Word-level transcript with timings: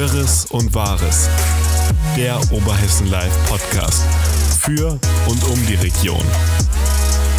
Wirres 0.00 0.46
und 0.46 0.74
Wahres. 0.74 1.28
Der 2.16 2.36
Oberhessen 2.50 3.10
Live 3.10 3.36
Podcast. 3.50 4.02
Für 4.58 4.98
und 5.28 5.44
um 5.44 5.66
die 5.66 5.74
Region. 5.74 6.24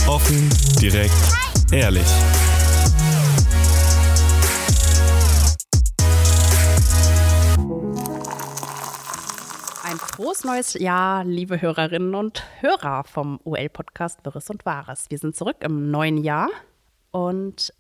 Offen, 0.08 0.48
direkt, 0.80 1.12
ehrlich. 1.72 2.06
Ein 9.84 9.98
frohes 9.98 10.44
neues 10.44 10.76
Jahr, 10.76 11.24
liebe 11.24 11.60
Hörerinnen 11.60 12.14
und 12.14 12.44
Hörer 12.60 13.06
vom 13.06 13.40
OL-Podcast 13.44 14.24
Wirres 14.24 14.52
und 14.52 14.68
Wahres. 14.68 15.06
Wir 15.10 15.18
sind 15.18 15.36
zurück 15.36 15.58
im 15.62 15.90
neuen 15.90 16.18
Jahr 16.20 16.52
und 17.10 17.74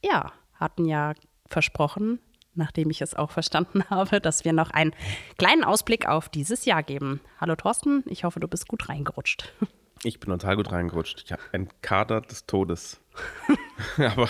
ja, 0.00 0.30
hatten 0.54 0.84
ja 0.84 1.14
versprochen, 1.48 2.20
nachdem 2.54 2.90
ich 2.90 3.00
es 3.00 3.14
auch 3.14 3.30
verstanden 3.30 3.84
habe, 3.90 4.20
dass 4.20 4.44
wir 4.44 4.52
noch 4.52 4.70
einen 4.70 4.94
kleinen 5.38 5.64
Ausblick 5.64 6.06
auf 6.06 6.28
dieses 6.28 6.64
Jahr 6.64 6.82
geben. 6.82 7.20
Hallo 7.40 7.56
Thorsten, 7.56 8.04
ich 8.06 8.24
hoffe, 8.24 8.40
du 8.40 8.48
bist 8.48 8.68
gut 8.68 8.88
reingerutscht. 8.88 9.52
Ich 10.04 10.18
bin 10.18 10.30
total 10.30 10.56
gut 10.56 10.72
reingerutscht. 10.72 11.22
Ich 11.24 11.30
habe 11.30 11.42
einen 11.52 11.68
Kater 11.80 12.22
des 12.22 12.44
Todes. 12.46 13.00
Aber 13.98 14.28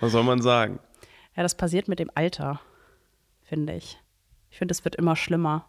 was 0.00 0.10
soll 0.10 0.24
man 0.24 0.42
sagen? 0.42 0.80
Ja, 1.36 1.44
das 1.44 1.56
passiert 1.56 1.86
mit 1.86 2.00
dem 2.00 2.10
Alter, 2.12 2.60
finde 3.44 3.74
ich. 3.74 4.00
Ich 4.50 4.58
finde, 4.58 4.72
es 4.72 4.84
wird 4.84 4.96
immer 4.96 5.14
schlimmer. 5.14 5.68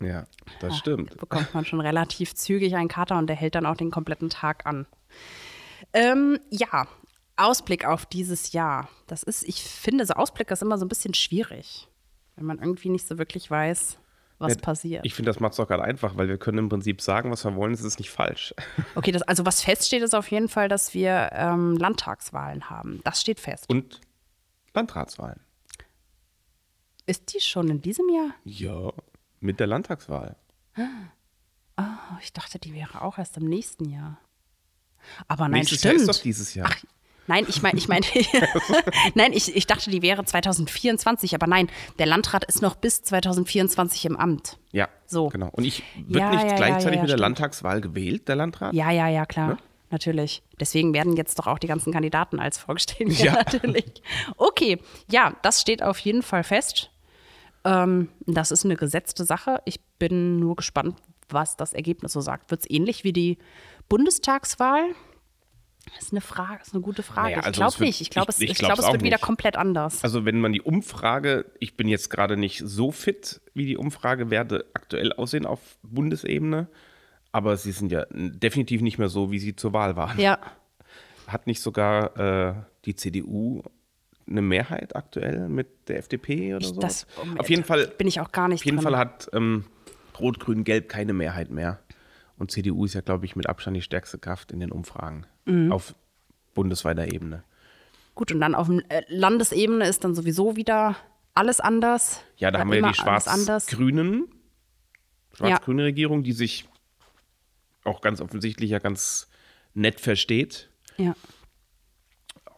Ja, 0.00 0.24
das 0.60 0.78
stimmt. 0.78 1.12
Da 1.12 1.16
bekommt 1.18 1.54
man 1.54 1.64
schon 1.64 1.80
relativ 1.80 2.34
zügig 2.34 2.74
einen 2.74 2.88
Kater 2.88 3.16
und 3.16 3.28
der 3.28 3.36
hält 3.36 3.54
dann 3.54 3.66
auch 3.66 3.76
den 3.76 3.92
kompletten 3.92 4.30
Tag 4.30 4.66
an. 4.66 4.86
Ähm, 5.92 6.40
ja, 6.50 6.88
Ausblick 7.36 7.84
auf 7.86 8.06
dieses 8.06 8.52
Jahr. 8.52 8.88
Das 9.06 9.22
ist, 9.22 9.42
ich 9.44 9.62
finde, 9.62 10.04
so 10.06 10.14
Ausblick 10.14 10.50
ist 10.50 10.62
immer 10.62 10.78
so 10.78 10.84
ein 10.84 10.88
bisschen 10.88 11.14
schwierig, 11.14 11.88
wenn 12.36 12.44
man 12.46 12.58
irgendwie 12.58 12.88
nicht 12.90 13.06
so 13.06 13.18
wirklich 13.18 13.50
weiß, 13.50 13.98
was 14.38 14.54
Ja, 14.54 14.58
passiert. 14.60 15.04
Ich 15.06 15.14
finde, 15.14 15.30
das 15.30 15.40
macht 15.40 15.52
es 15.52 15.56
doch 15.58 15.68
gerade 15.68 15.84
einfach, 15.84 16.16
weil 16.16 16.28
wir 16.28 16.38
können 16.38 16.58
im 16.58 16.68
Prinzip 16.68 17.00
sagen, 17.00 17.30
was 17.30 17.44
wir 17.44 17.54
wollen, 17.56 17.72
es 17.72 17.82
ist 17.82 17.98
nicht 17.98 18.10
falsch. 18.10 18.54
Okay, 18.94 19.12
das, 19.12 19.22
also 19.22 19.44
was 19.46 19.62
feststeht, 19.62 20.02
ist 20.02 20.14
auf 20.14 20.30
jeden 20.30 20.48
Fall, 20.48 20.68
dass 20.68 20.94
wir 20.94 21.30
ähm, 21.32 21.76
Landtagswahlen 21.76 22.68
haben. 22.70 23.00
Das 23.04 23.20
steht 23.20 23.40
fest. 23.40 23.66
Und 23.68 24.00
Landratswahlen. 24.74 25.40
ist 27.06 27.32
die 27.34 27.40
schon 27.40 27.68
in 27.68 27.82
diesem 27.82 28.08
Jahr? 28.08 28.30
Ja, 28.44 28.92
mit 29.40 29.58
der 29.60 29.66
Landtagswahl. 29.66 30.36
Oh, 31.76 31.82
ich 32.20 32.32
dachte, 32.32 32.58
die 32.58 32.74
wäre 32.74 33.02
auch 33.02 33.18
erst 33.18 33.36
im 33.36 33.44
nächsten 33.44 33.88
Jahr. 33.88 34.18
Aber 35.28 35.44
nein, 35.48 35.60
Nächstes 35.60 35.78
stimmt. 35.80 35.94
Jahr 35.94 36.00
ist 36.02 36.08
doch 36.08 36.22
dieses 36.22 36.54
Jahr. 36.54 36.68
Ach, 36.70 36.84
nein, 37.30 37.46
ich 37.48 37.62
meine, 37.62 37.78
ich 37.78 37.88
meine, 37.88 38.04
nein, 39.14 39.32
ich, 39.32 39.54
ich 39.56 39.66
dachte, 39.66 39.90
die 39.90 40.02
wäre 40.02 40.24
2024, 40.24 41.34
aber 41.34 41.46
nein, 41.46 41.70
der 41.98 42.06
Landrat 42.06 42.44
ist 42.44 42.60
noch 42.60 42.74
bis 42.74 43.02
2024 43.02 44.04
im 44.06 44.16
Amt. 44.16 44.58
ja, 44.72 44.88
so. 45.06 45.28
genau. 45.28 45.48
Und 45.52 45.64
ich 45.64 45.82
wird 45.96 46.20
Ja, 46.20 46.30
nicht 46.30 46.44
ja, 46.50 46.56
gleichzeitig 46.56 46.96
ja, 46.96 47.02
mit 47.02 47.10
der 47.10 47.16
stimmt. 47.16 47.20
Landtagswahl 47.20 47.80
gewählt, 47.80 48.28
der 48.28 48.36
Landrat? 48.36 48.74
Ja, 48.74 48.90
ja, 48.90 49.08
ja, 49.08 49.24
klar. 49.26 49.48
Ne? 49.48 49.56
Natürlich. 49.92 50.42
Deswegen 50.60 50.92
werden 50.94 51.16
jetzt 51.16 51.38
doch 51.38 51.46
auch 51.48 51.58
die 51.58 51.66
ganzen 51.66 51.92
Kandidaten 51.92 52.38
als 52.38 52.58
vorgestellt. 52.58 53.12
Ja, 53.18 53.24
Ja. 53.32 53.32
natürlich. 53.32 54.02
Okay, 54.36 54.78
ja, 55.10 55.34
das 55.42 55.60
steht 55.60 55.82
auf 55.82 55.98
jeden 56.00 56.22
Fall 56.22 56.44
fest. 56.44 56.90
Ähm, 57.64 58.08
das 58.26 58.50
ist 58.52 58.64
eine 58.64 58.76
gesetzte 58.76 59.24
Sache. 59.24 59.60
Ich 59.64 59.80
bin 59.98 60.38
nur 60.38 60.56
gespannt, 60.56 60.96
was 61.28 61.56
das 61.56 61.72
Ergebnis 61.72 62.12
so 62.12 62.20
sagt. 62.20 62.50
Wird 62.50 62.60
es 62.62 62.70
ähnlich 62.70 63.02
wie 63.04 63.12
die 63.12 63.38
Bundestagswahl? 63.88 64.84
Das 65.94 66.04
ist 66.06 66.12
eine 66.12 66.20
Frage, 66.20 66.58
das 66.58 66.68
ist 66.68 66.74
eine 66.74 66.82
gute 66.82 67.02
Frage. 67.02 67.28
Naja, 67.30 67.38
ich 67.40 67.46
also 67.46 67.58
glaube 67.58 67.72
es 67.72 67.80
wird- 67.80 67.86
nicht. 67.88 68.00
Ich 68.00 68.10
glaube, 68.10 68.30
ich- 68.30 68.36
es, 68.36 68.40
ich 68.42 68.50
ich 68.50 68.58
glaub, 68.58 68.78
es 68.78 68.86
wird 68.86 69.02
wieder 69.02 69.16
nicht. 69.16 69.22
komplett 69.24 69.56
anders. 69.56 70.04
Also 70.04 70.24
wenn 70.24 70.40
man 70.40 70.52
die 70.52 70.60
Umfrage, 70.62 71.46
ich 71.58 71.76
bin 71.76 71.88
jetzt 71.88 72.10
gerade 72.10 72.36
nicht 72.36 72.62
so 72.64 72.90
fit, 72.92 73.40
wie 73.54 73.66
die 73.66 73.76
Umfragewerte 73.76 74.66
aktuell 74.74 75.12
aussehen 75.12 75.46
auf 75.46 75.60
Bundesebene, 75.82 76.68
aber 77.32 77.56
sie 77.56 77.72
sind 77.72 77.92
ja 77.92 78.04
definitiv 78.10 78.82
nicht 78.82 78.98
mehr 78.98 79.08
so, 79.08 79.30
wie 79.30 79.38
sie 79.38 79.56
zur 79.56 79.72
Wahl 79.72 79.96
waren. 79.96 80.18
ja, 80.18 80.38
Hat 81.26 81.46
nicht 81.46 81.60
sogar 81.60 82.16
äh, 82.18 82.54
die 82.84 82.94
CDU 82.96 83.62
eine 84.28 84.42
Mehrheit 84.42 84.94
aktuell 84.94 85.48
mit 85.48 85.88
der 85.88 85.98
FDP 85.98 86.54
oder 86.54 86.62
ich, 86.64 86.68
so? 86.74 86.80
das 86.80 87.06
auf 87.38 87.48
jeden 87.50 87.64
Fall, 87.64 87.86
bin 87.98 88.06
ich 88.06 88.20
auch 88.20 88.30
gar 88.32 88.48
nicht 88.48 88.60
auf 88.60 88.64
jeden 88.64 88.76
drin. 88.78 88.84
Fall 88.84 88.98
hat 88.98 89.28
ähm, 89.32 89.64
Rot, 90.20 90.38
Grün, 90.38 90.62
Gelb 90.64 90.88
keine 90.88 91.12
Mehrheit 91.14 91.50
mehr. 91.50 91.80
Und 92.40 92.50
CDU 92.50 92.86
ist 92.86 92.94
ja, 92.94 93.02
glaube 93.02 93.26
ich, 93.26 93.36
mit 93.36 93.46
Abstand 93.48 93.76
die 93.76 93.82
stärkste 93.82 94.18
Kraft 94.18 94.50
in 94.50 94.60
den 94.60 94.72
Umfragen 94.72 95.26
Mhm. 95.44 95.70
auf 95.70 95.94
bundesweiter 96.54 97.06
Ebene. 97.12 97.44
Gut, 98.14 98.32
und 98.32 98.40
dann 98.40 98.54
auf 98.54 98.68
äh, 98.88 99.02
Landesebene 99.08 99.86
ist 99.86 100.02
dann 100.04 100.14
sowieso 100.14 100.56
wieder 100.56 100.96
alles 101.34 101.60
anders. 101.60 102.22
Ja, 102.38 102.50
da 102.50 102.54
War 102.54 102.60
haben 102.62 102.72
wir 102.72 102.80
ja 102.80 102.88
die 102.88 102.94
schwarz-grünen, 102.94 104.28
schwarz-grüne 105.34 105.84
Regierung, 105.84 106.22
die 106.22 106.32
sich 106.32 106.66
auch 107.84 108.00
ganz 108.00 108.20
offensichtlich 108.20 108.70
ja 108.70 108.78
ganz 108.78 109.28
nett 109.74 110.00
versteht. 110.00 110.70
Ja. 110.96 111.14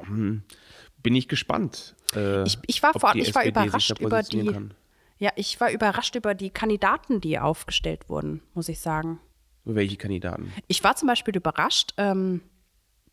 Bin 0.08 1.14
ich 1.14 1.28
gespannt. 1.28 1.94
äh, 2.14 2.44
Ich, 2.44 2.58
ich 2.66 2.82
war, 2.82 2.92
vor, 2.92 3.14
ich 3.14 3.34
war 3.34 3.44
überrascht 3.44 3.98
über 4.00 4.22
die. 4.22 4.46
kann. 4.46 4.74
Ja, 5.18 5.30
ich 5.36 5.60
war 5.60 5.70
überrascht 5.70 6.14
über 6.16 6.34
die 6.34 6.50
Kandidaten, 6.50 7.20
die 7.20 7.38
aufgestellt 7.38 8.08
wurden, 8.08 8.42
muss 8.54 8.68
ich 8.68 8.80
sagen. 8.80 9.20
Welche 9.64 9.96
Kandidaten? 9.96 10.52
Ich 10.68 10.82
war 10.82 10.96
zum 10.96 11.08
Beispiel 11.08 11.36
überrascht, 11.36 11.94
ähm, 11.96 12.42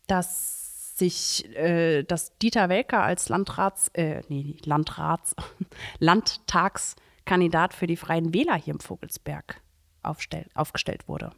dass 0.06 0.96
sich, 0.98 1.48
äh, 1.56 2.02
dass 2.02 2.36
Dieter 2.38 2.68
Welker 2.68 3.02
als 3.02 3.28
Landrats, 3.28 3.88
äh, 3.94 4.22
nee, 4.28 4.56
Landrats, 4.64 5.34
Landtagskandidat 5.98 7.72
für 7.74 7.86
die 7.86 7.96
Freien 7.96 8.34
Wähler 8.34 8.56
hier 8.56 8.74
im 8.74 8.80
Vogelsberg 8.80 9.60
aufstell, 10.02 10.46
aufgestellt 10.54 11.08
wurde. 11.08 11.30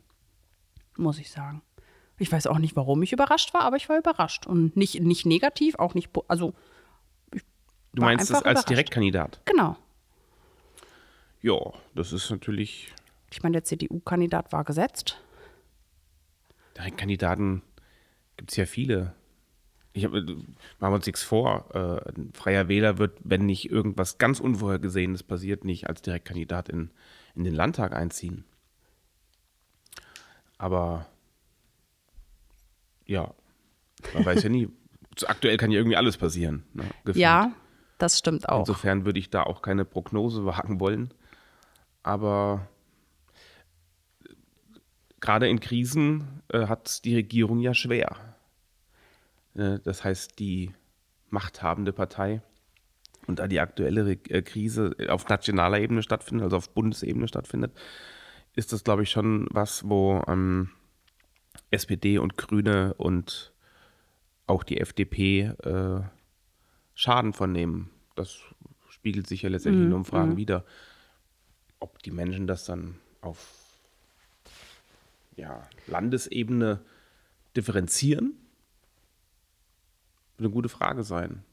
Muss 0.97 1.19
ich 1.19 1.31
sagen. 1.31 1.63
Ich 2.19 2.31
weiß 2.31 2.47
auch 2.47 2.59
nicht, 2.59 2.77
warum 2.77 3.03
ich 3.03 3.13
überrascht 3.13 3.53
war, 3.55 3.63
aber 3.63 3.77
ich 3.77 3.89
war 3.89 3.99
überrascht. 3.99 4.47
Und 4.47 4.77
nicht, 4.77 5.01
nicht 5.01 5.27
negativ, 5.27 5.77
auch 5.77 5.95
nicht, 5.95 6.11
also, 6.29 6.55
Du 7.95 8.03
meinst 8.03 8.25
es 8.25 8.31
einfach 8.31 8.47
als 8.47 8.53
überrascht. 8.53 8.71
Direktkandidat? 8.71 9.41
genau. 9.45 9.77
Ja, 11.43 11.59
das 11.95 12.13
ist 12.13 12.31
natürlich. 12.31 12.93
Ich 13.33 13.43
meine, 13.43 13.55
der 13.55 13.65
CDU-Kandidat 13.65 14.53
war 14.53 14.63
gesetzt. 14.63 15.19
Direktkandidaten 16.77 17.63
gibt 18.37 18.51
es 18.51 18.57
ja 18.57 18.67
viele. 18.67 19.15
Ich 19.95 20.05
hab, 20.05 20.13
äh, 20.15 20.21
machen 20.23 20.45
wir 20.79 20.93
uns 20.93 21.07
nichts 21.07 21.23
vor. 21.23 21.67
Äh, 21.75 22.11
ein 22.11 22.33
freier 22.35 22.69
Wähler 22.69 22.99
wird, 22.99 23.19
wenn 23.25 23.47
nicht 23.47 23.71
irgendwas 23.71 24.19
ganz 24.19 24.39
Unvorhergesehenes 24.39 25.23
passiert, 25.23 25.65
nicht 25.65 25.89
als 25.89 26.03
Direktkandidat 26.03 26.69
in, 26.69 26.91
in 27.35 27.45
den 27.45 27.55
Landtag 27.55 27.95
einziehen. 27.95 28.45
Aber 30.59 31.07
ja, 33.07 33.35
man 34.15 34.27
weiß 34.27 34.43
ja 34.43 34.49
nie. 34.51 34.69
Aktuell 35.27 35.57
kann 35.57 35.71
ja 35.71 35.79
irgendwie 35.79 35.97
alles 35.97 36.17
passieren. 36.17 36.65
Ne. 36.73 36.85
Ja, 37.15 37.53
das 37.99 38.19
stimmt 38.19 38.49
auch. 38.49 38.61
Insofern 38.61 39.05
würde 39.05 39.19
ich 39.19 39.31
da 39.31 39.43
auch 39.43 39.63
keine 39.63 39.85
Prognose 39.85 40.45
wagen 40.47 40.81
wollen. 40.81 41.13
Aber 42.03 42.69
gerade 45.23 45.49
in 45.49 45.61
Krisen 45.61 46.43
äh, 46.49 46.67
hat 46.67 47.03
die 47.07 47.15
Regierung 47.15 47.61
ja 47.61 47.73
schwer. 47.73 48.17
Äh, 49.55 49.79
das 49.83 50.05
heißt, 50.05 50.39
die 50.39 50.73
machthabende 51.31 51.95
Partei 51.95 52.43
und 53.27 53.39
da 53.39 53.47
die 53.47 53.61
aktuelle 53.61 54.05
Re 54.05 54.19
äh, 54.29 54.43
Krise 54.43 54.95
auf 55.09 55.27
nationaler 55.29 55.81
Ebene 55.81 56.03
stattfindet, 56.03 56.45
also 56.45 56.59
auf 56.59 56.75
Bundesebene 56.75 57.29
stattfindet, 57.29 57.73
ist 58.55 58.75
das, 58.75 58.85
glaube 58.85 59.05
ich, 59.05 59.11
schon 59.11 59.47
was, 59.51 59.89
wo 59.89 60.23
ähm, 60.27 60.71
SPD 61.71 62.19
und 62.19 62.37
Grüne 62.37 62.93
und 62.95 63.55
auch 64.47 64.65
die 64.65 64.79
FDP 64.79 65.53
äh, 65.63 66.01
Schaden 66.95 67.33
von 67.33 67.53
nehmen. 67.53 67.91
Das 68.17 68.41
spiegelt 68.91 69.27
sich 69.27 69.43
ja 69.43 69.49
letztendlich 69.49 69.87
in 69.87 69.95
Umfragen 69.95 70.37
wieder. 70.37 70.67
Ob 71.79 72.03
die 72.03 72.11
Menschen 72.11 72.47
das 72.47 72.65
dann 72.65 72.97
auf 73.23 73.62
ja, 75.37 75.69
Landesebene 75.87 76.85
differenzieren, 77.57 78.35
wird 80.37 80.47
eine 80.47 80.51
gute 80.51 80.69
Frage 80.69 81.03
sein. 81.05 81.45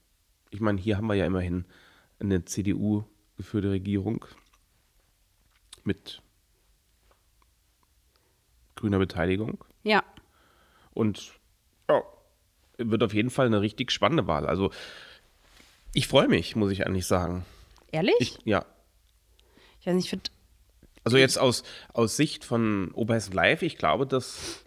Ich 0.50 0.62
meine, 0.62 0.80
hier 0.80 0.98
haben 0.98 1.08
wir 1.08 1.16
ja 1.16 1.26
immerhin 1.26 1.66
eine 2.20 2.46
CDU 2.46 3.04
geführte 3.38 3.72
Regierung 3.72 4.26
mit 5.84 6.22
grüner 8.76 9.00
Beteiligung. 9.00 9.64
Ja, 9.84 10.04
Und 10.92 11.34
ja, 11.90 12.02
wird 12.78 13.04
auf 13.04 13.14
jeden 13.14 13.30
Fall 13.30 13.46
eine 13.46 13.62
richtig 13.62 13.92
spannende 13.92 14.28
Wahl. 14.28 14.46
Also 14.46 14.72
ich 15.94 16.08
freue 16.08 16.28
mich, 16.28 16.56
muss 16.56 16.72
ich 16.72 16.86
eigentlich 16.86 17.06
sagen. 17.08 17.46
ehrlich? 17.92 18.16
Ich, 18.20 18.40
ja. 18.46 18.66
Ich 19.80 19.88
weiß 19.88 19.96
nicht, 19.96 20.06
ich 20.06 20.10
finde, 20.10 20.30
Also 21.04 21.18
jetzt 21.18 21.40
aus, 21.40 21.63
aus 21.94 22.18
Sicht 22.18 22.44
von 22.44 22.92
Oberhessen 22.92 23.34
Live, 23.34 23.62
ich 23.62 23.78
glaube, 23.78 24.06
das 24.06 24.66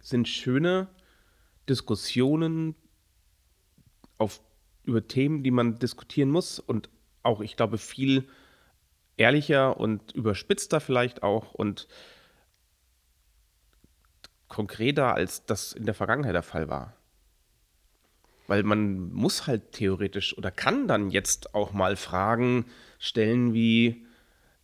sind 0.00 0.28
schöne 0.28 0.88
Diskussionen 1.68 2.74
auf 4.18 4.40
über 4.84 5.06
Themen, 5.06 5.42
die 5.42 5.50
man 5.50 5.78
diskutieren 5.78 6.30
muss 6.30 6.58
und 6.58 6.88
auch, 7.22 7.40
ich 7.40 7.56
glaube, 7.56 7.78
viel 7.78 8.28
ehrlicher 9.16 9.76
und 9.78 10.12
überspitzter 10.12 10.80
vielleicht 10.80 11.22
auch 11.22 11.54
und 11.54 11.86
konkreter, 14.48 15.14
als 15.14 15.46
das 15.46 15.72
in 15.72 15.86
der 15.86 15.94
Vergangenheit 15.94 16.34
der 16.34 16.42
Fall 16.42 16.68
war. 16.68 16.96
Weil 18.48 18.64
man 18.64 19.12
muss 19.12 19.46
halt 19.46 19.72
theoretisch 19.72 20.36
oder 20.36 20.50
kann 20.50 20.88
dann 20.88 21.10
jetzt 21.10 21.54
auch 21.54 21.72
mal 21.72 21.96
Fragen 21.96 22.66
stellen 22.98 23.54
wie, 23.54 24.04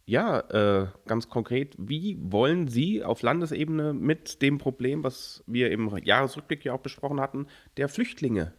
ja, 0.09 0.41
äh, 0.41 0.87
ganz 1.07 1.29
konkret, 1.29 1.75
wie 1.77 2.17
wollen 2.19 2.67
Sie 2.67 3.05
auf 3.05 3.21
Landesebene 3.21 3.93
mit 3.93 4.41
dem 4.41 4.57
Problem, 4.57 5.05
was 5.05 5.45
wir 5.47 5.71
im 5.71 5.95
Jahresrückblick 5.99 6.65
ja 6.65 6.73
auch 6.73 6.81
besprochen 6.81 7.21
hatten, 7.21 7.47
der 7.77 7.91
Flüchtlinge 7.91 8.55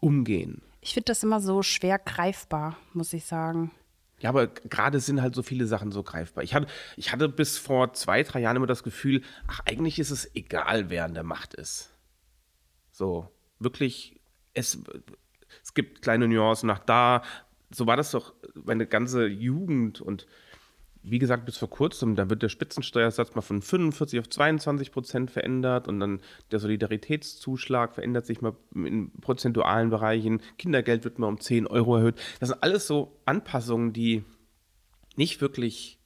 umgehen? 0.00 0.60
Ich 0.82 0.92
finde 0.92 1.06
das 1.06 1.22
immer 1.22 1.40
so 1.40 1.62
schwer 1.62 1.98
greifbar, 1.98 2.76
muss 2.92 3.14
ich 3.14 3.24
sagen. 3.24 3.70
Ja, 4.18 4.28
aber 4.28 4.48
gerade 4.48 5.00
sind 5.00 5.22
halt 5.22 5.34
so 5.34 5.42
viele 5.42 5.66
Sachen 5.66 5.92
so 5.92 6.02
greifbar. 6.02 6.44
Ich 6.44 6.54
hatte, 6.54 6.66
ich 6.98 7.10
hatte 7.10 7.30
bis 7.30 7.56
vor 7.56 7.94
zwei, 7.94 8.22
drei 8.22 8.40
Jahren 8.40 8.56
immer 8.56 8.66
das 8.66 8.82
Gefühl, 8.82 9.22
ach, 9.46 9.60
eigentlich 9.64 9.98
ist 9.98 10.10
es 10.10 10.34
egal, 10.34 10.90
wer 10.90 11.06
an 11.06 11.14
der 11.14 11.22
Macht 11.22 11.54
ist. 11.54 11.90
So, 12.90 13.30
wirklich, 13.58 14.20
es, 14.52 14.78
es 15.62 15.72
gibt 15.72 16.02
kleine 16.02 16.28
Nuancen 16.28 16.66
nach 16.66 16.80
da. 16.80 17.22
So 17.70 17.86
war 17.86 17.96
das 17.96 18.10
doch 18.10 18.34
meine 18.54 18.86
ganze 18.86 19.26
Jugend 19.26 20.02
und 20.02 20.26
wie 21.08 21.20
gesagt, 21.20 21.44
bis 21.46 21.56
vor 21.56 21.70
kurzem, 21.70 22.16
da 22.16 22.28
wird 22.28 22.42
der 22.42 22.48
Spitzensteuersatz 22.48 23.34
mal 23.36 23.42
von 23.42 23.62
45 23.62 24.18
auf 24.18 24.28
22 24.28 24.90
Prozent 24.90 25.30
verändert 25.30 25.86
und 25.86 26.00
dann 26.00 26.20
der 26.50 26.58
Solidaritätszuschlag 26.58 27.94
verändert 27.94 28.26
sich 28.26 28.40
mal 28.40 28.56
in 28.74 29.12
prozentualen 29.20 29.90
Bereichen. 29.90 30.40
Kindergeld 30.58 31.04
wird 31.04 31.20
mal 31.20 31.28
um 31.28 31.38
10 31.38 31.68
Euro 31.68 31.96
erhöht. 31.96 32.16
Das 32.40 32.48
sind 32.48 32.60
alles 32.60 32.88
so 32.88 33.20
Anpassungen, 33.24 33.92
die 33.92 34.24
nicht 35.14 35.40
wirklich 35.40 36.00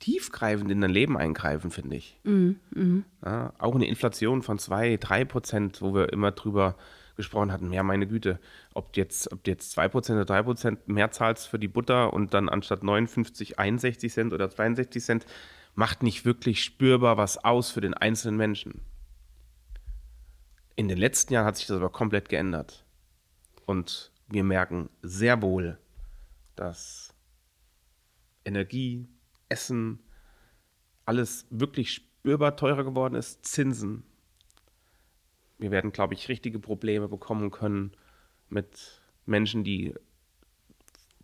tiefgreifend 0.00 0.70
in 0.70 0.80
dein 0.80 0.90
Leben 0.90 1.16
eingreifen, 1.16 1.72
finde 1.72 1.96
ich. 1.96 2.20
Mhm, 2.22 2.60
mh. 2.70 3.02
ja, 3.24 3.52
auch 3.58 3.74
eine 3.74 3.88
Inflation 3.88 4.42
von 4.42 4.58
2, 4.58 4.98
3 4.98 5.24
Prozent, 5.24 5.82
wo 5.82 5.94
wir 5.94 6.12
immer 6.12 6.30
drüber 6.30 6.76
gesprochen 7.16 7.52
hatten, 7.52 7.72
ja, 7.72 7.82
meine 7.82 8.06
Güte, 8.06 8.38
ob 8.74 8.96
jetzt, 8.96 9.32
ob 9.32 9.42
du 9.44 9.50
jetzt 9.50 9.76
2% 9.76 10.20
oder 10.20 10.34
3% 10.34 10.78
mehr 10.86 11.10
zahlst 11.10 11.48
für 11.48 11.58
die 11.58 11.68
Butter 11.68 12.12
und 12.12 12.34
dann 12.34 12.48
anstatt 12.48 12.82
59 12.82 13.58
61 13.58 14.12
Cent 14.12 14.32
oder 14.32 14.50
62 14.50 15.02
Cent, 15.02 15.26
macht 15.74 16.02
nicht 16.02 16.24
wirklich 16.24 16.62
spürbar 16.62 17.16
was 17.16 17.42
aus 17.44 17.70
für 17.70 17.80
den 17.80 17.94
einzelnen 17.94 18.36
Menschen. 18.36 18.82
In 20.74 20.88
den 20.88 20.98
letzten 20.98 21.32
Jahren 21.32 21.46
hat 21.46 21.56
sich 21.56 21.66
das 21.66 21.78
aber 21.78 21.90
komplett 21.90 22.28
geändert. 22.28 22.84
Und 23.64 24.12
wir 24.28 24.44
merken 24.44 24.90
sehr 25.02 25.40
wohl, 25.42 25.78
dass 26.54 27.14
Energie, 28.44 29.08
Essen, 29.48 30.00
alles 31.04 31.46
wirklich 31.50 31.92
spürbar 31.92 32.56
teurer 32.56 32.84
geworden 32.84 33.14
ist, 33.14 33.44
Zinsen, 33.44 34.02
wir 35.58 35.70
werden, 35.70 35.92
glaube 35.92 36.14
ich, 36.14 36.28
richtige 36.28 36.58
Probleme 36.58 37.08
bekommen 37.08 37.50
können 37.50 37.92
mit 38.48 39.02
Menschen, 39.24 39.64
die 39.64 39.94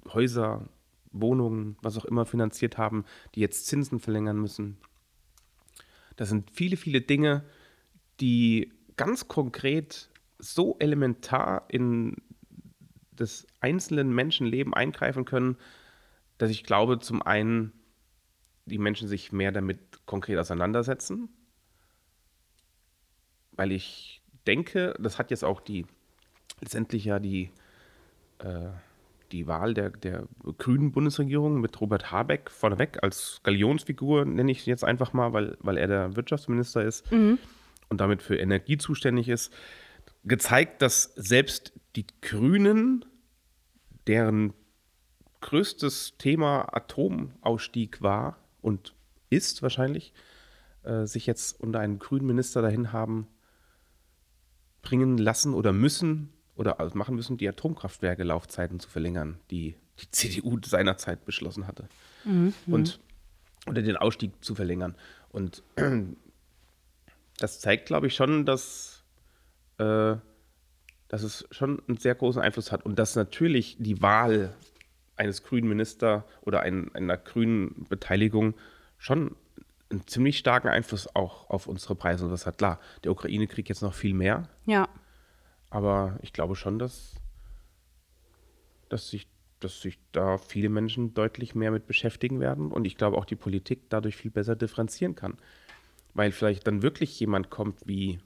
Häuser, 0.09 0.69
Wohnungen, 1.13 1.77
was 1.83 1.99
auch 1.99 2.05
immer 2.05 2.25
finanziert 2.25 2.79
haben, 2.79 3.05
die 3.35 3.41
jetzt 3.41 3.67
Zinsen 3.67 4.01
verlängern 4.01 4.39
müssen. 4.39 4.79
Das 6.17 6.29
sind 6.29 6.51
viele, 6.51 6.77
viele 6.77 7.01
Dinge, 7.01 7.45
die 8.21 8.73
ganz 8.97 9.29
konkret 9.29 10.11
so 10.39 10.77
elementar 10.79 11.67
in 11.69 12.17
das 13.13 13.47
einzelnen 13.61 14.15
Menschenleben 14.15 14.75
eingreifen 14.75 15.25
können, 15.25 15.57
dass 16.39 16.51
ich 16.51 16.65
glaube, 16.65 16.99
zum 16.99 17.23
einen 17.23 17.73
die 18.65 18.79
Menschen 18.79 19.09
sich 19.09 19.33
mehr 19.33 19.53
damit 19.53 20.07
konkret 20.07 20.39
auseinandersetzen, 20.39 21.29
weil 23.53 23.73
ich 23.73 24.22
denke, 24.47 24.95
das 24.99 25.19
hat 25.19 25.31
jetzt 25.31 25.45
auch 25.45 25.61
die 25.61 25.87
letztendlich 26.63 27.05
ja 27.05 27.19
die, 27.19 27.51
äh, 28.39 28.69
die 29.33 29.47
Wahl 29.47 29.75
der, 29.75 29.91
der 29.91 30.29
grünen 30.59 30.93
Bundesregierung 30.93 31.61
mit 31.61 31.81
Robert 31.81 32.11
Habeck 32.11 32.51
vorneweg 32.51 33.03
als 33.03 33.41
Galionsfigur, 33.43 34.25
nenne 34.25 34.53
ich 34.53 34.67
ihn 34.67 34.71
jetzt 34.71 34.85
einfach 34.85 35.13
mal, 35.13 35.33
weil, 35.33 35.57
weil 35.61 35.77
er 35.77 35.89
der 35.89 36.17
Wirtschaftsminister 36.17 36.85
ist 36.85 37.11
mhm. 37.11 37.39
und 37.89 38.01
damit 38.01 38.23
für 38.23 38.37
Energie 38.37 38.79
zuständig 38.79 39.29
ist, 39.29 39.53
gezeigt, 40.25 40.83
dass 40.83 41.15
selbst 41.17 41.73
die 41.97 42.07
Grünen, 42.21 43.05
deren 44.07 44.53
größtes 45.41 46.17
Thema 46.19 46.75
Atomausstieg 46.75 48.03
war 48.03 48.39
und 48.61 48.95
ist 49.31 49.63
wahrscheinlich, 49.63 50.13
äh, 50.85 51.07
sich 51.07 51.27
jetzt 51.27 51.61
unter 51.61 51.81
einen 51.81 51.99
grünen 51.99 52.27
Minister 52.27 52.63
dahin 52.63 52.93
haben 52.93 53.27
bringen 54.83 55.19
lassen 55.19 55.55
oder 55.55 55.73
müssen 55.73 56.31
oder 56.55 56.81
also 56.81 56.97
machen 56.99 57.17
müssen, 57.17 57.39
die 57.39 57.49
Atomkraftwerke 57.49 58.25
Laufzeiten 58.25 58.79
zu 58.81 58.89
verlängern, 58.89 59.39
die 59.51 59.77
die 60.01 60.11
CDU 60.11 60.59
seinerzeit 60.65 61.25
beschlossen 61.25 61.67
hatte. 61.67 61.89
Mhm. 62.25 62.55
Und 62.67 63.01
oder 63.67 63.83
den 63.83 63.97
Ausstieg 63.97 64.33
zu 64.45 64.55
verlängern. 64.55 64.97
Und 65.31 65.63
das 67.39 67.61
zeigt, 67.61 67.87
glaube 67.87 68.09
ich, 68.09 68.15
schon, 68.15 68.45
dass, 68.45 69.05
äh, 69.79 70.17
dass 71.09 71.23
es 71.23 71.47
schon 71.51 71.81
einen 71.87 71.99
sehr 71.99 72.15
großen 72.15 72.43
Einfluss 72.43 72.73
hat 72.73 72.85
und 72.85 72.99
dass 72.99 73.15
natürlich 73.15 73.77
die 73.79 74.03
Wahl 74.03 74.55
eines 75.17 75.43
grünen 75.43 75.69
Minister 75.69 76.27
oder 76.41 76.61
ein, 76.61 76.95
einer 76.95 77.17
grünen 77.17 77.87
Beteiligung 77.89 78.55
schon 78.99 79.37
einen 79.93 80.07
ziemlich 80.07 80.39
starken 80.39 80.69
Einfluss 80.69 81.15
auch 81.15 81.49
auf 81.51 81.67
unsere 81.67 81.95
Preise. 81.95 82.25
Und 82.25 82.31
das 82.31 82.47
hat 82.47 82.59
klar, 82.59 82.81
der 83.05 83.13
Ukraine-Krieg 83.13 83.69
jetzt 83.69 83.83
noch 83.83 83.95
viel 83.95 84.15
mehr. 84.15 84.49
Ja. 84.67 84.89
Aber 85.71 86.19
ich 86.23 86.33
glaube 86.33 86.57
schon, 86.57 86.79
dass, 86.79 87.15
dass, 88.89 89.09
sich, 89.09 89.29
dass 89.61 89.81
sich 89.81 89.99
da 90.13 90.39
viele 90.39 90.69
Menschen 90.69 91.15
deutlich 91.15 91.55
mehr 91.55 91.71
mit 91.71 91.87
beschäftigen 91.87 92.41
werden. 92.41 92.73
Und 92.73 92.87
ich 92.87 92.97
glaube 92.97 93.17
auch 93.17 93.25
die 93.25 93.37
Politik 93.37 93.89
dadurch 93.89 94.17
viel 94.17 94.31
besser 94.31 94.57
differenzieren 94.57 95.15
kann. 95.15 95.39
Weil 96.15 96.33
vielleicht 96.33 96.67
dann 96.67 96.83
wirklich 96.83 97.19
jemand 97.21 97.51
kommt 97.51 97.87
wie 97.87 98.19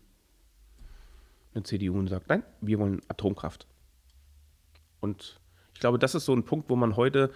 eine 1.55 1.65
CDU 1.65 1.99
und 1.99 2.09
sagt, 2.09 2.29
nein, 2.29 2.43
wir 2.61 2.79
wollen 2.79 3.03
Atomkraft. 3.09 3.67
Und 5.01 5.41
ich 5.75 5.81
glaube, 5.81 5.99
das 5.99 6.15
ist 6.15 6.25
so 6.25 6.35
ein 6.35 6.45
Punkt, 6.45 6.71
wo 6.71 6.77
man 6.77 6.97
heute 6.97 7.33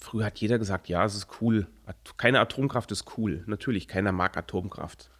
Früher 0.00 0.24
hat 0.24 0.38
jeder 0.38 0.58
gesagt, 0.58 0.88
ja, 0.88 1.04
es 1.04 1.14
ist 1.14 1.28
cool. 1.40 1.68
Keine 2.16 2.40
Atomkraft 2.40 2.90
ist 2.90 3.18
cool. 3.18 3.44
Natürlich, 3.46 3.86
keiner 3.86 4.12
mag 4.12 4.36
Atomkraft. 4.36 5.10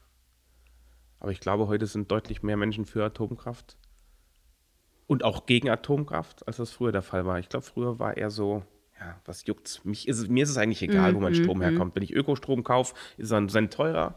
Aber 1.19 1.33
ich 1.33 1.41
glaube, 1.41 1.69
heute 1.69 1.87
sind 1.87 2.11
deutlich 2.11 2.43
mehr 2.43 2.57
Menschen 2.57 2.87
für 2.87 3.05
Atomkraft 3.05 3.77
und 5.07 5.23
auch 5.23 5.45
gegen 5.45 5.69
Atomkraft, 5.69 6.47
als 6.47 6.57
das 6.57 6.71
früher 6.71 6.93
der 6.93 7.03
Fall 7.03 7.27
war. 7.27 7.39
Ich 7.39 7.51
glaube, 7.51 7.67
früher 7.67 7.99
war 7.99 8.17
eher 8.17 8.31
so, 8.31 8.63
ja, 8.99 9.21
was 9.27 9.45
juckt's? 9.45 9.85
Mich 9.85 10.09
ist, 10.09 10.29
mir 10.29 10.45
ist 10.45 10.51
es 10.51 10.57
eigentlich 10.57 10.83
egal, 10.83 11.15
wo 11.15 11.21
mein 11.21 11.33
mhm, 11.33 11.43
Strom 11.43 11.59
mhm. 11.59 11.63
herkommt. 11.63 11.95
Wenn 11.95 12.03
ich 12.03 12.15
Ökostrom 12.15 12.65
kaufe, 12.65 12.95
ist 13.19 13.33
er 13.33 13.41
dann 13.43 13.71
teurer. 13.71 14.15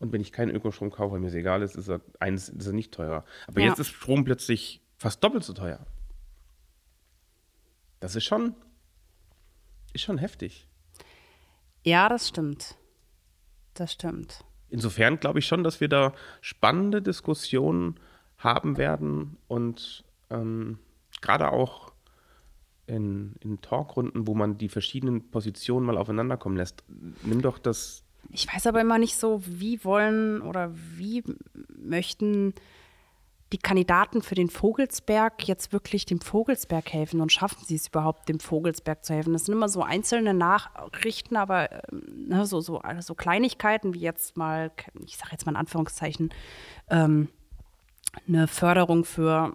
Und 0.00 0.12
wenn 0.12 0.20
ich 0.20 0.32
keinen 0.32 0.54
Ökostrom 0.54 0.90
kaufe, 0.90 1.14
weil 1.14 1.20
mir 1.20 1.28
es 1.28 1.34
egal 1.34 1.62
ist, 1.62 1.76
ist 1.76 1.88
er, 1.88 2.00
eins, 2.20 2.50
ist 2.50 2.66
er 2.66 2.72
nicht 2.74 2.92
teurer. 2.92 3.24
Aber 3.46 3.60
ja. 3.60 3.68
jetzt 3.68 3.78
ist 3.78 3.88
Strom 3.88 4.24
plötzlich 4.24 4.82
fast 4.98 5.24
doppelt 5.24 5.44
so 5.44 5.54
teuer. 5.54 5.86
Das 8.00 8.16
ist 8.16 8.24
schon 8.24 8.54
ist 9.92 10.02
schon 10.02 10.18
heftig. 10.18 10.66
Ja, 11.84 12.08
das 12.08 12.28
stimmt. 12.28 12.76
Das 13.74 13.92
stimmt. 13.92 14.44
Insofern 14.68 15.20
glaube 15.20 15.38
ich 15.38 15.46
schon, 15.46 15.64
dass 15.64 15.80
wir 15.80 15.88
da 15.88 16.12
spannende 16.40 17.02
Diskussionen 17.02 17.96
haben 18.38 18.76
werden 18.76 19.36
und 19.48 20.04
ähm, 20.30 20.78
gerade 21.20 21.52
auch 21.52 21.92
in, 22.86 23.34
in 23.40 23.60
Talkrunden, 23.60 24.26
wo 24.26 24.34
man 24.34 24.58
die 24.58 24.68
verschiedenen 24.68 25.30
Positionen 25.30 25.86
mal 25.86 25.96
aufeinander 25.98 26.36
kommen 26.36 26.56
lässt. 26.56 26.84
Nimm 27.22 27.42
doch 27.42 27.58
das. 27.58 28.04
Ich 28.30 28.52
weiß 28.52 28.66
aber 28.66 28.80
immer 28.80 28.98
nicht 28.98 29.16
so, 29.16 29.42
wie 29.46 29.84
wollen 29.84 30.40
oder 30.42 30.72
wie 30.96 31.22
möchten 31.76 32.54
die 33.52 33.58
Kandidaten 33.58 34.22
für 34.22 34.34
den 34.34 34.48
Vogelsberg 34.48 35.46
jetzt 35.46 35.72
wirklich 35.72 36.06
dem 36.06 36.20
Vogelsberg 36.20 36.90
helfen 36.90 37.20
und 37.20 37.30
schaffen 37.30 37.62
sie 37.66 37.76
es 37.76 37.88
überhaupt, 37.88 38.28
dem 38.28 38.40
Vogelsberg 38.40 39.04
zu 39.04 39.14
helfen? 39.14 39.34
Das 39.34 39.44
sind 39.44 39.54
immer 39.54 39.68
so 39.68 39.82
einzelne 39.82 40.32
Nachrichten, 40.32 41.36
aber 41.36 41.70
ähm, 41.92 42.28
ne, 42.28 42.46
so, 42.46 42.60
so, 42.60 42.80
so 43.00 43.14
Kleinigkeiten 43.14 43.92
wie 43.92 44.00
jetzt 44.00 44.38
mal, 44.38 44.72
ich 45.04 45.18
sage 45.18 45.32
jetzt 45.32 45.44
mal 45.44 45.52
in 45.52 45.56
Anführungszeichen, 45.56 46.32
ähm, 46.88 47.28
eine 48.26 48.48
Förderung 48.48 49.04
für 49.04 49.54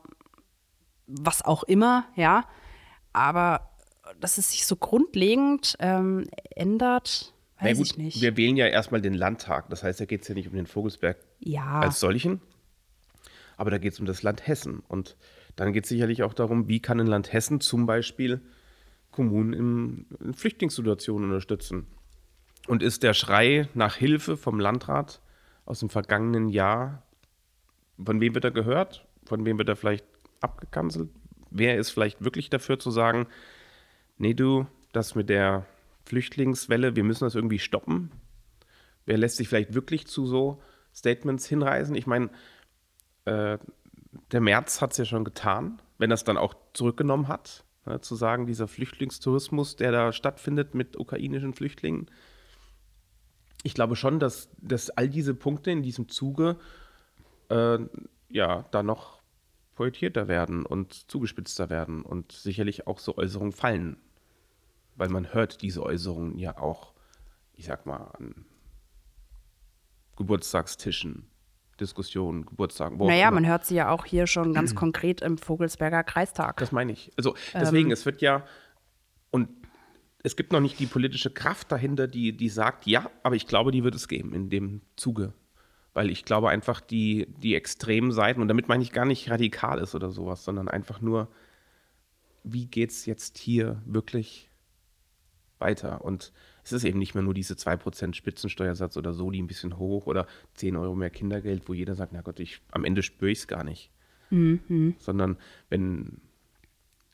was 1.07 1.43
auch 1.43 1.63
immer, 1.63 2.05
ja. 2.15 2.45
Aber 3.13 3.71
dass 4.19 4.37
es 4.37 4.51
sich 4.51 4.67
so 4.67 4.75
grundlegend 4.75 5.75
ähm, 5.79 6.27
ändert, 6.55 7.33
weiß 7.59 7.77
gut, 7.79 7.87
ich 7.87 7.97
nicht. 7.97 8.21
Wir 8.21 8.37
wählen 8.37 8.57
ja 8.57 8.67
erstmal 8.67 9.01
den 9.01 9.15
Landtag. 9.15 9.69
Das 9.69 9.81
heißt, 9.81 9.99
da 9.99 10.05
geht 10.05 10.21
es 10.21 10.27
ja 10.27 10.35
nicht 10.35 10.47
um 10.47 10.53
den 10.53 10.67
Vogelsberg 10.67 11.17
ja. 11.39 11.79
als 11.79 11.99
solchen 11.99 12.41
aber 13.57 13.71
da 13.71 13.77
geht 13.77 13.93
es 13.93 13.99
um 13.99 14.05
das 14.05 14.23
Land 14.23 14.47
Hessen. 14.47 14.81
Und 14.87 15.17
dann 15.55 15.73
geht 15.73 15.83
es 15.83 15.89
sicherlich 15.89 16.23
auch 16.23 16.33
darum, 16.33 16.67
wie 16.67 16.79
kann 16.79 16.99
ein 16.99 17.07
Land 17.07 17.33
Hessen 17.33 17.59
zum 17.59 17.85
Beispiel 17.85 18.41
Kommunen 19.11 19.53
in, 19.53 20.05
in 20.19 20.33
Flüchtlingssituationen 20.33 21.29
unterstützen. 21.29 21.87
Und 22.67 22.83
ist 22.83 23.03
der 23.03 23.13
Schrei 23.13 23.67
nach 23.73 23.95
Hilfe 23.95 24.37
vom 24.37 24.59
Landrat 24.59 25.21
aus 25.65 25.79
dem 25.79 25.89
vergangenen 25.89 26.49
Jahr, 26.49 27.03
von 28.03 28.21
wem 28.21 28.35
wird 28.35 28.45
er 28.45 28.51
gehört? 28.51 29.05
Von 29.25 29.45
wem 29.45 29.57
wird 29.57 29.69
er 29.69 29.75
vielleicht 29.75 30.05
abgekanzelt? 30.39 31.09
Wer 31.49 31.77
ist 31.77 31.89
vielleicht 31.89 32.23
wirklich 32.23 32.49
dafür 32.49 32.77
zu 32.77 32.91
sagen, 32.91 33.27
nee 34.17 34.33
du, 34.33 34.67
das 34.93 35.15
mit 35.15 35.29
der 35.29 35.65
Flüchtlingswelle, 36.05 36.95
wir 36.95 37.03
müssen 37.03 37.23
das 37.23 37.35
irgendwie 37.35 37.59
stoppen? 37.59 38.11
Wer 39.05 39.17
lässt 39.17 39.37
sich 39.37 39.47
vielleicht 39.47 39.73
wirklich 39.73 40.05
zu 40.07 40.25
so 40.27 40.61
Statements 40.93 41.47
hinreißen? 41.47 41.95
Ich 41.95 42.07
meine, 42.07 42.29
äh, 43.27 43.59
der 44.31 44.41
März 44.41 44.81
hat 44.81 44.91
es 44.91 44.97
ja 44.97 45.05
schon 45.05 45.25
getan, 45.25 45.81
wenn 45.97 46.11
er 46.11 46.15
es 46.15 46.23
dann 46.23 46.37
auch 46.37 46.55
zurückgenommen 46.73 47.27
hat, 47.27 47.65
ne, 47.85 47.99
zu 48.01 48.15
sagen, 48.15 48.47
dieser 48.47 48.67
Flüchtlingstourismus, 48.67 49.75
der 49.75 49.91
da 49.91 50.13
stattfindet 50.13 50.75
mit 50.75 50.97
ukrainischen 50.97 51.53
Flüchtlingen. 51.53 52.09
Ich 53.63 53.73
glaube 53.73 53.95
schon, 53.95 54.19
dass, 54.19 54.49
dass 54.57 54.89
all 54.91 55.09
diese 55.09 55.33
Punkte 55.33 55.71
in 55.71 55.83
diesem 55.83 56.07
Zuge 56.07 56.57
äh, 57.49 57.79
ja 58.29 58.65
da 58.71 58.83
noch 58.83 59.21
poetierter 59.75 60.27
werden 60.27 60.65
und 60.65 61.11
zugespitzter 61.11 61.69
werden 61.69 62.03
und 62.03 62.31
sicherlich 62.31 62.87
auch 62.87 62.99
so 62.99 63.17
Äußerungen 63.17 63.51
fallen. 63.51 63.97
Weil 64.95 65.09
man 65.09 65.33
hört 65.33 65.61
diese 65.61 65.83
Äußerungen 65.83 66.39
ja 66.39 66.57
auch, 66.57 66.93
ich 67.53 67.65
sag 67.65 67.85
mal, 67.85 68.11
an 68.17 68.45
Geburtstagstischen, 70.15 71.27
Diskussionen, 71.79 72.45
Geburtstagen. 72.45 72.97
naja, 72.97 73.29
man 73.31 73.45
hört 73.45 73.65
sie 73.65 73.75
ja 73.75 73.89
auch 73.89 74.05
hier 74.05 74.27
schon 74.27 74.53
ganz 74.53 74.75
konkret 74.75 75.21
im 75.21 75.37
Vogelsberger 75.37 76.03
Kreistag. 76.03 76.57
Das 76.57 76.71
meine 76.71 76.91
ich. 76.91 77.11
Also 77.17 77.35
deswegen, 77.53 77.89
ähm, 77.89 77.93
es 77.93 78.05
wird 78.05 78.21
ja, 78.21 78.45
und 79.31 79.49
es 80.23 80.35
gibt 80.35 80.51
noch 80.51 80.59
nicht 80.59 80.79
die 80.79 80.87
politische 80.87 81.29
Kraft 81.29 81.71
dahinter, 81.71 82.07
die, 82.07 82.35
die 82.35 82.49
sagt, 82.49 82.85
ja, 82.85 83.09
aber 83.23 83.35
ich 83.35 83.47
glaube, 83.47 83.71
die 83.71 83.83
wird 83.83 83.95
es 83.95 84.07
geben 84.07 84.33
in 84.33 84.49
dem 84.49 84.81
Zuge. 84.95 85.33
Weil 85.93 86.09
ich 86.09 86.25
glaube 86.25 86.49
einfach, 86.49 86.81
die, 86.81 87.27
die 87.41 87.55
extremen 87.55 88.11
Seiten, 88.11 88.41
und 88.41 88.47
damit 88.47 88.67
meine 88.67 88.83
ich 88.83 88.91
gar 88.91 89.05
nicht 89.05 89.29
radikal 89.29 89.79
ist 89.79 89.95
oder 89.95 90.11
sowas, 90.11 90.43
sondern 90.43 90.67
einfach 90.67 91.01
nur, 91.01 91.29
wie 92.43 92.65
geht 92.65 92.91
es 92.91 93.05
jetzt 93.05 93.37
hier 93.37 93.81
wirklich 93.85 94.49
weiter? 95.59 96.03
Und 96.03 96.33
es 96.67 96.73
ist 96.73 96.83
eben 96.83 96.99
nicht 96.99 97.15
mehr 97.15 97.23
nur 97.23 97.33
diese 97.33 97.53
2% 97.53 98.13
Spitzensteuersatz 98.13 98.97
oder 98.97 99.13
so, 99.13 99.31
die 99.31 99.41
ein 99.41 99.47
bisschen 99.47 99.77
hoch 99.77 100.05
oder 100.05 100.27
10 100.55 100.75
Euro 100.75 100.95
mehr 100.95 101.09
Kindergeld, 101.09 101.69
wo 101.69 101.73
jeder 101.73 101.95
sagt, 101.95 102.11
na 102.11 102.21
Gott, 102.21 102.41
ich, 102.41 102.61
am 102.71 102.83
Ende 102.83 103.03
spüre 103.03 103.31
ich 103.31 103.39
es 103.39 103.47
gar 103.47 103.63
nicht. 103.63 103.89
Mhm. 104.29 104.95
Sondern 104.99 105.37
wenn, 105.69 106.19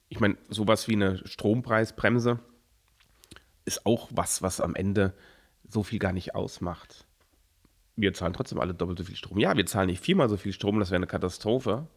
ich 0.10 0.20
meine, 0.20 0.38
sowas 0.50 0.88
wie 0.88 0.94
eine 0.94 1.26
Strompreisbremse 1.28 2.40
ist 3.66 3.86
auch 3.86 4.10
was, 4.12 4.42
was 4.42 4.60
am 4.60 4.74
Ende 4.74 5.14
so 5.70 5.84
viel 5.84 6.00
gar 6.00 6.14
nicht 6.14 6.34
ausmacht. 6.34 7.06
Wir 7.96 8.14
zahlen 8.14 8.34
trotzdem 8.34 8.60
alle 8.60 8.74
doppelt 8.74 8.98
so 8.98 9.06
viel 9.06 9.16
Strom. 9.16 9.38
Ja, 9.38 9.56
wir 9.56 9.68
zahlen 9.68 9.88
nicht 9.88 10.04
viermal 10.04 10.30
so 10.30 10.38
viel 10.38 10.52
Strom, 10.52 10.80
das 10.80 10.90
wäre 10.90 10.98
eine 10.98 11.08
Katastrophe. 11.08 11.88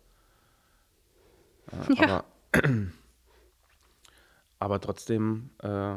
Ja. 1.96 2.22
Aber, 2.52 2.68
aber 4.58 4.80
trotzdem 4.80 5.50
äh, 5.62 5.96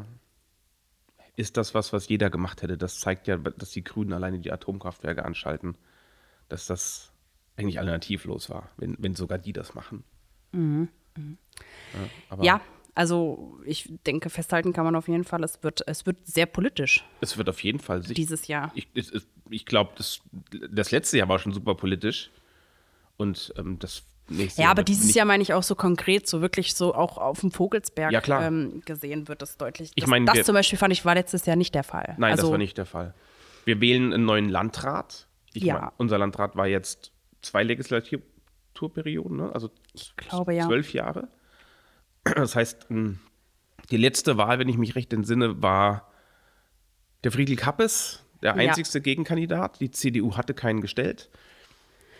ist 1.40 1.56
das 1.56 1.74
was, 1.74 1.94
was 1.94 2.10
jeder 2.10 2.30
gemacht 2.30 2.62
hätte. 2.62 2.78
Das 2.78 3.00
zeigt 3.00 3.28
ja, 3.28 3.38
dass 3.38 3.72
die 3.72 3.84
Grünen 3.84 4.12
alleine 4.12 4.40
die 4.40 4.52
Atomkraftwerke 4.52 5.24
anschalten, 5.24 5.78
dass 6.50 6.68
das 6.68 7.14
eigentlich 7.56 7.80
alternativlos 7.80 8.50
war, 8.50 8.70
wenn, 8.78 8.98
wenn 9.00 9.16
sogar 9.16 9.38
die 9.38 9.54
das 9.54 9.74
machen. 9.74 10.04
Mhm. 10.52 10.90
Mhm. 11.16 11.38
Ja, 12.30 12.44
ja, 12.44 12.62
also 12.94 13.58
ich 13.66 13.90
denke, 14.06 14.30
festhalten 14.30 14.74
kann 14.74 14.84
man 14.84 14.98
auf 14.98 15.08
jeden 15.08 15.24
Fall, 15.24 15.42
es 15.46 15.64
wird, 15.64 15.82
es 15.88 16.06
wird 16.06 16.18
sehr 16.28 16.46
politisch. 16.46 17.06
Es 17.22 17.38
wird 17.38 17.48
auf 17.48 17.64
jeden 17.64 17.80
Fall. 17.80 18.02
Dieses 18.02 18.48
Jahr. 18.48 18.72
Ich, 18.76 18.90
ich, 18.94 19.10
ich 19.50 19.66
glaube, 19.66 19.92
das, 19.96 20.20
das 20.70 20.92
letzte 20.92 21.18
Jahr 21.18 21.30
war 21.30 21.40
schon 21.40 21.54
super 21.54 21.76
politisch. 21.76 22.32
Und 23.16 23.54
ähm, 23.58 23.80
das 23.80 24.04
nächstes 24.30 24.64
Ja, 24.64 24.72
aber 24.72 24.84
dieses 24.84 25.14
Jahr 25.14 25.26
meine 25.26 25.44
ich 25.44 25.54
auch 25.54 25.64
so 25.64 25.76
konkret, 25.76 26.28
so 26.28 26.42
wirklich 26.42 26.74
so 26.74 26.94
auch 26.94 27.18
auf 27.18 27.42
dem 27.42 27.52
Vogelsberg 27.52 28.12
ja, 28.12 28.48
ähm, 28.48 28.82
gesehen 28.86 29.28
wird 29.28 29.42
das 29.42 29.58
deutlich. 29.58 29.90
Das, 29.90 30.04
ich 30.04 30.08
mein, 30.08 30.26
das 30.26 30.36
wir, 30.36 30.44
zum 30.46 30.54
Beispiel 30.54 30.78
fand 30.78 30.94
ich 30.94 31.06
war 31.06 31.16
letztes 31.16 31.46
Jahr 31.46 31.56
nicht 31.56 31.76
der 31.76 31.84
Fall. 31.84 32.16
Nein, 32.18 32.32
also, 32.32 32.44
das 32.44 32.52
war 32.52 32.58
nicht 32.58 32.78
der 32.78 32.86
Fall. 32.86 33.14
Wir 33.66 33.82
wählen 33.82 34.14
einen 34.14 34.26
neuen 34.26 34.50
Landrat. 34.50 35.28
Ich 35.54 35.64
ja. 35.64 35.80
Mein, 35.80 35.90
unser 35.98 36.18
Landrat 36.18 36.56
war 36.56 36.68
jetzt 36.68 37.12
zwei 37.42 37.64
Legislaturperioden, 37.64 39.38
ne? 39.38 39.52
also 39.54 39.70
ich 39.94 40.16
glaube, 40.16 40.54
ja. 40.54 40.66
zwölf 40.66 40.94
Jahre. 40.94 41.30
Das 42.24 42.56
heißt, 42.56 42.88
die 42.90 43.98
letzte 43.98 44.38
Wahl, 44.38 44.60
wenn 44.60 44.70
ich 44.70 44.78
mich 44.78 44.96
recht 44.96 45.12
entsinne, 45.14 45.62
war 45.62 46.12
der 47.24 47.32
Friedel 47.32 47.56
Kappes, 47.56 48.24
der 48.42 48.56
einzigste 48.56 49.00
ja. 49.00 49.04
Gegenkandidat. 49.04 49.80
Die 49.80 49.92
CDU 49.92 50.36
hatte 50.38 50.54
keinen 50.54 50.82
gestellt. 50.82 51.30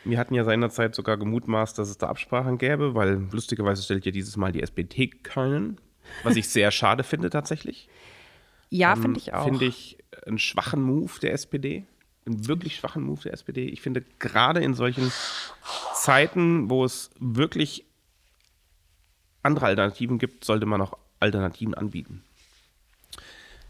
Wir 0.06 0.18
hatten 0.18 0.34
ja 0.34 0.44
seinerzeit 0.44 0.96
sogar 0.96 1.18
gemutmaßt, 1.18 1.78
dass 1.78 1.90
es 1.90 1.98
da 1.98 2.08
Absprachen 2.08 2.58
gäbe, 2.58 2.96
weil 2.96 3.28
lustigerweise 3.32 3.84
stellt 3.84 4.06
ja 4.06 4.12
dieses 4.12 4.38
Mal 4.38 4.52
die 4.52 4.62
SPD 4.62 5.08
keinen, 5.08 5.80
was 6.24 6.36
ich 6.36 6.50
sehr 6.50 6.72
schade 6.72 7.04
finde 7.04 7.30
tatsächlich. 7.30 7.90
Ja, 8.70 8.94
ähm, 8.94 9.02
finde 9.02 9.20
ich 9.20 9.34
auch. 9.34 9.46
Finde 9.46 9.66
ich 9.66 9.98
einen 10.26 10.40
schwachen 10.40 10.82
Move 10.82 11.12
der 11.22 11.34
SPD. 11.34 11.86
Einen 12.26 12.48
wirklich 12.48 12.76
schwachen 12.76 13.04
Move 13.04 13.22
der 13.24 13.34
SPD. 13.34 13.66
Ich 13.66 13.82
finde, 13.82 14.04
gerade 14.20 14.62
in 14.62 14.74
solchen 14.74 15.12
Zeiten, 15.96 16.70
wo 16.70 16.86
es 16.86 17.10
wirklich 17.20 17.86
andere 19.44 19.68
Alternativen 19.68 20.20
gibt, 20.20 20.46
sollte 20.46 20.66
man 20.66 20.82
auch 20.82 20.98
Alternativen 21.20 21.74
anbieten. 21.74 22.24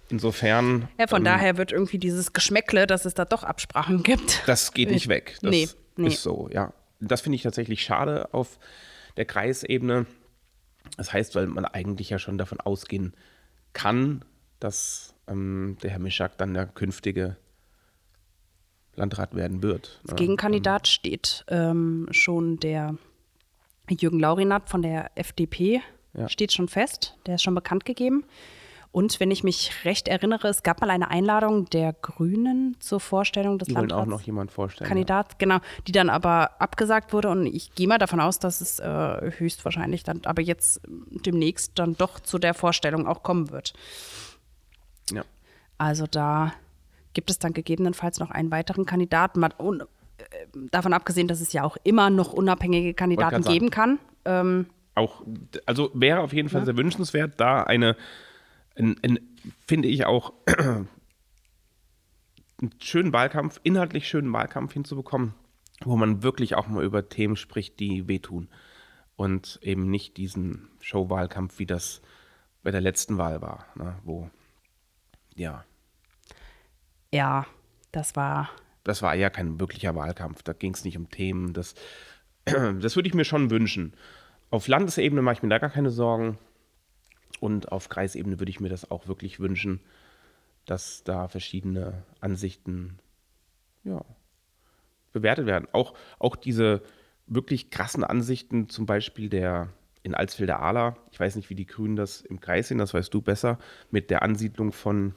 Insofern. 0.09 0.88
Ja, 1.00 1.07
von 1.07 1.19
ähm, 1.19 1.25
daher 1.25 1.57
wird 1.57 1.71
irgendwie 1.71 2.00
dieses 2.00 2.33
Geschmäckle, 2.33 2.88
dass 2.88 3.05
es 3.05 3.13
da 3.13 3.25
doch 3.25 3.43
Absprachen 3.43 4.03
gibt. 4.03 4.43
Das 4.48 4.74
geht 4.74 4.89
nicht 4.89 5.07
weg. 5.09 5.38
Das, 5.41 5.51
nee. 5.51 5.69
Nee. 5.99 6.09
Ist 6.09 6.23
so, 6.23 6.49
ja. 6.51 6.73
Das 6.99 7.21
finde 7.21 7.35
ich 7.35 7.43
tatsächlich 7.43 7.83
schade 7.83 8.33
auf 8.33 8.59
der 9.17 9.25
Kreisebene. 9.25 10.05
Das 10.97 11.13
heißt, 11.13 11.35
weil 11.35 11.47
man 11.47 11.65
eigentlich 11.65 12.09
ja 12.09 12.19
schon 12.19 12.37
davon 12.37 12.59
ausgehen 12.59 13.13
kann, 13.73 14.25
dass 14.59 15.15
ähm, 15.27 15.77
der 15.83 15.91
Herr 15.91 15.99
Mischak 15.99 16.37
dann 16.37 16.53
der 16.53 16.65
künftige 16.65 17.37
Landrat 18.95 19.35
werden 19.35 19.61
wird. 19.61 19.99
Als 20.03 20.11
ne? 20.11 20.15
Gegenkandidat 20.17 20.87
ähm, 20.87 20.91
steht 20.91 21.45
ähm, 21.47 22.07
schon 22.11 22.59
der 22.59 22.95
Jürgen 23.89 24.19
Laurinat 24.19 24.69
von 24.69 24.81
der 24.81 25.11
FDP, 25.15 25.81
ja. 26.13 26.29
steht 26.29 26.53
schon 26.53 26.67
fest. 26.67 27.17
Der 27.25 27.35
ist 27.35 27.43
schon 27.43 27.55
bekannt 27.55 27.85
gegeben. 27.85 28.25
Und 28.91 29.19
wenn 29.19 29.29
ich 29.29 29.43
mich 29.43 29.86
recht 29.86 30.08
erinnere, 30.08 30.48
es 30.48 30.63
gab 30.63 30.81
mal 30.81 30.89
eine 30.89 31.12
Einladung 31.12 31.65
der 31.65 31.93
Grünen 31.93 32.75
zur 32.79 33.00
Vorstellung 33.00 33.60
des 33.60 33.67
die 33.67 33.75
Landrats. 33.75 34.01
auch 34.01 34.05
noch 34.08 34.22
jemand 34.22 34.51
vorstellen. 34.51 34.88
Kandidat, 34.88 35.34
ja. 35.34 35.36
genau, 35.38 35.60
die 35.86 35.91
dann 35.91 36.10
aber 36.10 36.60
abgesagt 36.60 37.13
wurde. 37.13 37.29
Und 37.29 37.46
ich 37.46 37.75
gehe 37.75 37.88
mal 37.88 38.00
davon 38.00 38.19
aus, 38.19 38.39
dass 38.39 38.62
es 38.62 38.79
äh, 38.79 39.31
höchstwahrscheinlich 39.38 40.03
dann 40.03 40.22
aber 40.25 40.41
jetzt 40.41 40.81
demnächst 40.88 41.77
dann 41.77 41.96
doch 41.98 42.19
zu 42.19 42.39
der 42.39 42.55
Vorstellung 42.55 43.05
auch 43.05 43.22
kommen 43.22 43.51
wird. 43.51 43.74
Ja. 45.12 45.24
Also 45.77 46.08
da 46.08 46.53
gibt 47.13 47.29
es 47.29 47.38
dann 47.38 47.53
gegebenenfalls 47.53 48.19
noch 48.19 48.31
einen 48.31 48.50
weiteren 48.50 48.88
Kandidaten. 48.88 49.43
Und, 49.43 49.81
äh, 49.81 49.86
davon 50.72 50.93
abgesehen, 50.93 51.27
dass 51.27 51.41
es 51.41 51.53
ja 51.53 51.63
auch 51.63 51.77
immer 51.84 52.10
noch 52.10 52.34
unabhängige 52.34 52.96
Kandidaten 52.96 53.43
geben 53.43 53.69
kann. 53.69 54.00
Ähm, 54.25 54.65
auch, 54.96 55.24
also 55.67 55.91
wäre 55.93 56.22
auf 56.22 56.34
jeden 56.34 56.50
Fall 56.50 56.62
ja. 56.62 56.65
sehr 56.65 56.77
wünschenswert, 56.77 57.34
da 57.38 57.62
eine 57.63 57.96
ein, 58.79 58.95
ein, 59.03 59.19
finde 59.67 59.88
ich 59.88 60.05
auch, 60.05 60.33
einen 60.48 60.89
schönen 62.79 63.13
Wahlkampf, 63.13 63.59
inhaltlich 63.63 64.07
schönen 64.07 64.31
Wahlkampf 64.33 64.74
hinzubekommen, 64.74 65.33
wo 65.83 65.95
man 65.95 66.24
wirklich 66.24 66.55
auch 66.55 66.67
mal 66.67 66.83
über 66.83 67.07
Themen 67.09 67.36
spricht, 67.36 67.79
die 67.79 68.07
wehtun. 68.07 68.50
Und 69.15 69.59
eben 69.62 69.89
nicht 69.89 70.17
diesen 70.17 70.69
Showwahlkampf, 70.79 71.59
wie 71.59 71.65
das 71.65 72.01
bei 72.63 72.71
der 72.71 72.81
letzten 72.81 73.17
Wahl 73.17 73.41
war, 73.41 73.65
ne, 73.75 73.98
wo, 74.03 74.29
ja. 75.36 75.65
Ja, 77.12 77.45
das 77.91 78.15
war. 78.15 78.50
Das 78.83 79.01
war 79.01 79.15
ja 79.15 79.29
kein 79.29 79.59
wirklicher 79.59 79.95
Wahlkampf. 79.95 80.43
Da 80.43 80.53
ging 80.53 80.74
es 80.74 80.86
nicht 80.86 80.98
um 80.98 81.09
Themen. 81.09 81.53
Das, 81.53 81.75
das 82.45 82.95
würde 82.95 83.07
ich 83.07 83.13
mir 83.13 83.25
schon 83.25 83.50
wünschen. 83.50 83.93
Auf 84.51 84.67
Landesebene 84.67 85.21
mache 85.21 85.36
ich 85.36 85.43
mir 85.43 85.50
da 85.50 85.57
gar 85.57 85.69
keine 85.69 85.91
Sorgen. 85.91 86.38
Und 87.39 87.71
auf 87.71 87.89
Kreisebene 87.89 88.39
würde 88.39 88.50
ich 88.50 88.59
mir 88.59 88.69
das 88.69 88.89
auch 88.89 89.07
wirklich 89.07 89.39
wünschen, 89.39 89.79
dass 90.65 91.03
da 91.03 91.27
verschiedene 91.27 92.03
Ansichten 92.19 93.00
ja, 93.83 94.03
bewertet 95.12 95.45
werden. 95.45 95.67
Auch, 95.71 95.93
auch 96.19 96.36
diese 96.36 96.81
wirklich 97.27 97.69
krassen 97.69 98.03
Ansichten, 98.03 98.69
zum 98.69 98.86
Beispiel 98.86 99.29
der 99.29 99.69
in 100.03 100.15
Alsfelder 100.15 100.62
Ala, 100.62 100.98
ich 101.12 101.19
weiß 101.19 101.36
nicht, 101.36 101.50
wie 101.50 101.55
die 101.55 101.65
Grünen 101.65 101.95
das 101.95 102.21
im 102.21 102.39
Kreis 102.39 102.69
sehen, 102.69 102.77
das 102.77 102.93
weißt 102.93 103.13
du 103.13 103.21
besser, 103.21 103.59
mit 103.91 104.09
der 104.09 104.21
Ansiedlung 104.21 104.71
von, 104.71 105.13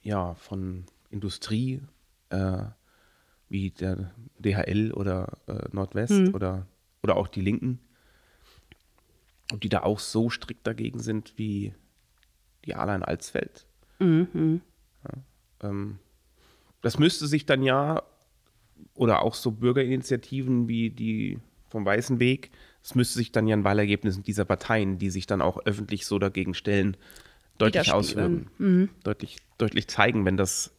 ja, 0.00 0.34
von 0.34 0.84
Industrie, 1.10 1.82
äh, 2.30 2.62
wie 3.48 3.70
der 3.70 4.12
DHL 4.38 4.92
oder 4.92 5.38
äh, 5.46 5.68
Nordwest 5.72 6.12
hm. 6.12 6.34
oder, 6.34 6.66
oder 7.02 7.16
auch 7.16 7.28
die 7.28 7.40
Linken 7.40 7.80
ob 9.52 9.60
die 9.60 9.68
da 9.68 9.82
auch 9.82 9.98
so 9.98 10.30
strikt 10.30 10.66
dagegen 10.66 11.00
sind 11.00 11.34
wie 11.36 11.74
die 12.64 12.74
Ala 12.74 12.94
in 12.94 13.02
Alsfeld. 13.02 13.66
Ja, 15.04 15.68
ähm, 15.68 15.98
das 16.82 16.98
müsste 16.98 17.26
sich 17.26 17.46
dann 17.46 17.62
ja, 17.62 18.02
oder 18.94 19.22
auch 19.22 19.34
so 19.34 19.50
Bürgerinitiativen 19.50 20.68
wie 20.68 20.90
die 20.90 21.38
vom 21.68 21.84
Weißen 21.84 22.18
Weg, 22.18 22.50
es 22.82 22.94
müsste 22.94 23.18
sich 23.18 23.32
dann 23.32 23.46
ja 23.46 23.56
ein 23.56 23.64
Wahlergebnis 23.64 24.22
dieser 24.22 24.44
Parteien, 24.44 24.98
die 24.98 25.10
sich 25.10 25.26
dann 25.26 25.42
auch 25.42 25.58
öffentlich 25.66 26.06
so 26.06 26.18
dagegen 26.18 26.54
stellen, 26.54 26.96
deutlich 27.58 27.92
auswirken. 27.92 28.90
Deutlich, 29.02 29.36
deutlich 29.58 29.88
zeigen, 29.88 30.24
wenn 30.24 30.36
das 30.36 30.72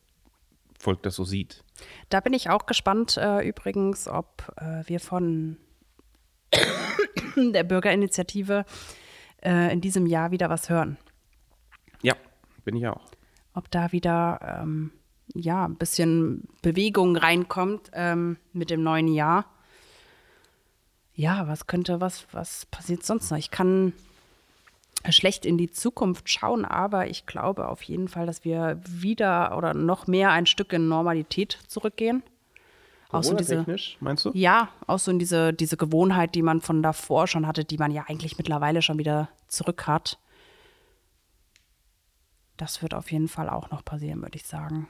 Volk 0.79 1.03
das 1.03 1.15
so 1.15 1.23
sieht. 1.23 1.63
Da 2.09 2.19
bin 2.19 2.33
ich 2.33 2.49
auch 2.49 2.65
gespannt 2.65 3.17
äh, 3.17 3.47
übrigens, 3.47 4.07
ob 4.07 4.51
äh, 4.57 4.83
wir 4.87 4.99
von 4.99 5.57
der 7.53 7.63
Bürgerinitiative 7.63 8.65
äh, 9.43 9.71
in 9.73 9.81
diesem 9.81 10.05
Jahr 10.05 10.31
wieder 10.31 10.49
was 10.49 10.69
hören. 10.69 10.97
Ja, 12.01 12.15
bin 12.63 12.75
ich 12.75 12.87
auch. 12.87 13.01
Ob 13.53 13.69
da 13.71 13.91
wieder 13.91 14.61
ähm, 14.61 14.91
ja, 15.33 15.65
ein 15.65 15.75
bisschen 15.75 16.47
Bewegung 16.61 17.15
reinkommt 17.15 17.91
ähm, 17.93 18.37
mit 18.53 18.69
dem 18.69 18.83
neuen 18.83 19.07
Jahr. 19.07 19.45
Ja, 21.13 21.47
was 21.47 21.67
könnte, 21.67 21.99
was, 21.99 22.27
was 22.31 22.65
passiert 22.67 23.03
sonst 23.03 23.29
noch? 23.29 23.37
Ich 23.37 23.51
kann 23.51 23.93
schlecht 25.09 25.45
in 25.45 25.57
die 25.57 25.71
Zukunft 25.71 26.29
schauen, 26.29 26.65
aber 26.65 27.07
ich 27.07 27.25
glaube 27.25 27.67
auf 27.67 27.81
jeden 27.83 28.07
Fall, 28.07 28.25
dass 28.25 28.43
wir 28.43 28.79
wieder 28.85 29.57
oder 29.57 29.73
noch 29.73 30.07
mehr 30.07 30.31
ein 30.31 30.45
Stück 30.45 30.73
in 30.73 30.87
Normalität 30.87 31.59
zurückgehen. 31.67 32.23
Auch 33.11 33.23
so 33.23 33.33
diese, 33.35 33.65
meinst 33.99 34.25
du? 34.25 34.31
ja, 34.33 34.69
auch 34.85 34.99
so 34.99 35.09
in 35.09 35.17
diese, 35.17 35.51
diese 35.51 35.77
Gewohnheit, 35.77 36.35
die 36.35 36.43
man 36.43 36.61
von 36.61 36.83
davor 36.83 37.25
schon 37.25 37.47
hatte, 37.47 37.65
die 37.65 37.77
man 37.77 37.91
ja 37.91 38.05
eigentlich 38.07 38.37
mittlerweile 38.37 38.83
schon 38.83 38.99
wieder 38.99 39.29
zurück 39.47 39.87
hat. 39.87 40.19
Das 42.55 42.83
wird 42.83 42.93
auf 42.93 43.11
jeden 43.11 43.27
Fall 43.27 43.49
auch 43.49 43.71
noch 43.71 43.83
passieren, 43.83 44.21
würde 44.21 44.35
ich 44.35 44.45
sagen. 44.45 44.87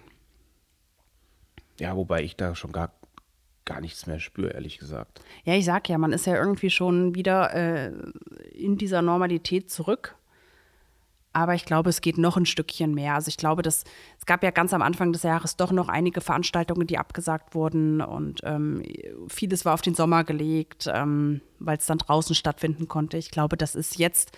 Ja, 1.80 1.96
wobei 1.96 2.24
ich 2.24 2.36
da 2.36 2.56
schon 2.56 2.74
gar, 2.74 2.92
gar 3.64 3.80
nichts 3.80 4.06
mehr 4.06 4.20
spüre, 4.20 4.50
ehrlich 4.50 4.80
gesagt. 4.80 5.22
Ja, 5.46 5.54
ich 5.54 5.64
sag 5.64 5.88
ja, 5.88 5.98
man 5.98 6.12
ist 6.12 6.26
ja 6.26 6.36
irgendwie 6.36 6.70
schon 6.70 7.16
wieder 7.16 7.54
äh, 7.54 7.94
in 8.52 8.78
dieser 8.78 9.02
Normalität 9.02 9.72
zurück. 9.72 10.16
Aber 11.32 11.54
ich 11.54 11.66
glaube, 11.66 11.90
es 11.92 12.02
geht 12.02 12.18
noch 12.18 12.38
ein 12.38 12.48
Stückchen 12.48 12.94
mehr. 12.96 13.14
Also 13.14 13.30
ich 13.30 13.38
glaube, 13.38 13.62
dass, 13.62 13.84
es 14.18 14.26
gab 14.26 14.44
ja 14.44 14.50
ganz 14.50 14.74
am 14.74 14.82
Anfang 14.82 15.14
des 15.14 15.22
Jahres 15.24 15.58
doch 15.58 15.72
noch 15.72 15.88
einige 15.88 16.22
Veranstaltungen, 16.22 16.88
die 16.88 16.98
abgesagt 16.98 17.54
wurden. 17.54 18.02
Und 18.02 18.42
ähm, 18.44 18.82
vieles 19.28 19.64
war 19.64 19.76
auf 19.76 19.82
den 19.82 19.94
Sommer 19.94 20.24
gelegt, 20.24 20.90
ähm, 20.92 21.42
weil 21.60 21.78
es 21.78 21.86
dann 21.86 22.00
draußen 22.00 22.34
stattfinden 22.36 22.88
konnte. 22.88 23.18
Ich 23.18 23.30
glaube, 23.30 23.58
das 23.58 23.76
ist 23.76 24.00
jetzt, 24.00 24.32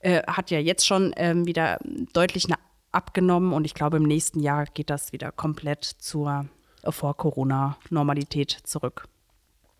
äh, 0.00 0.22
hat 0.26 0.50
ja 0.50 0.58
jetzt 0.58 0.84
schon 0.86 1.12
ähm, 1.16 1.46
wieder 1.46 1.78
deutlich 2.12 2.48
na- 2.48 2.58
abgenommen. 2.90 3.52
Und 3.52 3.64
ich 3.64 3.74
glaube, 3.74 3.98
im 3.98 4.02
nächsten 4.04 4.40
Jahr 4.40 4.64
geht 4.66 4.90
das 4.90 5.12
wieder 5.12 5.30
komplett 5.30 5.84
zur 5.84 6.46
äh, 6.82 6.90
Vor-Corona-Normalität 6.90 8.50
zurück, 8.64 9.06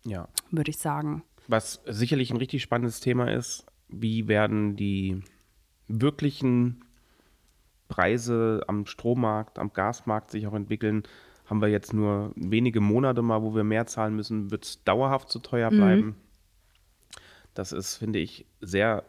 Ja. 0.05 0.27
würde 0.51 0.71
ich 0.71 0.77
sagen. 0.77 1.23
Was 1.47 1.81
sicherlich 1.85 2.31
ein 2.31 2.37
richtig 2.37 2.63
spannendes 2.63 3.01
Thema 3.01 3.29
ist, 3.31 3.65
wie 3.89 4.27
werden 4.27 4.75
die 4.77 5.21
wirklichen 5.87 6.83
Preise 7.87 8.63
am 8.67 8.85
Strommarkt, 8.85 9.59
am 9.59 9.73
Gasmarkt 9.73 10.31
sich 10.31 10.47
auch 10.47 10.53
entwickeln? 10.53 11.03
Haben 11.45 11.61
wir 11.61 11.67
jetzt 11.67 11.93
nur 11.93 12.31
wenige 12.35 12.81
Monate 12.81 13.21
mal, 13.21 13.43
wo 13.43 13.53
wir 13.55 13.63
mehr 13.63 13.85
zahlen 13.85 14.15
müssen? 14.15 14.49
Wird 14.49 14.65
es 14.65 14.83
dauerhaft 14.83 15.29
zu 15.29 15.39
teuer 15.39 15.69
bleiben? 15.69 16.15
Das 17.53 17.71
ist, 17.71 17.97
finde 17.97 18.19
ich, 18.19 18.45
sehr 18.61 19.03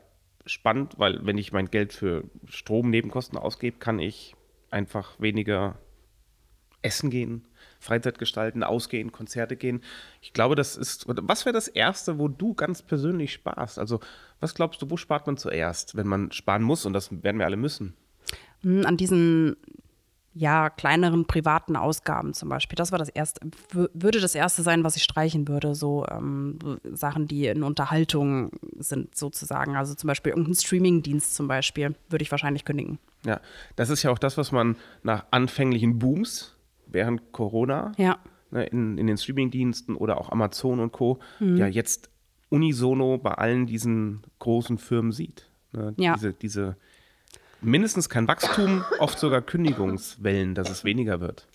spannend, 0.45 0.95
weil 0.99 1.25
wenn 1.27 1.39
ich 1.39 1.53
mein 1.53 1.71
Geld 1.71 1.93
für 1.93 2.25
Stromnebenkosten 2.47 3.39
ausgebe, 3.39 3.79
kann 3.79 3.99
ich 3.99 4.37
einfach 4.71 5.19
weniger 5.19 5.79
essen 6.83 7.11
gehen, 7.11 7.49
Freizeit 7.81 8.19
gestalten, 8.19 8.63
ausgehen, 8.63 9.13
Konzerte 9.13 9.57
gehen. 9.57 9.83
Ich 10.23 10.33
glaube, 10.33 10.55
das 10.55 10.77
ist. 10.77 11.07
Was 11.09 11.45
wäre 11.45 11.53
das 11.53 11.69
Erste, 11.69 12.19
wo 12.19 12.29
du 12.29 12.55
ganz 12.55 12.83
persönlich 12.83 13.33
sparst? 13.33 13.79
Also, 13.79 14.01
was 14.41 14.55
glaubst 14.55 14.81
du, 14.83 14.91
wo 14.91 14.97
spart 14.97 15.27
man 15.27 15.37
zuerst, 15.37 15.97
wenn 15.97 16.07
man 16.07 16.33
sparen 16.33 16.63
muss? 16.63 16.87
Und 16.87 16.93
das 16.93 17.11
werden 17.23 17.39
wir 17.39 17.47
alle 17.47 17.57
müssen. 17.57 17.95
Hm, 18.63 18.85
An 18.87 18.97
diesen 18.97 19.57
ja, 20.39 20.69
kleineren 20.69 21.25
privaten 21.27 21.77
Ausgaben 21.77 22.35
zum 22.35 22.51
Beispiel. 22.51 22.77
Das 22.77 22.93
war 22.93 22.99
das 22.99 23.09
erste, 23.09 23.41
wür- 23.73 23.89
würde 23.95 24.21
das 24.21 24.35
erste 24.35 24.61
sein, 24.61 24.85
was 24.85 24.95
ich 24.97 25.03
streichen 25.03 25.49
würde. 25.49 25.75
So 25.75 26.05
ähm, 26.11 26.59
so 26.63 26.77
Sachen, 26.95 27.27
die 27.27 27.47
in 27.47 27.63
Unterhaltung 27.63 28.51
sind, 28.79 29.15
sozusagen. 29.17 29.77
Also 29.77 29.95
zum 29.95 30.09
Beispiel 30.09 30.33
irgendein 30.33 30.55
Streamingdienst 30.55 31.35
zum 31.35 31.49
Beispiel, 31.49 31.95
würde 32.11 32.23
ich 32.23 32.31
wahrscheinlich 32.31 32.67
kündigen. 32.67 32.99
Ja, 33.25 33.41
das 33.77 33.89
ist 33.89 34.03
ja 34.03 34.11
auch 34.11 34.19
das, 34.19 34.37
was 34.37 34.53
man 34.53 34.77
nach 35.03 35.25
anfänglichen 35.31 35.99
Booms 35.99 36.55
während 36.87 37.33
Corona 37.33 37.93
Ja. 37.97 38.19
ne, 38.51 38.65
in, 38.67 38.99
in 38.99 39.07
den 39.07 39.17
Streamingdiensten 39.19 39.97
oder 39.97 40.19
auch 40.21 40.31
Amazon 40.31 40.81
und 40.81 40.93
Co. 40.93 41.19
ja 41.41 41.67
jetzt 41.67 42.11
unisono 42.49 43.19
bei 43.19 43.33
allen 43.33 43.67
diesen 43.67 44.23
großen 44.39 44.79
Firmen 44.79 45.13
sieht. 45.13 45.49
Ne? 45.73 45.95
Ja. 45.99 46.15
Diese, 46.15 46.33
diese 46.33 46.77
mindestens 47.61 48.09
kein 48.09 48.29
Wachstum, 48.29 48.85
oft 48.99 49.19
sogar 49.19 49.43
Kündigungswellen, 49.43 50.55
dass 50.55 50.71
es 50.71 50.85
weniger 50.85 51.21
wird. 51.21 51.49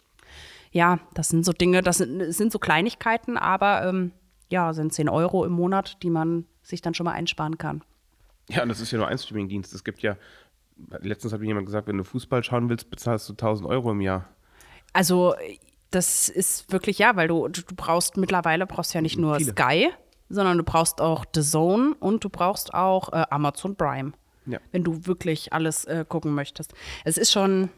Ja, 0.71 0.99
das 1.13 1.29
sind 1.29 1.45
so 1.45 1.51
Dinge, 1.53 1.81
das 1.81 1.97
sind, 1.97 2.21
es 2.21 2.37
sind 2.37 2.51
so 2.51 2.59
Kleinigkeiten, 2.59 3.37
aber 3.37 3.85
ähm, 3.85 4.11
ja, 4.49 4.73
sind 4.73 4.93
10 4.93 5.09
Euro 5.09 5.45
im 5.45 5.51
Monat, 5.53 6.01
die 6.03 6.09
man 6.09 6.45
sich 6.61 6.81
dann 6.81 6.93
schon 6.93 7.05
mal 7.05 7.11
einsparen 7.13 7.57
kann. 7.57 7.83
Ja, 8.49 8.63
und 8.63 8.69
das 8.69 8.81
ist 8.81 8.91
ja 8.91 8.97
nur 8.97 9.07
ein 9.07 9.17
Streamingdienst. 9.17 9.73
Es 9.73 9.83
gibt 9.83 10.01
ja, 10.01 10.17
letztens 10.99 11.31
hat 11.33 11.39
mir 11.39 11.47
jemand 11.47 11.65
gesagt, 11.67 11.87
wenn 11.87 11.97
du 11.97 12.03
Fußball 12.03 12.43
schauen 12.43 12.69
willst, 12.69 12.89
bezahlst 12.89 13.27
du 13.29 13.33
1000 13.33 13.67
Euro 13.69 13.91
im 13.91 14.01
Jahr. 14.01 14.27
Also 14.93 15.35
das 15.91 16.29
ist 16.29 16.71
wirklich 16.71 16.99
ja, 16.99 17.15
weil 17.15 17.27
du, 17.27 17.47
du 17.47 17.61
brauchst 17.75 18.17
mittlerweile 18.17 18.65
brauchst 18.65 18.93
ja 18.93 19.01
nicht 19.01 19.17
nur 19.17 19.35
Viele. 19.37 19.51
Sky, 19.51 19.89
sondern 20.29 20.57
du 20.57 20.63
brauchst 20.63 21.01
auch 21.01 21.25
The 21.35 21.41
Zone 21.41 21.95
und 21.99 22.23
du 22.23 22.29
brauchst 22.29 22.73
auch 22.73 23.11
äh, 23.11 23.25
Amazon 23.29 23.75
Prime, 23.75 24.13
Ja. 24.45 24.59
wenn 24.71 24.83
du 24.83 25.05
wirklich 25.05 25.51
alles 25.53 25.85
äh, 25.85 26.05
gucken 26.07 26.33
möchtest. 26.33 26.73
Es 27.03 27.17
ist 27.17 27.31
schon 27.31 27.69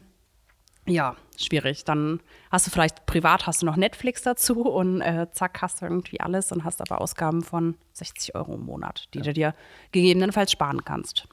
ja 0.86 1.16
schwierig. 1.36 1.84
Dann 1.84 2.20
hast 2.52 2.66
du 2.66 2.70
vielleicht 2.70 3.06
privat 3.06 3.46
hast 3.48 3.62
du 3.62 3.66
noch 3.66 3.76
Netflix 3.76 4.22
dazu 4.22 4.60
und 4.68 5.00
äh, 5.00 5.26
zack 5.32 5.60
hast 5.62 5.80
du 5.82 5.86
irgendwie 5.86 6.20
alles 6.20 6.52
und 6.52 6.62
hast 6.64 6.80
aber 6.80 7.00
Ausgaben 7.00 7.42
von 7.42 7.76
60 7.94 8.34
Euro 8.36 8.54
im 8.54 8.64
Monat, 8.66 9.08
die 9.14 9.22
du 9.22 9.32
dir 9.32 9.54
gegebenenfalls 9.90 10.52
sparen 10.52 10.84
kannst. 10.84 11.26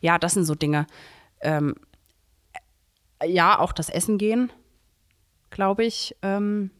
Ja, 0.00 0.18
das 0.18 0.34
sind 0.34 0.44
so 0.44 0.54
Dinge. 0.54 0.86
Ähm, 1.40 1.74
ja, 3.24 3.58
auch 3.58 3.72
das 3.72 3.88
Essen 3.88 4.18
gehen 4.18 4.52
glaube 5.52 5.84
ich, 5.84 6.16
ähm, 6.22 6.70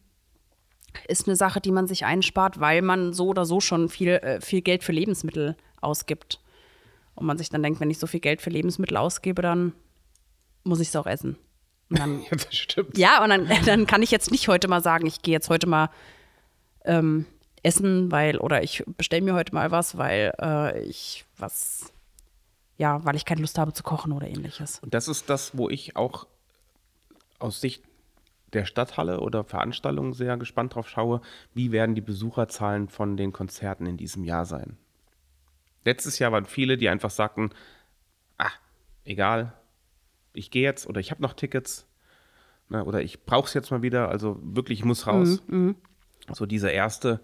ist 1.07 1.27
eine 1.27 1.35
Sache, 1.35 1.61
die 1.61 1.71
man 1.71 1.87
sich 1.87 2.05
einspart, 2.05 2.59
weil 2.59 2.81
man 2.81 3.13
so 3.13 3.27
oder 3.27 3.45
so 3.45 3.59
schon 3.59 3.89
viel, 3.89 4.09
äh, 4.09 4.41
viel 4.41 4.61
Geld 4.61 4.83
für 4.83 4.91
Lebensmittel 4.91 5.55
ausgibt. 5.81 6.39
Und 7.15 7.25
man 7.25 7.37
sich 7.37 7.49
dann 7.49 7.63
denkt, 7.63 7.79
wenn 7.79 7.91
ich 7.91 7.99
so 7.99 8.07
viel 8.07 8.19
Geld 8.19 8.41
für 8.41 8.49
Lebensmittel 8.49 8.97
ausgebe, 8.97 9.41
dann 9.41 9.73
muss 10.63 10.79
ich 10.79 10.89
es 10.89 10.95
auch 10.95 11.07
essen. 11.07 11.37
Und 11.89 11.99
dann, 11.99 12.21
Ja, 12.29 12.29
das 12.31 12.55
stimmt. 12.55 12.97
ja, 12.97 13.23
und 13.23 13.29
dann, 13.29 13.47
dann 13.65 13.87
kann 13.87 14.01
ich 14.01 14.11
jetzt 14.11 14.31
nicht 14.31 14.47
heute 14.47 14.67
mal 14.67 14.81
sagen, 14.81 15.05
ich 15.05 15.21
gehe 15.21 15.33
jetzt 15.33 15.49
heute 15.49 15.67
mal 15.67 15.89
ähm, 16.85 17.25
essen, 17.61 18.11
weil, 18.11 18.37
oder 18.37 18.63
ich 18.63 18.83
bestelle 18.97 19.21
mir 19.21 19.33
heute 19.33 19.53
mal 19.53 19.71
was, 19.71 19.97
weil 19.97 20.33
äh, 20.41 20.83
ich 20.83 21.25
was, 21.37 21.91
ja, 22.77 23.03
weil 23.05 23.15
ich 23.15 23.25
keine 23.25 23.41
Lust 23.41 23.57
habe 23.57 23.73
zu 23.73 23.83
kochen 23.83 24.11
oder 24.11 24.27
ähnliches. 24.27 24.79
Und 24.79 24.93
das 24.93 25.07
ist 25.07 25.29
das, 25.29 25.57
wo 25.57 25.69
ich 25.69 25.95
auch 25.95 26.27
aus 27.39 27.61
Sicht 27.61 27.83
der 28.53 28.65
Stadthalle 28.65 29.19
oder 29.19 29.43
Veranstaltungen 29.43 30.13
sehr 30.13 30.37
gespannt 30.37 30.75
drauf 30.75 30.89
schaue, 30.89 31.21
wie 31.53 31.71
werden 31.71 31.95
die 31.95 32.01
Besucherzahlen 32.01 32.87
von 32.89 33.17
den 33.17 33.31
Konzerten 33.31 33.85
in 33.85 33.97
diesem 33.97 34.23
Jahr 34.23 34.45
sein. 34.45 34.77
Letztes 35.85 36.19
Jahr 36.19 36.31
waren 36.31 36.45
viele, 36.45 36.77
die 36.77 36.89
einfach 36.89 37.09
sagten, 37.09 37.49
ah, 38.37 38.51
egal, 39.03 39.53
ich 40.33 40.51
gehe 40.51 40.63
jetzt 40.63 40.87
oder 40.87 40.99
ich 40.99 41.11
habe 41.11 41.21
noch 41.21 41.33
Tickets 41.33 41.87
ne, 42.69 42.83
oder 42.85 43.01
ich 43.01 43.25
brauche 43.25 43.47
es 43.47 43.53
jetzt 43.53 43.71
mal 43.71 43.81
wieder, 43.81 44.09
also 44.09 44.39
wirklich, 44.41 44.79
ich 44.79 44.85
muss 44.85 45.07
raus. 45.07 45.41
So 46.33 46.45
dieser 46.45 46.71
erste 46.71 47.19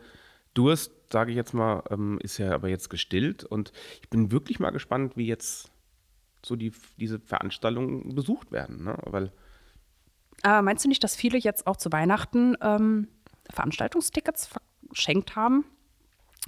Durst, 0.53 0.91
sage 1.11 1.31
ich 1.31 1.37
jetzt 1.37 1.53
mal, 1.53 1.83
ähm, 1.89 2.19
ist 2.21 2.37
ja 2.37 2.53
aber 2.53 2.67
jetzt 2.67 2.89
gestillt 2.89 3.43
und 3.43 3.71
ich 4.01 4.09
bin 4.09 4.31
wirklich 4.31 4.59
mal 4.59 4.71
gespannt, 4.71 5.15
wie 5.15 5.27
jetzt 5.27 5.71
so 6.45 6.55
die, 6.55 6.71
diese 6.97 7.19
Veranstaltungen 7.19 8.15
besucht 8.15 8.51
werden, 8.51 8.83
ne? 8.83 8.97
weil 9.05 9.31
Aber 10.43 10.61
meinst 10.61 10.83
du 10.85 10.89
nicht, 10.89 11.03
dass 11.03 11.15
viele 11.15 11.37
jetzt 11.37 11.67
auch 11.67 11.77
zu 11.77 11.91
Weihnachten 11.91 12.55
ähm, 12.61 13.07
Veranstaltungstickets 13.49 14.49
verschenkt 14.87 15.35
haben? 15.35 15.65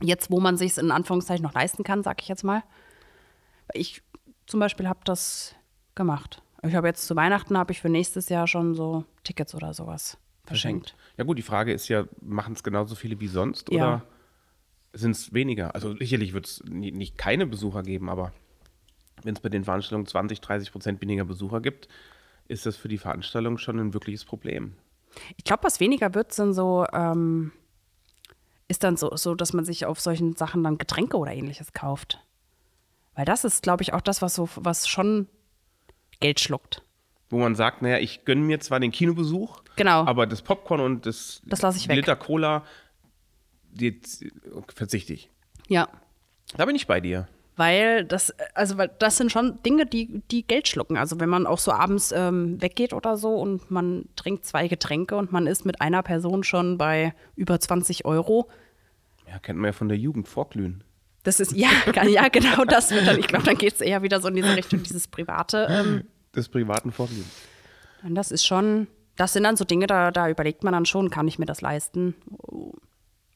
Jetzt, 0.01 0.31
wo 0.31 0.39
man 0.39 0.57
sich 0.57 0.71
es 0.71 0.77
in 0.77 0.91
Anführungszeichen 0.91 1.43
noch 1.43 1.53
leisten 1.53 1.83
kann, 1.83 2.03
sag 2.03 2.21
ich 2.21 2.27
jetzt 2.27 2.43
mal. 2.43 2.63
Ich 3.73 4.01
zum 4.47 4.59
Beispiel 4.59 4.87
habe 4.87 4.99
das 5.03 5.55
gemacht. 5.95 6.41
Ich 6.63 6.75
habe 6.75 6.87
jetzt 6.87 7.07
zu 7.07 7.15
Weihnachten 7.15 7.57
habe 7.57 7.71
ich 7.71 7.81
für 7.81 7.89
nächstes 7.89 8.29
Jahr 8.29 8.47
schon 8.47 8.75
so 8.75 9.05
Tickets 9.23 9.55
oder 9.55 9.73
sowas 9.73 10.17
verschenkt. 10.45 10.95
Ja 11.17 11.23
gut, 11.23 11.37
die 11.37 11.43
Frage 11.43 11.73
ist 11.73 11.87
ja, 11.87 12.05
machen 12.21 12.53
es 12.53 12.63
genauso 12.63 12.95
viele 12.95 13.19
wie 13.19 13.27
sonst 13.27 13.71
Ja. 13.71 13.75
oder 13.75 14.03
sind 14.93 15.11
es 15.11 15.33
weniger. 15.33 15.73
Also 15.75 15.95
sicherlich 15.95 16.33
wird 16.33 16.45
es 16.47 16.63
nicht 16.65 17.17
keine 17.17 17.45
Besucher 17.45 17.83
geben, 17.83 18.09
aber 18.09 18.33
wenn 19.23 19.35
es 19.35 19.39
bei 19.41 19.49
den 19.49 19.63
Veranstaltungen 19.63 20.05
20, 20.07 20.41
30 20.41 20.71
Prozent 20.71 21.01
weniger 21.01 21.25
Besucher 21.25 21.61
gibt, 21.61 21.87
ist 22.51 22.65
das 22.65 22.75
für 22.77 22.87
die 22.87 22.97
Veranstaltung 22.97 23.57
schon 23.57 23.79
ein 23.79 23.93
wirkliches 23.93 24.25
Problem. 24.25 24.75
Ich 25.37 25.43
glaube, 25.43 25.63
was 25.63 25.79
weniger 25.79 26.13
wird, 26.13 26.33
sind 26.33 26.53
so, 26.53 26.85
ähm, 26.93 27.51
ist 28.67 28.83
dann 28.83 28.97
so, 28.97 29.15
so, 29.15 29.35
dass 29.35 29.53
man 29.53 29.65
sich 29.65 29.85
auf 29.85 29.99
solchen 29.99 30.35
Sachen 30.35 30.63
dann 30.63 30.77
Getränke 30.77 31.17
oder 31.17 31.33
ähnliches 31.33 31.73
kauft. 31.73 32.23
Weil 33.15 33.25
das 33.25 33.43
ist, 33.43 33.63
glaube 33.63 33.83
ich, 33.83 33.93
auch 33.93 34.01
das, 34.01 34.21
was 34.21 34.35
so, 34.35 34.47
was 34.55 34.87
schon 34.87 35.27
Geld 36.19 36.39
schluckt. 36.39 36.83
Wo 37.29 37.39
man 37.39 37.55
sagt, 37.55 37.81
naja, 37.81 37.97
ich 37.97 38.25
gönne 38.25 38.41
mir 38.41 38.59
zwar 38.59 38.79
den 38.79 38.91
Kinobesuch, 38.91 39.61
Genau. 39.75 40.05
aber 40.05 40.27
das 40.27 40.41
Popcorn 40.41 40.81
und 40.81 41.05
das, 41.05 41.41
Das. 41.45 41.87
Liter 41.87 42.15
Cola, 42.15 42.65
die 43.71 44.01
verzichte 44.73 45.13
ich. 45.13 45.29
Ja. 45.67 45.87
Da 46.57 46.65
bin 46.65 46.75
ich 46.75 46.87
bei 46.87 46.99
dir. 46.99 47.27
Weil 47.61 48.05
das, 48.05 48.33
also 48.55 48.79
weil 48.79 48.89
das 48.97 49.17
sind 49.17 49.31
schon 49.31 49.61
Dinge, 49.61 49.85
die, 49.85 50.23
die 50.31 50.41
Geld 50.41 50.67
schlucken. 50.67 50.97
Also 50.97 51.19
wenn 51.19 51.29
man 51.29 51.45
auch 51.45 51.59
so 51.59 51.71
abends 51.71 52.11
ähm, 52.11 52.59
weggeht 52.59 52.91
oder 52.91 53.17
so 53.17 53.35
und 53.35 53.69
man 53.69 54.05
trinkt 54.15 54.47
zwei 54.47 54.67
Getränke 54.67 55.15
und 55.15 55.31
man 55.31 55.45
ist 55.45 55.63
mit 55.63 55.79
einer 55.79 56.01
Person 56.01 56.43
schon 56.43 56.79
bei 56.79 57.13
über 57.35 57.59
20 57.59 58.03
Euro. 58.05 58.49
Ja, 59.29 59.37
kennt 59.37 59.59
man 59.59 59.67
ja 59.67 59.73
von 59.73 59.89
der 59.89 59.97
Jugend, 59.99 60.27
Vorglühen. 60.27 60.83
Das 61.21 61.39
ist, 61.39 61.51
ja, 61.51 61.69
ja 62.07 62.29
genau 62.29 62.65
das 62.65 62.89
wird 62.89 63.05
dann, 63.05 63.19
ich 63.19 63.27
glaube, 63.27 63.45
dann 63.45 63.59
geht 63.59 63.73
es 63.73 63.81
eher 63.81 64.01
wieder 64.01 64.21
so 64.21 64.29
in 64.29 64.37
diese 64.37 64.55
Richtung, 64.55 64.81
dieses 64.81 65.07
Private. 65.07 65.67
Ähm, 65.69 66.05
Des 66.35 66.49
privaten 66.49 66.91
Vorglühens. 66.91 67.29
und 68.01 68.15
das 68.15 68.31
ist 68.31 68.43
schon, 68.43 68.87
das 69.17 69.33
sind 69.33 69.43
dann 69.43 69.55
so 69.55 69.65
Dinge, 69.65 69.85
da, 69.85 70.09
da 70.09 70.29
überlegt 70.29 70.63
man 70.63 70.73
dann 70.73 70.87
schon, 70.87 71.11
kann 71.11 71.27
ich 71.27 71.37
mir 71.37 71.45
das 71.45 71.61
leisten? 71.61 72.15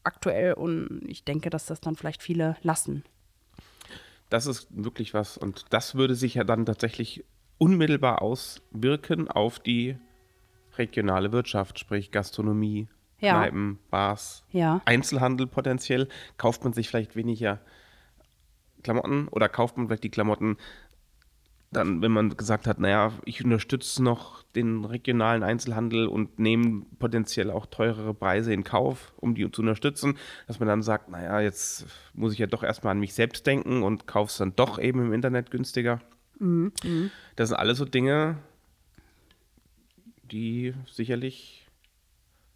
Aktuell 0.04 0.54
und 0.54 1.04
ich 1.06 1.26
denke, 1.26 1.52
dass 1.52 1.68
das 1.68 1.80
dann 1.80 1.96
vielleicht 1.96 2.24
viele 2.24 2.58
lassen. 2.64 3.04
Das 4.30 4.48
ist 4.48 4.68
wirklich 4.72 5.14
was. 5.14 5.38
Und 5.38 5.66
das 5.70 5.96
würde 5.96 6.16
sich 6.16 6.36
ja 6.36 6.44
dann 6.44 6.66
tatsächlich 6.66 7.24
unmittelbar 7.58 8.22
auswirken 8.22 9.30
auf 9.30 9.60
die 9.60 9.98
regionale 10.78 11.32
Wirtschaft, 11.32 11.80
sprich 11.80 12.12
Gastronomie, 12.12 12.88
Ja. 13.20 13.38
Kneipen, 13.40 13.80
Bars, 13.90 14.44
Ja. 14.52 14.82
Einzelhandel 14.86 15.48
potenziell. 15.48 16.10
Kauft 16.38 16.64
man 16.64 16.74
sich 16.74 16.90
vielleicht 16.90 17.16
weniger 17.16 17.62
Klamotten 18.84 19.28
oder 19.30 19.48
kauft 19.50 19.78
man 19.78 19.88
vielleicht 19.88 20.04
die 20.04 20.12
Klamotten 20.12 20.58
dann, 21.76 22.02
wenn 22.02 22.12
man 22.12 22.36
gesagt 22.38 22.68
hat, 22.68 22.80
naja, 22.80 23.12
ich 23.26 23.44
unterstütze 23.44 24.04
noch 24.04 24.44
den 24.56 24.86
regionalen 24.86 25.44
Einzelhandel 25.44 26.08
und 26.08 26.40
nehme 26.40 26.86
potenziell 27.00 27.52
auch 27.52 27.66
teurere 27.66 28.14
Preise 28.14 28.54
in 28.54 28.64
Kauf, 28.64 29.14
um 29.18 29.36
die 29.36 29.50
zu 29.52 29.62
unterstützen, 29.62 30.18
dass 30.48 30.60
man 30.60 30.68
dann 30.68 30.82
sagt, 30.82 31.10
naja, 31.10 31.42
jetzt 31.42 31.86
muss 32.14 32.34
ich 32.34 32.40
ja 32.40 32.48
doch 32.48 32.64
erstmal 32.64 32.92
an 32.92 33.00
mich 33.00 33.14
selbst 33.14 33.46
denken 33.46 33.84
und 33.84 34.08
kaufe 34.08 34.30
es 34.30 34.38
dann 34.38 34.56
doch 34.56 34.80
eben 34.80 35.02
im 35.02 35.14
Internet 35.14 35.52
günstiger. 35.52 36.02
Das 37.36 37.50
sind 37.50 37.58
alles 37.58 37.78
so 37.78 37.86
Dinge, 37.86 38.38
die 40.24 40.74
sicherlich 40.90 41.68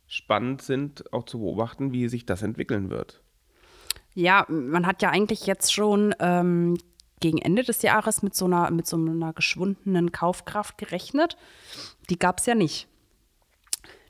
spannend 0.07 0.61
sind, 0.61 1.13
auch 1.13 1.25
zu 1.25 1.39
beobachten, 1.39 1.91
wie 1.93 2.07
sich 2.07 2.25
das 2.25 2.41
entwickeln 2.41 2.89
wird. 2.89 3.21
Ja, 4.15 4.45
man 4.49 4.87
hat 4.87 5.01
ja 5.01 5.11
eigentlich 5.11 5.45
jetzt 5.45 5.71
schon 5.73 6.15
ähm, 6.19 6.77
gegen 7.19 7.37
Ende 7.37 7.63
des 7.63 7.81
Jahres 7.81 8.21
mit 8.23 8.35
so 8.35 8.45
einer, 8.45 8.69
mit 8.71 8.87
so 8.87 8.97
einer 8.97 9.33
geschwundenen 9.33 10.11
Kaufkraft 10.11 10.77
gerechnet. 10.77 11.37
Die 12.09 12.17
gab 12.19 12.39
es 12.39 12.45
ja 12.45 12.55
nicht. 12.55 12.87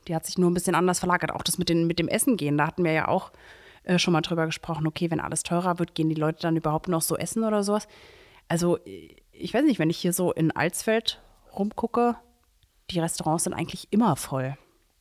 Die 0.08 0.14
hat 0.14 0.26
sich 0.26 0.38
nur 0.38 0.50
ein 0.50 0.54
bisschen 0.54 0.74
anders 0.74 0.98
verlagert. 1.00 1.32
Auch 1.32 1.42
das 1.42 1.58
mit, 1.58 1.68
den, 1.68 1.86
mit 1.86 1.98
dem 1.98 2.08
Essen 2.08 2.36
gehen, 2.36 2.56
da 2.58 2.66
hatten 2.66 2.84
wir 2.84 2.92
ja 2.92 3.08
auch 3.08 3.32
äh, 3.84 3.98
schon 3.98 4.12
mal 4.12 4.20
drüber 4.22 4.46
gesprochen, 4.46 4.86
okay, 4.86 5.10
wenn 5.10 5.20
alles 5.20 5.42
teurer 5.42 5.78
wird, 5.78 5.94
gehen 5.94 6.08
die 6.08 6.14
Leute 6.14 6.40
dann 6.42 6.56
überhaupt 6.56 6.88
noch 6.88 7.02
so 7.02 7.16
essen 7.16 7.44
oder 7.44 7.62
sowas. 7.62 7.88
Also, 8.48 8.78
äh, 8.84 9.16
ich 9.32 9.54
weiß 9.54 9.64
nicht, 9.64 9.78
wenn 9.78 9.90
ich 9.90 9.98
hier 9.98 10.12
so 10.12 10.32
in 10.32 10.50
Alsfeld 10.54 11.20
rumgucke, 11.56 12.16
die 12.90 13.00
Restaurants 13.00 13.44
sind 13.44 13.54
eigentlich 13.54 13.88
immer 13.90 14.16
voll. 14.16 14.56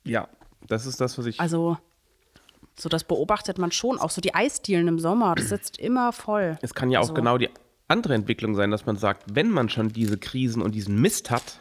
Ja, 0.06 0.30
das 0.68 0.86
ist 0.86 1.02
das, 1.02 1.18
was 1.18 1.26
ich. 1.26 1.40
Also, 1.40 1.78
so 2.78 2.88
das 2.90 3.04
beobachtet 3.04 3.58
man 3.58 3.72
schon. 3.72 4.00
Auch 4.00 4.10
so 4.12 4.22
die 4.22 4.34
Eisdielen 4.34 4.88
im 4.88 5.00
Sommer, 5.00 5.36
das 5.36 5.50
sitzt 5.50 5.78
immer 5.78 6.14
voll. 6.14 6.58
Es 6.62 6.74
kann 6.74 6.90
ja 6.92 7.00
auch 7.00 7.04
Also- 7.04 7.14
genau 7.14 7.38
die 7.38 7.50
andere 7.90 8.14
Entwicklung 8.14 8.56
sein, 8.56 8.72
dass 8.72 8.86
man 8.86 8.96
sagt, 8.96 9.36
wenn 9.36 9.50
man 9.50 9.68
schon 9.70 9.90
diese 9.90 10.18
Krisen 10.18 10.62
und 10.62 10.74
diesen 10.74 11.00
Mist 11.02 11.30
hat, 11.32 11.60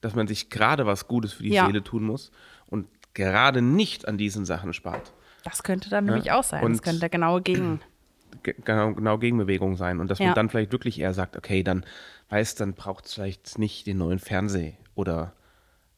dass 0.00 0.14
man 0.14 0.26
sich 0.26 0.50
gerade 0.50 0.86
was 0.86 1.06
Gutes 1.08 1.32
für 1.34 1.42
die 1.44 1.50
Ja. 1.50 1.66
Seele 1.66 1.82
tun 1.84 2.02
muss 2.04 2.30
und 2.66 2.86
gerade 3.14 3.62
nicht 3.62 4.08
an 4.08 4.18
diesen 4.18 4.44
Sachen 4.44 4.72
spart. 4.72 5.12
Das 5.44 5.62
könnte 5.62 5.88
dann 5.90 6.04
nämlich 6.06 6.30
auch 6.32 6.44
sein. 6.44 6.64
Und- 6.64 6.72
das 6.72 6.82
könnte 6.82 7.08
genau 7.08 7.40
gegen. 7.40 7.80
Ge- 8.42 8.54
Genau, 8.64 8.92
genau 8.94 9.18
Gegenbewegung 9.18 9.76
sein. 9.76 10.00
Und 10.00 10.10
dass 10.10 10.18
Ja. 10.18 10.26
man 10.26 10.34
dann 10.34 10.50
vielleicht 10.50 10.70
wirklich 10.72 11.00
eher 11.00 11.14
sagt, 11.14 11.36
okay, 11.36 11.62
dann 11.62 11.84
weiß, 12.28 12.56
dann 12.56 12.74
braucht 12.74 13.06
es 13.06 13.14
vielleicht 13.14 13.58
nicht 13.58 13.86
den 13.86 13.98
neuen 13.98 14.18
Fernseher 14.18 14.74
oder 14.94 15.32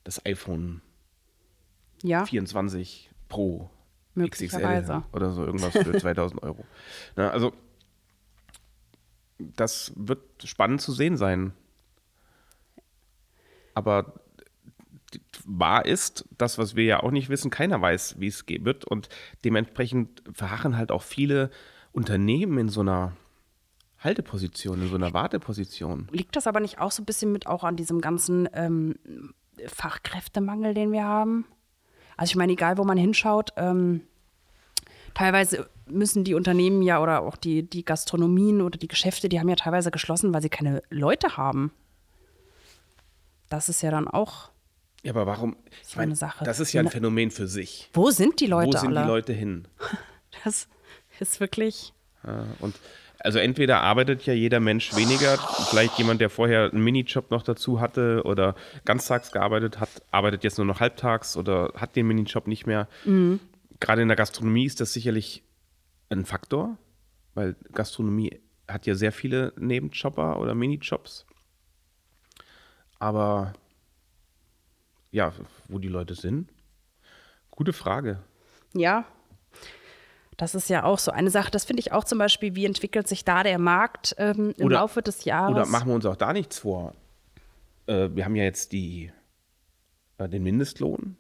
das 0.04 0.24
iPhone 0.24 0.80
Ja, 2.02 2.24
24 2.24 3.10
Pro 3.28 3.68
XXL 4.18 5.02
oder 5.12 5.30
so 5.30 5.44
irgendwas 5.44 5.72
für 5.72 5.92
2000 5.98 6.42
Euro. 6.42 6.64
Na, 7.16 7.30
also 7.30 7.52
das 9.56 9.92
wird 9.96 10.20
spannend 10.44 10.80
zu 10.80 10.92
sehen 10.92 11.16
sein. 11.16 11.52
Aber 13.74 14.20
wahr 15.44 15.86
ist, 15.86 16.24
das, 16.36 16.58
was 16.58 16.76
wir 16.76 16.84
ja 16.84 17.02
auch 17.02 17.10
nicht 17.10 17.28
wissen, 17.28 17.50
keiner 17.50 17.80
weiß, 17.80 18.16
wie 18.18 18.28
es 18.28 18.46
gehen 18.46 18.64
wird. 18.64 18.84
Und 18.84 19.08
dementsprechend 19.44 20.22
verharren 20.32 20.76
halt 20.76 20.92
auch 20.92 21.02
viele 21.02 21.50
Unternehmen 21.92 22.58
in 22.58 22.68
so 22.68 22.80
einer 22.80 23.16
Halteposition, 23.98 24.82
in 24.82 24.88
so 24.88 24.94
einer 24.94 25.12
Warteposition. 25.12 26.08
liegt 26.10 26.36
das 26.36 26.46
aber 26.46 26.60
nicht 26.60 26.78
auch 26.78 26.90
so 26.90 27.02
ein 27.02 27.06
bisschen 27.06 27.32
mit 27.32 27.46
auch 27.46 27.64
an 27.64 27.76
diesem 27.76 28.00
ganzen 28.00 28.48
ähm, 28.54 28.94
Fachkräftemangel, 29.66 30.74
den 30.74 30.92
wir 30.92 31.04
haben? 31.04 31.44
Also 32.16 32.30
ich 32.30 32.36
meine, 32.36 32.52
egal 32.52 32.78
wo 32.78 32.84
man 32.84 32.98
hinschaut, 32.98 33.50
ähm, 33.56 34.02
teilweise 35.14 35.68
müssen 35.86 36.24
die 36.24 36.34
Unternehmen 36.34 36.82
ja 36.82 37.02
oder 37.02 37.22
auch 37.22 37.36
die, 37.36 37.62
die 37.62 37.84
Gastronomien 37.84 38.60
oder 38.60 38.78
die 38.78 38.88
Geschäfte, 38.88 39.28
die 39.28 39.40
haben 39.40 39.48
ja 39.48 39.56
teilweise 39.56 39.90
geschlossen, 39.90 40.32
weil 40.32 40.42
sie 40.42 40.48
keine 40.48 40.82
Leute 40.90 41.36
haben. 41.36 41.72
Das 43.48 43.68
ist 43.68 43.82
ja 43.82 43.90
dann 43.90 44.06
auch. 44.08 44.50
Ja, 45.02 45.12
aber 45.12 45.26
warum? 45.26 45.56
Ich 45.82 45.88
So 45.88 46.00
eine 46.00 46.14
Sache. 46.14 46.44
Das 46.44 46.60
ist 46.60 46.72
ja 46.72 46.82
ein 46.82 46.88
Phänomen 46.88 47.30
für 47.30 47.48
sich. 47.48 47.90
Wo 47.92 48.10
sind 48.10 48.40
die 48.40 48.46
Leute 48.46 48.76
Wo 48.76 48.78
sind 48.78 48.96
alle? 48.96 49.06
die 49.06 49.08
Leute 49.08 49.32
hin? 49.32 49.66
Das 50.44 50.68
ist 51.18 51.40
wirklich. 51.40 51.92
Ja, 52.24 52.46
und 52.60 52.76
also 53.18 53.38
entweder 53.38 53.82
arbeitet 53.82 54.24
ja 54.24 54.32
jeder 54.32 54.60
Mensch 54.60 54.94
weniger, 54.96 55.36
vielleicht 55.68 55.98
jemand, 55.98 56.20
der 56.20 56.30
vorher 56.30 56.70
einen 56.70 56.82
Minijob 56.82 57.30
noch 57.30 57.42
dazu 57.42 57.80
hatte 57.80 58.22
oder 58.24 58.54
ganztags 58.84 59.32
gearbeitet 59.32 59.80
hat, 59.80 59.88
arbeitet 60.10 60.44
jetzt 60.44 60.56
nur 60.56 60.66
noch 60.66 60.80
halbtags 60.80 61.36
oder 61.36 61.72
hat 61.74 61.96
den 61.96 62.06
Minijob 62.06 62.46
nicht 62.46 62.66
mehr. 62.66 62.88
Gerade 63.80 64.02
in 64.02 64.08
der 64.08 64.16
Gastronomie 64.16 64.66
ist 64.66 64.80
das 64.80 64.92
sicherlich 64.92 65.42
ein 66.10 66.24
Faktor, 66.24 66.76
weil 67.34 67.56
Gastronomie 67.72 68.40
hat 68.68 68.86
ja 68.86 68.94
sehr 68.94 69.12
viele 69.12 69.52
Nebenjobber 69.56 70.38
oder 70.38 70.54
Minijobs. 70.54 71.26
Aber 72.98 73.54
ja, 75.10 75.32
wo 75.68 75.78
die 75.78 75.88
Leute 75.88 76.14
sind, 76.14 76.50
gute 77.50 77.72
Frage. 77.72 78.22
Ja. 78.74 79.04
Das 80.36 80.54
ist 80.54 80.70
ja 80.70 80.84
auch 80.84 80.98
so 80.98 81.10
eine 81.10 81.30
Sache. 81.30 81.50
Das 81.50 81.64
finde 81.64 81.80
ich 81.80 81.92
auch 81.92 82.04
zum 82.04 82.18
Beispiel, 82.18 82.54
wie 82.54 82.64
entwickelt 82.64 83.08
sich 83.08 83.24
da 83.24 83.42
der 83.42 83.58
Markt 83.58 84.14
ähm, 84.18 84.54
im 84.56 84.66
Oder- 84.66 84.76
Laufe 84.76 85.02
des 85.02 85.24
Jahres? 85.24 85.52
Oder 85.54 85.66
machen 85.66 85.88
wir 85.88 85.94
uns 85.94 86.06
auch 86.06 86.16
da 86.16 86.32
nichts 86.32 86.60
vor. 86.60 86.94
Äh, 87.86 88.10
wir 88.14 88.24
haben 88.24 88.36
ja 88.36 88.44
jetzt 88.44 88.72
die, 88.72 89.12
äh, 90.18 90.28
den 90.28 90.42
Mindestlohn. 90.42 91.16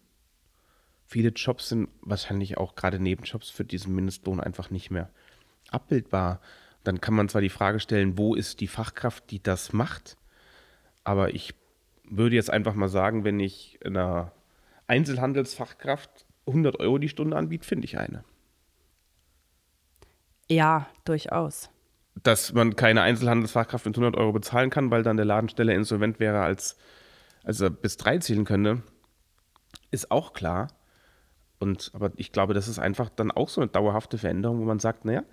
Viele 1.10 1.30
Jobs 1.30 1.70
sind 1.70 1.88
wahrscheinlich 2.02 2.56
auch 2.56 2.76
gerade 2.76 3.00
Nebenjobs 3.00 3.50
für 3.50 3.64
diesen 3.64 3.96
Mindestlohn 3.96 4.38
einfach 4.38 4.70
nicht 4.70 4.92
mehr 4.92 5.10
abbildbar. 5.68 6.40
Dann 6.84 7.00
kann 7.00 7.14
man 7.14 7.28
zwar 7.28 7.40
die 7.40 7.48
Frage 7.48 7.80
stellen, 7.80 8.16
wo 8.16 8.36
ist 8.36 8.60
die 8.60 8.68
Fachkraft, 8.68 9.28
die 9.32 9.42
das 9.42 9.72
macht, 9.72 10.16
aber 11.02 11.34
ich 11.34 11.56
würde 12.04 12.36
jetzt 12.36 12.50
einfach 12.50 12.74
mal 12.74 12.86
sagen, 12.86 13.24
wenn 13.24 13.40
ich 13.40 13.80
einer 13.84 14.30
Einzelhandelsfachkraft 14.86 16.26
100 16.46 16.78
Euro 16.78 16.98
die 16.98 17.08
Stunde 17.08 17.36
anbiete, 17.36 17.66
finde 17.66 17.86
ich 17.86 17.98
eine. 17.98 18.22
Ja, 20.48 20.86
durchaus. 21.04 21.70
dass 22.22 22.52
man 22.52 22.76
keine 22.76 23.02
Einzelhandelsfachkraft 23.02 23.84
mit 23.86 23.96
100 23.96 24.16
Euro 24.16 24.30
bezahlen 24.30 24.70
kann, 24.70 24.92
weil 24.92 25.02
dann 25.02 25.16
der 25.16 25.26
Laden 25.26 25.48
schneller 25.48 25.74
insolvent 25.74 26.20
wäre, 26.20 26.40
als, 26.42 26.76
als 27.42 27.60
er 27.60 27.70
bis 27.70 27.96
drei 27.96 28.18
zählen 28.18 28.44
könnte, 28.44 28.84
ist 29.90 30.12
auch 30.12 30.34
klar. 30.34 30.68
Und, 31.60 31.90
aber 31.92 32.10
ich 32.16 32.32
glaube, 32.32 32.54
das 32.54 32.68
ist 32.68 32.78
einfach 32.78 33.10
dann 33.10 33.30
auch 33.30 33.50
so 33.50 33.60
eine 33.60 33.70
dauerhafte 33.70 34.16
Veränderung, 34.16 34.60
wo 34.60 34.64
man 34.64 34.78
sagt, 34.78 35.04
naja, 35.04 35.24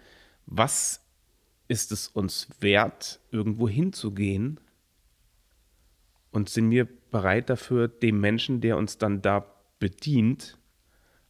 was 0.46 1.02
ist 1.70 1.92
es 1.94 2.10
uns 2.10 2.50
wert, 2.60 3.22
irgendwo 3.32 3.68
hinzugehen? 3.68 4.60
Und 6.32 6.50
sind 6.50 6.70
wir 6.70 6.86
bereit 7.12 7.50
dafür, 7.50 7.88
dem 7.88 8.20
Menschen, 8.20 8.60
der 8.60 8.78
uns 8.78 8.98
dann 8.98 9.22
da 9.22 9.46
bedient, 9.80 10.58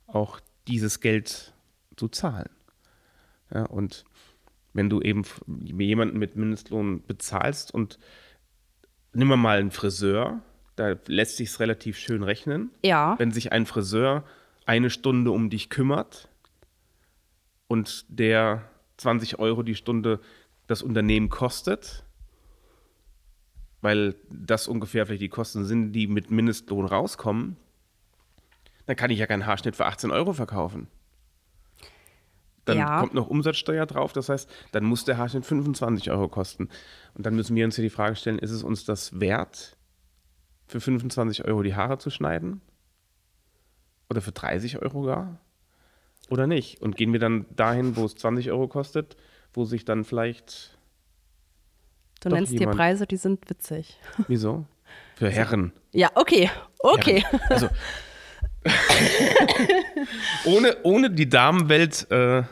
auch 0.07 0.39
dieses 0.67 0.99
Geld 0.99 1.53
zu 1.95 2.07
zahlen? 2.07 2.49
Ja, 3.53 3.65
und 3.65 4.03
wenn 4.73 4.89
du 4.89 4.99
eben 5.01 5.23
jemanden 5.63 6.17
mit 6.17 6.36
Mindestlohn 6.36 7.03
bezahlst 7.05 7.71
und 7.71 7.99
nimm 9.13 9.27
mal 9.27 9.60
einen 9.60 9.71
Friseur, 9.71 10.41
da 10.75 10.95
lässt 11.05 11.38
sich 11.38 11.60
relativ 11.60 11.97
schön 11.97 12.23
rechnen. 12.23 12.71
Ja. 12.83 13.13
Wenn 13.19 13.31
sich 13.31 13.51
ein 13.51 13.67
Friseur 13.67 14.23
eine 14.67 14.89
Stunde 14.89 15.32
um 15.32 15.49
dich 15.49 15.69
kümmert 15.69 16.30
und 17.67 18.06
der 18.10 18.69
20 18.97 19.39
Euro 19.39 19.63
die 19.63 19.75
Stunde 19.75 20.19
das 20.67 20.84
Unternehmen 20.84 21.30
kostet, 21.30 22.03
weil 23.82 24.15
das 24.30 24.67
ungefähr 24.67 25.06
vielleicht 25.06 25.21
die 25.21 25.30
Kosten 25.30 25.65
sind, 25.65 25.93
die 25.93 26.08
mit 26.08 26.30
Mindestlohn 26.30 26.86
rauskommen, 26.86 27.56
dann 28.86 28.95
kann 28.95 29.10
ich 29.10 29.19
ja 29.19 29.25
keinen 29.27 29.45
Haarschnitt 29.45 29.75
für 29.75 29.86
18 29.86 30.12
Euro 30.12 30.34
verkaufen. 30.34 30.88
Dann 32.65 32.77
Ja. 32.77 32.99
kommt 32.99 33.13
noch 33.13 33.27
Umsatzsteuer 33.27 33.86
drauf, 33.86 34.12
das 34.12 34.27
heißt, 34.27 34.49
dann 34.73 34.84
muss 34.84 35.06
der 35.06 35.17
Haarschnitt 35.17 35.45
25 35.45 36.12
Euro 36.12 36.27
kosten. 36.27 36.67
Und 37.13 37.25
dann 37.25 37.36
müssen 37.36 37.56
wir 37.56 37.63
uns 37.63 37.75
hier 37.75 37.84
die 37.84 37.89
Frage 37.89 38.17
stellen, 38.17 38.39
ist 38.39 38.51
es 38.51 38.63
uns 38.63 38.84
das 38.84 39.21
wert, 39.21 39.77
für 40.67 40.82
25 40.82 41.45
Euro 41.45 41.63
die 41.63 41.75
Haare 41.75 41.97
zu 41.97 42.10
schneiden? 42.10 42.60
Oder 44.09 44.21
für 44.21 44.31
30 44.31 44.81
Euro 44.81 45.03
gar? 45.03 45.37
Oder 46.29 46.47
nicht? 46.47 46.81
Und 46.81 46.95
gehen 46.97 47.13
wir 47.13 47.19
dann 47.19 47.45
dahin, 47.55 47.95
wo 47.95 48.05
es 48.05 48.15
20 48.15 48.51
Euro 48.51 48.67
kostet, 48.67 49.15
wo 49.53 49.65
sich 49.65 49.85
dann 49.85 50.03
vielleicht, 50.03 50.77
Du 52.21 52.29
Doch 52.29 52.35
nennst 52.37 52.51
dir 52.51 52.59
jemand- 52.59 52.77
Preise, 52.77 53.05
die 53.07 53.17
sind 53.17 53.49
witzig. 53.49 53.97
wieso? 54.27 54.65
Für 55.15 55.29
Herren. 55.29 55.71
Ja, 55.93 56.11
okay. 56.15 56.49
Okay. 56.79 57.23
Also, 57.49 57.69
ohne, 60.45 60.77
ohne 60.83 61.09
die 61.09 61.27
Damenwelt 61.29 62.09
äh, 62.11 62.43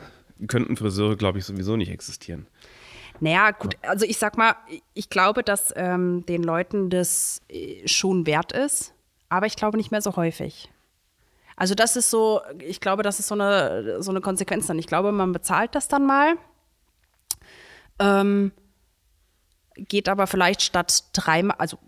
könnten 0.46 0.76
Friseure, 0.76 1.16
glaube 1.16 1.38
ich, 1.38 1.44
sowieso 1.44 1.76
nicht 1.76 1.90
existieren. 1.90 2.46
Naja, 3.20 3.50
gut, 3.52 3.76
also 3.82 4.04
ich 4.04 4.18
sag 4.18 4.36
mal, 4.36 4.54
ich 4.92 5.08
glaube, 5.08 5.42
dass 5.42 5.72
ähm, 5.76 6.26
den 6.26 6.42
Leuten 6.42 6.90
das 6.90 7.40
äh, 7.48 7.86
schon 7.88 8.26
wert 8.26 8.52
ist, 8.52 8.92
aber 9.30 9.46
ich 9.46 9.56
glaube 9.56 9.78
nicht 9.78 9.90
mehr 9.90 10.02
so 10.02 10.16
häufig. 10.16 10.68
Also 11.56 11.74
das 11.74 11.96
ist 11.96 12.10
so, 12.10 12.42
ich 12.60 12.80
glaube, 12.80 13.02
das 13.02 13.18
ist 13.18 13.28
so 13.28 13.34
eine, 13.34 14.02
so 14.02 14.10
eine 14.10 14.20
Konsequenz 14.20 14.66
dann. 14.66 14.78
Ich 14.78 14.86
glaube, 14.86 15.10
man 15.10 15.32
bezahlt 15.32 15.74
das 15.74 15.88
dann 15.88 16.04
mal, 16.04 16.34
ähm, 17.98 18.52
geht 19.74 20.08
aber 20.08 20.26
vielleicht 20.26 20.60
statt 20.62 21.04
dreimal, 21.14 21.56
also 21.58 21.78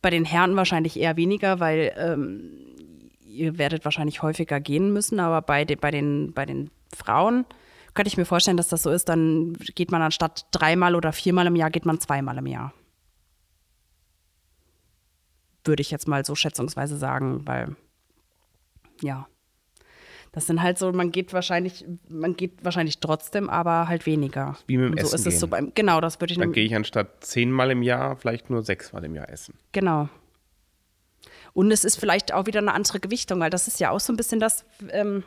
bei 0.00 0.10
den 0.10 0.24
Herren 0.24 0.54
wahrscheinlich 0.54 0.98
eher 0.98 1.16
weniger, 1.16 1.58
weil 1.58 1.92
ähm, 1.96 3.10
ihr 3.26 3.58
werdet 3.58 3.84
wahrscheinlich 3.84 4.22
häufiger 4.22 4.60
gehen 4.60 4.92
müssen, 4.92 5.18
aber 5.18 5.42
bei, 5.42 5.64
de, 5.64 5.76
bei, 5.76 5.90
den, 5.90 6.32
bei 6.32 6.46
den 6.46 6.70
Frauen 6.94 7.44
könnte 7.94 8.08
ich 8.08 8.16
mir 8.16 8.24
vorstellen, 8.24 8.56
dass 8.56 8.68
das 8.68 8.82
so 8.82 8.90
ist, 8.90 9.08
dann 9.08 9.54
geht 9.54 9.90
man 9.90 10.02
anstatt 10.02 10.46
dreimal 10.52 10.94
oder 10.94 11.12
viermal 11.12 11.46
im 11.46 11.56
Jahr, 11.56 11.70
geht 11.70 11.86
man 11.86 12.00
zweimal 12.00 12.38
im 12.38 12.46
Jahr. 12.46 12.72
Würde 15.64 15.80
ich 15.80 15.90
jetzt 15.90 16.06
mal 16.06 16.24
so 16.24 16.34
schätzungsweise 16.34 16.96
sagen, 16.96 17.46
weil 17.46 17.76
ja. 19.04 19.28
Das 20.32 20.48
sind 20.48 20.62
halt 20.62 20.78
so, 20.78 20.90
man 20.90 21.12
geht 21.12 21.32
wahrscheinlich, 21.32 21.84
man 22.08 22.34
geht 22.34 22.64
wahrscheinlich 22.64 22.98
trotzdem, 22.98 23.48
aber 23.48 23.86
halt 23.86 24.04
weniger. 24.04 24.56
Wie 24.66 24.76
mit 24.76 24.86
dem 24.86 24.92
Und 24.92 25.00
so 25.00 25.14
Essen 25.14 25.28
ist 25.28 25.34
es 25.34 25.40
so 25.40 25.46
beim, 25.46 25.70
genau, 25.76 26.00
das 26.00 26.20
würde 26.20 26.32
ich 26.32 26.40
Dann 26.40 26.50
gehe 26.50 26.64
ich 26.64 26.74
anstatt 26.74 27.24
zehnmal 27.24 27.70
im 27.70 27.84
Jahr 27.84 28.16
vielleicht 28.16 28.50
nur 28.50 28.64
sechsmal 28.64 29.04
im 29.04 29.14
Jahr 29.14 29.28
essen. 29.28 29.54
Genau. 29.70 30.08
Und 31.52 31.70
es 31.70 31.84
ist 31.84 32.00
vielleicht 32.00 32.34
auch 32.34 32.46
wieder 32.46 32.58
eine 32.58 32.74
andere 32.74 32.98
Gewichtung, 32.98 33.38
weil 33.38 33.50
das 33.50 33.68
ist 33.68 33.78
ja 33.78 33.90
auch 33.90 34.00
so 34.00 34.12
ein 34.12 34.16
bisschen 34.16 34.40
das, 34.40 34.64
ähm, 34.90 35.22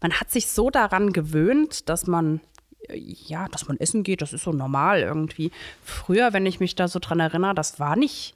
man 0.00 0.12
hat 0.12 0.30
sich 0.30 0.48
so 0.48 0.70
daran 0.70 1.12
gewöhnt, 1.12 1.90
dass 1.90 2.06
man, 2.06 2.40
äh, 2.88 2.96
ja, 2.96 3.46
dass 3.48 3.68
man 3.68 3.78
essen 3.78 4.04
geht, 4.04 4.22
das 4.22 4.32
ist 4.32 4.44
so 4.44 4.52
normal 4.52 5.00
irgendwie. 5.00 5.50
Früher, 5.84 6.32
wenn 6.32 6.46
ich 6.46 6.60
mich 6.60 6.74
da 6.74 6.88
so 6.88 6.98
dran 6.98 7.20
erinnere, 7.20 7.54
das 7.54 7.78
war 7.78 7.96
nicht 7.96 8.34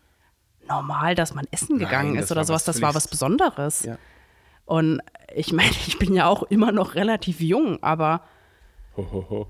normal, 0.68 1.14
dass 1.14 1.34
man 1.34 1.46
essen 1.50 1.78
gegangen 1.78 2.12
Nein, 2.12 2.22
ist 2.22 2.30
oder 2.30 2.40
war 2.40 2.44
sowas, 2.44 2.66
was 2.66 2.74
das 2.74 2.82
war 2.82 2.94
was 2.94 3.08
Besonderes. 3.08 3.84
Ja. 3.84 3.96
Und 4.66 5.00
ich 5.34 5.52
meine, 5.52 5.70
ich 5.86 5.98
bin 5.98 6.12
ja 6.14 6.26
auch 6.28 6.42
immer 6.44 6.70
noch 6.72 6.94
relativ 6.94 7.40
jung, 7.40 7.82
aber 7.82 8.22
Ho, 8.96 9.06
ho, 9.12 9.26
ho. 9.30 9.46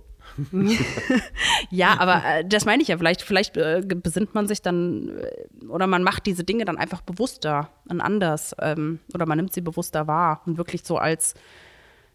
Ja, 1.70 2.00
aber 2.00 2.22
äh, 2.24 2.44
das 2.44 2.64
meine 2.64 2.82
ich 2.82 2.88
ja. 2.88 2.98
Vielleicht, 2.98 3.22
vielleicht 3.22 3.56
äh, 3.56 3.80
besinnt 3.86 4.34
man 4.34 4.48
sich 4.48 4.60
dann 4.60 5.08
äh, 5.18 5.64
oder 5.66 5.86
man 5.86 6.02
macht 6.02 6.26
diese 6.26 6.42
Dinge 6.42 6.64
dann 6.64 6.76
einfach 6.78 7.00
bewusster 7.00 7.70
und 7.88 8.00
anders. 8.00 8.54
Ähm, 8.60 8.98
oder 9.14 9.24
man 9.26 9.38
nimmt 9.38 9.52
sie 9.52 9.60
bewusster 9.60 10.06
wahr 10.08 10.42
und 10.46 10.58
wirklich 10.58 10.82
so 10.82 10.98
als 10.98 11.34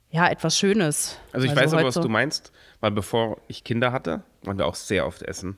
ja, 0.10 0.28
etwas 0.28 0.58
Schönes. 0.58 1.18
Also 1.32 1.46
ich 1.48 1.56
Weil 1.56 1.64
weiß 1.64 1.72
aber, 1.72 1.80
heute 1.80 1.88
was 1.88 1.94
so- 1.96 2.02
du 2.02 2.10
meinst, 2.10 2.52
weil 2.82 2.92
bevor 2.92 3.38
ich 3.48 3.64
Kinder 3.64 3.94
hatte, 3.94 4.24
waren 4.44 4.58
wir 4.58 4.66
auch 4.68 4.76
sehr 4.76 5.08
oft 5.08 5.22
essen. 5.24 5.58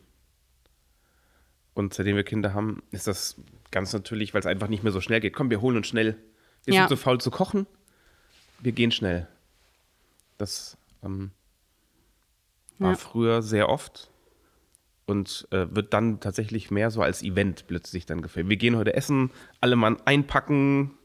Und 1.73 1.95
seitdem 1.95 2.15
wir 2.15 2.23
Kinder 2.23 2.53
haben, 2.53 2.84
ist 2.91 3.08
das 3.08 3.41
ganz 3.71 3.93
natürlich, 3.93 4.34
weil 4.36 4.41
es 4.41 4.45
einfach 4.45 4.67
nicht 4.67 4.84
mehr 4.84 4.91
so 4.91 5.01
schnell 5.01 5.21
geht. 5.21 5.34
Komm, 5.34 5.49
wir 5.49 5.60
holen 5.62 5.75
uns 5.77 5.88
schnell. 5.88 6.17
Wir 6.65 6.73
Ja. 6.76 6.82
sind 6.82 6.89
so 6.89 6.95
faul 6.95 7.19
zu 7.19 7.32
kochen. 7.32 7.67
Wir 8.60 8.71
gehen 8.71 8.91
schnell. 8.91 9.28
Das 10.38 10.78
ähm, 11.04 11.32
war 12.80 12.91
Ja. 12.91 12.97
früher 12.97 13.41
sehr 13.41 13.69
oft 13.69 14.10
und 15.06 15.47
äh, 15.52 15.67
wird 15.76 15.93
dann 15.93 16.19
tatsächlich 16.21 16.71
mehr 16.71 16.89
so 16.91 17.02
als 17.02 17.21
Event 17.21 17.67
plötzlich 17.67 18.06
dann 18.06 18.21
gefällt. 18.21 18.47
Wir 18.49 18.58
gehen 18.58 18.78
heute 18.78 18.93
essen, 18.93 19.32
alle 19.60 19.76
Mann 19.76 19.97
einpacken, 20.06 20.97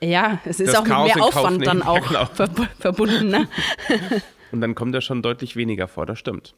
Ja, 0.00 0.40
es 0.44 0.58
ist 0.60 0.76
auch 0.76 0.82
mit 0.82 0.90
Chaos 0.92 1.06
mehr 1.06 1.16
in 1.16 1.22
Kauf 1.22 1.36
Aufwand 1.36 1.66
dann 1.66 1.82
auch 1.84 2.10
Ja, 2.10 2.24
genau. 2.24 2.26
ver 2.26 2.68
verbunden. 2.80 3.28
Ne? 3.28 3.48
Und 4.50 4.60
dann 4.60 4.74
kommt 4.74 4.94
er 4.94 5.00
schon 5.00 5.22
deutlich 5.22 5.56
weniger 5.56 5.88
vor, 5.88 6.04
das 6.06 6.18
stimmt. 6.18 6.54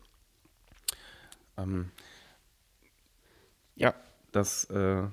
Ähm, 1.59 1.90
ja, 3.77 3.95
das 4.33 4.64
äh, 4.64 5.05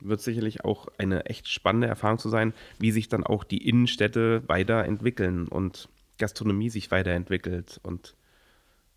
wird 0.00 0.20
sicherlich 0.20 0.64
auch 0.64 0.88
eine 0.98 1.26
echt 1.26 1.48
spannende 1.48 1.86
Erfahrung 1.86 2.18
zu 2.18 2.28
sein, 2.28 2.52
wie 2.78 2.90
sich 2.90 3.08
dann 3.08 3.24
auch 3.24 3.44
die 3.44 3.68
Innenstädte 3.68 4.42
weiterentwickeln 4.46 5.48
und 5.48 5.88
Gastronomie 6.18 6.70
sich 6.70 6.90
weiterentwickelt 6.90 7.80
und 7.82 8.14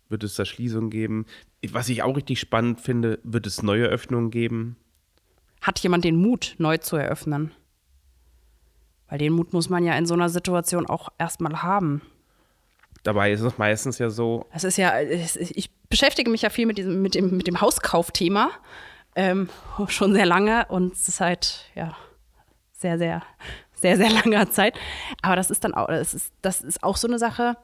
wird 0.08 0.24
es 0.24 0.34
da 0.34 0.44
Schließungen 0.44 0.90
geben. 0.90 1.26
Was 1.70 1.88
ich 1.88 2.02
auch 2.02 2.16
richtig 2.16 2.38
spannend 2.40 2.80
finde, 2.80 3.18
wird 3.22 3.46
es 3.46 3.62
neue 3.62 3.86
Öffnungen 3.86 4.30
geben. 4.30 4.76
Hat 5.60 5.78
jemand 5.80 6.04
den 6.04 6.16
Mut, 6.16 6.54
neu 6.58 6.76
zu 6.78 6.96
eröffnen? 6.96 7.52
Weil 9.08 9.18
den 9.18 9.32
Mut 9.32 9.52
muss 9.52 9.68
man 9.68 9.84
ja 9.84 9.96
in 9.96 10.06
so 10.06 10.14
einer 10.14 10.28
Situation 10.28 10.86
auch 10.86 11.08
erstmal 11.18 11.62
haben. 11.62 12.02
Dabei 13.02 13.32
ist 13.32 13.40
es 13.40 13.58
meistens 13.58 13.98
ja 13.98 14.10
so, 14.10 14.46
Es 14.52 14.64
ist 14.64 14.78
ja, 14.78 14.98
ich 15.00 15.70
beschäftige 15.88 16.30
mich 16.30 16.42
ja 16.42 16.50
viel 16.50 16.66
mit 16.66 16.78
diesem, 16.78 17.02
mit 17.02 17.14
dem, 17.14 17.36
mit 17.36 17.46
dem 17.46 17.60
Hauskaufthema 17.60 18.50
ähm, 19.14 19.48
schon 19.88 20.12
sehr 20.14 20.26
lange 20.26 20.66
und 20.66 20.92
es 20.92 21.08
ist 21.08 21.20
halt, 21.20 21.70
ja, 21.74 21.96
sehr, 22.72 22.98
sehr, 22.98 23.22
sehr, 23.74 23.96
sehr 23.96 24.10
langer 24.24 24.50
Zeit. 24.50 24.78
Aber 25.22 25.36
das 25.36 25.50
ist 25.50 25.64
dann 25.64 25.74
auch, 25.74 25.88
das 25.88 26.14
ist, 26.14 26.32
das 26.42 26.60
ist 26.60 26.82
auch 26.82 26.96
so 26.96 27.08
eine 27.08 27.18
Sache, 27.18 27.56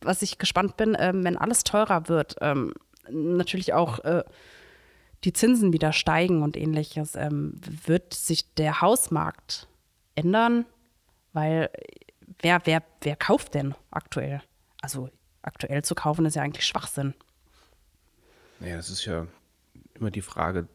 was 0.00 0.22
ich 0.22 0.38
gespannt 0.38 0.76
bin, 0.76 0.96
ähm, 0.98 1.24
wenn 1.24 1.36
alles 1.36 1.64
teurer 1.64 2.08
wird, 2.08 2.36
ähm, 2.40 2.74
natürlich 3.08 3.72
auch 3.72 4.00
äh, 4.00 4.24
die 5.24 5.32
Zinsen 5.32 5.72
wieder 5.72 5.92
steigen 5.92 6.42
und 6.42 6.56
ähnliches, 6.56 7.14
ähm, 7.14 7.60
wird 7.84 8.14
sich 8.14 8.54
der 8.54 8.80
Hausmarkt 8.80 9.68
ändern, 10.14 10.66
weil 11.32 11.70
wer, 12.40 12.60
wer, 12.64 12.82
wer 13.00 13.16
kauft 13.16 13.54
denn 13.54 13.74
aktuell? 13.90 14.42
Also 14.82 15.08
aktuell 15.42 15.82
zu 15.82 15.94
kaufen 15.94 16.26
ist 16.26 16.36
ja 16.36 16.42
eigentlich 16.42 16.66
Schwachsinn. 16.66 17.14
Naja, 18.60 18.76
das 18.76 18.90
ist 18.90 19.04
ja 19.04 19.26
immer 19.94 20.10
die 20.10 20.22
Frage. 20.22 20.68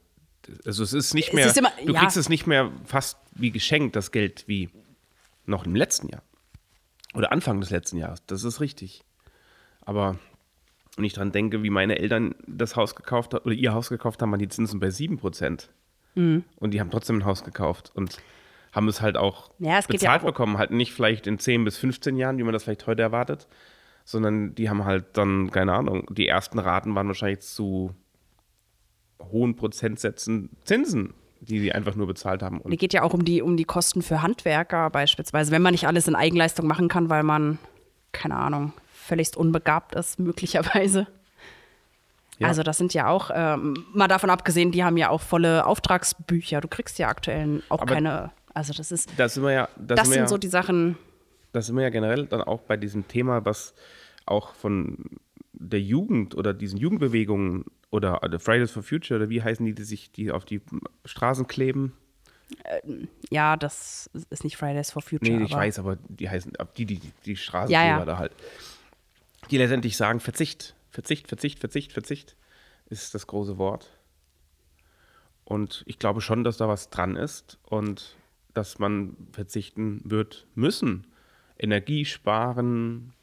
Also 0.66 0.84
es 0.84 0.94
ist 0.94 1.14
nicht 1.14 1.34
mehr, 1.34 1.46
ist 1.48 1.58
immer- 1.58 1.72
du 1.86 1.94
ja. 1.94 2.00
kriegst 2.00 2.18
es 2.18 2.30
nicht 2.30 2.48
mehr 2.48 2.72
fast 2.86 3.18
wie 3.34 3.52
geschenkt, 3.52 3.96
das 3.96 4.12
Geld, 4.12 4.46
wie 4.48 4.70
noch 5.46 5.66
im 5.66 5.76
letzten 5.76 6.08
Jahr. 6.10 6.24
Oder 7.14 7.32
Anfang 7.32 7.60
des 7.60 7.70
letzten 7.70 7.98
Jahres. 7.98 8.24
Das 8.28 8.44
ist 8.44 8.62
richtig. 8.62 9.04
Aber 9.82 10.18
wenn 10.96 11.06
ich 11.06 11.14
dran 11.14 11.32
denke, 11.32 11.64
wie 11.64 11.70
meine 11.70 12.00
Eltern 12.00 12.36
das 12.48 12.76
Haus 12.76 12.96
gekauft 12.96 13.34
haben, 13.34 13.44
oder 13.46 13.54
ihr 13.56 13.74
Haus 13.74 13.90
gekauft 13.90 14.22
haben, 14.22 14.32
waren 14.32 14.40
die 14.40 14.48
Zinsen 14.50 14.80
bei 14.80 14.90
7%. 14.90 15.70
Mhm. 16.16 16.44
Und 16.58 16.72
die 16.72 16.80
haben 16.80 16.92
trotzdem 16.92 17.18
ein 17.20 17.26
Haus 17.26 17.44
gekauft 17.44 17.92
und 17.96 18.18
haben 18.72 18.88
es 18.88 19.02
halt 19.02 19.18
auch 19.18 19.52
Ja, 19.60 19.78
es 19.80 19.88
geht 19.88 20.02
ja 20.02 20.10
bezahlt 20.10 20.22
auch- 20.22 20.26
bekommen. 20.28 20.58
Halt 20.58 20.72
nicht 20.72 20.94
vielleicht 20.94 21.28
in 21.28 21.40
10 21.40 21.64
bis 21.66 21.78
15 21.78 22.16
Jahren, 22.18 22.38
wie 22.38 22.44
man 22.44 22.54
das 22.54 22.64
vielleicht 22.64 22.88
heute 22.88 23.02
erwartet, 23.02 23.48
sondern 24.06 24.56
die 24.56 24.70
haben 24.70 24.86
halt 24.86 25.06
dann, 25.18 25.52
keine 25.52 25.74
Ahnung, 25.74 26.06
die 26.10 26.28
ersten 26.28 26.60
Raten 26.60 26.96
waren 26.96 27.08
wahrscheinlich 27.08 27.42
zu 27.42 27.94
hohen 29.32 29.56
Prozentsätzen 29.56 30.50
Zinsen, 30.64 31.14
die 31.42 31.60
sie 31.60 31.72
einfach 31.72 31.96
nur 31.96 32.08
bezahlt 32.08 32.44
haben. 32.44 32.58
Es 32.58 32.66
Und 32.66 32.78
geht 32.78 32.94
ja 32.94 33.04
auch 33.04 33.14
um 33.14 33.26
die, 33.26 33.42
um 33.42 33.58
die 33.58 33.64
Kosten 33.64 34.02
für 34.02 34.22
Handwerker 34.22 34.90
beispielsweise, 34.90 35.52
wenn 35.52 35.62
man 35.62 35.74
nicht 35.74 35.88
alles 35.88 36.08
in 36.08 36.16
Eigenleistung 36.16 36.68
machen 36.68 36.88
kann, 36.88 37.10
weil 37.10 37.24
man, 37.24 37.58
keine 38.12 38.36
Ahnung, 38.36 38.74
völligst 38.94 39.36
unbegabt 39.38 39.96
ist, 39.96 40.20
möglicherweise. 40.20 41.08
Ja. 42.40 42.48
Also 42.48 42.64
das 42.64 42.78
sind 42.78 42.94
ja 42.94 43.08
auch, 43.08 43.30
ähm, 43.34 43.86
mal 43.94 44.08
davon 44.08 44.30
abgesehen, 44.30 44.72
die 44.72 44.84
haben 44.84 44.98
ja 44.98 45.10
auch 45.10 45.22
volle 45.22 45.66
Auftragsbücher. 45.66 46.62
Du 46.62 46.68
kriegst 46.68 46.98
ja 46.98 47.08
aktuell 47.08 47.62
auch 47.70 47.82
Aber 47.82 47.94
keine, 47.94 48.32
also 48.54 48.74
das 48.74 48.92
ist, 48.92 49.10
da 49.18 49.30
sind 49.30 49.44
ja, 49.48 49.70
da 49.78 49.96
das 49.96 50.08
sind 50.08 50.18
ja, 50.18 50.28
so 50.28 50.38
die 50.38 50.48
Sachen, 50.48 50.98
da 51.54 51.62
sind 51.62 51.76
wir 51.76 51.84
ja 51.84 51.90
generell 51.90 52.26
dann 52.26 52.42
auch 52.42 52.62
bei 52.62 52.78
diesem 52.78 53.08
Thema, 53.08 53.46
was 53.46 53.74
auch 54.26 54.54
von 54.56 54.98
der 55.62 55.82
Jugend 55.82 56.36
oder 56.36 56.54
diesen 56.54 56.78
Jugendbewegungen 56.78 57.66
oder, 57.92 58.24
oder 58.24 58.40
Fridays 58.40 58.72
for 58.72 58.84
Future 58.84 59.20
oder 59.20 59.30
wie 59.30 59.42
heißen 59.42 59.66
die, 59.66 59.74
die 59.74 59.84
sich 59.84 60.12
die 60.12 60.32
auf 60.32 60.46
die 60.46 60.62
Straßen 61.06 61.48
kleben? 61.48 61.94
Ja, 63.30 63.56
das 63.56 64.10
ist 64.30 64.44
nicht 64.44 64.58
Fridays 64.58 64.92
for 64.92 65.02
Future. 65.02 65.38
Nee, 65.38 65.46
ich 65.46 65.54
aber 65.54 65.62
weiß, 65.62 65.80
aber 65.80 65.98
die 66.10 66.30
heißen, 66.30 66.54
die, 66.78 66.86
die, 66.86 67.00
die, 67.00 67.12
die 67.26 67.36
Straßenkleber 67.38 67.86
Ja, 67.86 68.00
ja. 68.00 68.06
da 68.06 68.18
halt. 68.18 68.34
Die 69.50 69.58
letztendlich 69.58 69.96
sagen, 69.98 70.20
Verzicht, 70.20 70.76
Verzicht, 70.90 71.28
Verzicht, 71.28 71.60
Verzicht, 71.60 71.94
Verzicht 71.94 72.36
ist 72.88 73.16
das 73.16 73.28
große 73.28 73.58
Wort. 73.58 73.90
Und 75.46 75.84
ich 75.86 76.00
glaube 76.00 76.22
schon, 76.22 76.44
dass 76.44 76.58
da 76.58 76.68
was 76.68 76.90
dran 76.90 77.16
ist 77.16 77.58
und 77.64 78.18
dass 78.54 78.80
man 78.80 79.16
verzichten 79.32 80.02
wird 80.04 80.48
müssen. 80.56 81.08
Energie 81.58 82.06
sparen, 82.06 83.14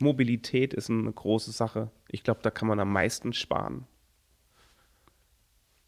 Mobilität 0.00 0.74
ist 0.74 0.90
eine 0.90 1.12
große 1.12 1.52
Sache. 1.52 1.90
Ich 2.08 2.22
glaube, 2.24 2.40
da 2.42 2.50
kann 2.50 2.68
man 2.68 2.80
am 2.80 2.92
meisten 2.92 3.32
sparen. 3.32 3.86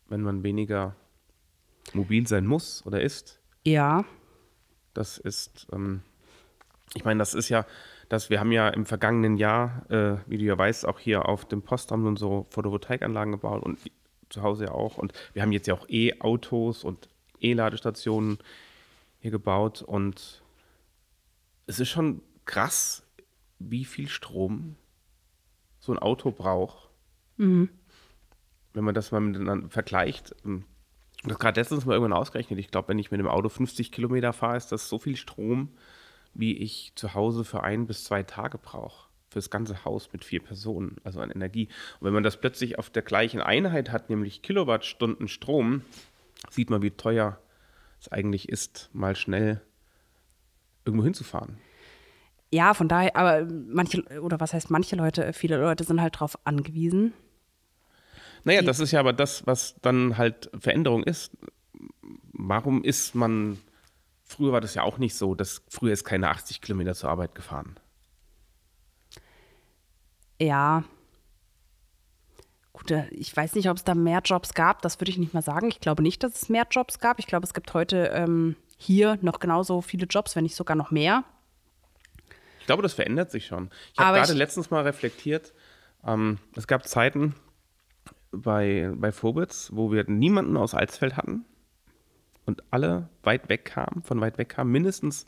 Wenn 0.09 0.22
man 0.22 0.42
weniger 0.42 0.94
mobil 1.94 2.27
sein 2.27 2.46
muss 2.46 2.85
oder 2.87 3.01
ist. 3.01 3.40
Ja, 3.64 4.05
Das 4.94 5.18
ist, 5.18 5.66
ähm, 5.72 6.03
ich 6.94 7.05
meine, 7.05 7.18
das 7.18 7.35
ist 7.35 7.48
ja, 7.48 7.66
dass 8.09 8.29
wir 8.29 8.40
haben 8.40 8.53
ja 8.53 8.68
im 8.68 8.85
vergangenen 8.85 9.37
Jahr, 9.37 9.90
äh, 9.90 10.18
wie 10.27 10.37
du 10.38 10.44
ja 10.44 10.59
weißt, 10.59 10.87
auch 10.87 10.98
hier 10.98 11.27
auf 11.27 11.46
dem 11.46 11.62
Postamt 11.62 12.07
und 12.07 12.18
so 12.18 12.46
Photovoltaikanlagen 12.51 13.33
gebaut 13.33 13.62
und 13.62 13.79
zu 14.29 14.42
Hause 14.42 14.66
ja 14.66 14.72
auch. 14.72 14.98
Und 14.98 15.12
wir 15.33 15.42
haben 15.42 15.53
jetzt 15.53 15.66
ja 15.66 15.75
auch 15.75 15.88
E-Autos 15.88 16.85
und 16.85 17.09
E-Ladestationen 17.40 18.38
hier 19.20 19.31
gebaut. 19.31 19.83
Und 19.83 20.42
es 21.66 21.81
ist 21.81 21.88
schon 21.88 22.20
krass, 22.44 23.03
wie 23.70 23.85
viel 23.85 24.09
Strom 24.09 24.77
so 25.79 25.92
ein 25.92 25.98
Auto 25.98 26.31
braucht. 26.31 26.90
Wenn 28.72 28.85
man 28.85 28.94
das 28.94 29.12
mal 29.12 29.20
miteinander 29.20 29.68
vergleicht. 29.68 30.35
ähm, 30.44 30.64
das 31.25 31.38
gerade 31.38 31.61
letztens 31.61 31.85
mal 31.85 31.94
irgendwann 31.94 32.18
ausgerechnet. 32.18 32.59
Ich 32.59 32.70
glaube, 32.70 32.88
wenn 32.88 32.98
ich 32.98 33.11
mit 33.11 33.20
dem 33.20 33.29
Auto 33.29 33.48
50 33.48 33.92
Kilometer 33.92 34.33
fahre, 34.33 34.57
ist 34.57 34.72
das 34.72 34.88
so 34.88 34.98
viel 34.98 35.16
Strom, 35.16 35.68
wie 36.35 36.57
ich 36.57 36.92
zu 36.96 37.14
Hause 37.14 37.44
für 37.44 37.62
ein 37.62 37.87
bis 37.87 38.05
zwei 38.05 38.22
Tage 38.22 38.59
brauche. 38.59 39.09
Für 39.29 39.38
das 39.38 39.51
ganze 39.51 39.85
Haus 39.85 40.12
mit 40.12 40.25
vier 40.25 40.42
Personen, 40.42 40.96
also 41.05 41.20
an 41.20 41.31
Energie. 41.31 41.68
Und 42.01 42.07
wenn 42.07 42.12
man 42.12 42.22
das 42.22 42.40
plötzlich 42.40 42.79
auf 42.79 42.90
der 42.90 43.03
gleichen 43.03 43.40
Einheit 43.40 43.90
hat, 43.90 44.11
nämlich 44.11 44.42
Kilowattstunden 44.42 45.29
Strom, 45.29 45.83
sieht 46.51 46.70
man, 46.70 46.83
wie 46.83 46.90
teuer 46.90 47.38
es 48.01 48.11
eigentlich 48.11 48.48
ist, 48.48 48.90
mal 48.92 49.14
schnell 49.14 49.62
irgendwo 50.85 51.05
hinzufahren. 51.05 51.59
Ja, 52.52 52.74
von 52.74 52.86
daher, 52.88 53.16
aber 53.16 53.46
manche, 53.68 54.02
oder 54.20 54.38
was 54.40 54.52
heißt 54.52 54.70
manche 54.70 54.94
Leute, 54.96 55.32
viele 55.32 55.56
Leute 55.58 55.84
sind 55.84 56.00
halt 56.00 56.20
drauf 56.20 56.38
angewiesen. 56.44 57.12
Naja, 58.44 58.60
Die- 58.60 58.66
das 58.66 58.78
ist 58.80 58.90
ja 58.92 59.00
aber 59.00 59.12
das, 59.12 59.46
was 59.46 59.76
dann 59.82 60.18
halt 60.18 60.50
Veränderung 60.58 61.02
ist. 61.02 61.36
Warum 62.32 62.84
ist 62.84 63.14
man, 63.14 63.58
früher 64.24 64.52
war 64.52 64.60
das 64.60 64.74
ja 64.74 64.82
auch 64.82 64.98
nicht 64.98 65.14
so, 65.14 65.34
dass 65.34 65.62
früher 65.68 65.92
ist 65.92 66.04
keine 66.04 66.28
80 66.28 66.60
Kilometer 66.60 66.94
zur 66.94 67.10
Arbeit 67.10 67.34
gefahren. 67.34 67.76
Ja. 70.40 70.84
Gut, 72.72 72.90
äh, 72.90 73.06
ich 73.10 73.34
weiß 73.36 73.54
nicht, 73.54 73.68
ob 73.68 73.76
es 73.76 73.84
da 73.84 73.94
mehr 73.94 74.20
Jobs 74.24 74.54
gab, 74.54 74.82
das 74.82 74.98
würde 75.00 75.10
ich 75.10 75.18
nicht 75.18 75.34
mal 75.34 75.42
sagen. 75.42 75.68
Ich 75.68 75.80
glaube 75.80 76.02
nicht, 76.02 76.22
dass 76.22 76.34
es 76.42 76.48
mehr 76.48 76.66
Jobs 76.70 76.98
gab. 76.98 77.18
Ich 77.18 77.26
glaube, 77.26 77.46
es 77.46 77.54
gibt 77.54 77.74
heute 77.74 78.06
ähm, 78.14 78.56
hier 78.76 79.18
noch 79.22 79.38
genauso 79.40 79.82
viele 79.82 80.06
Jobs, 80.06 80.34
wenn 80.34 80.42
nicht 80.44 80.56
sogar 80.56 80.74
noch 80.76 80.90
mehr. 80.90 81.24
Ich 82.72 82.74
glaube, 82.74 82.82
das 82.85 82.94
verändert 82.94 83.30
sich 83.30 83.44
schon. 83.44 83.68
Ich 83.92 83.98
habe 83.98 84.16
gerade 84.16 84.32
letztens 84.32 84.70
mal 84.70 84.82
reflektiert, 84.82 85.52
ähm, 86.06 86.38
es 86.56 86.66
gab 86.66 86.88
Zeiten 86.88 87.35
bei, 88.30 88.90
bei 88.94 89.12
Vobitz, 89.12 89.68
wo 89.74 89.92
wir 89.92 90.08
niemanden 90.08 90.56
aus 90.56 90.72
Alsfeld 90.72 91.18
hatten 91.18 91.44
und 92.46 92.62
alle 92.70 93.11
weit 93.24 93.50
weg 93.50 93.66
kamen, 93.66 94.02
von 94.04 94.22
weit 94.22 94.38
weg 94.38 94.48
kamen, 94.48 94.72
mindestens 94.72 95.26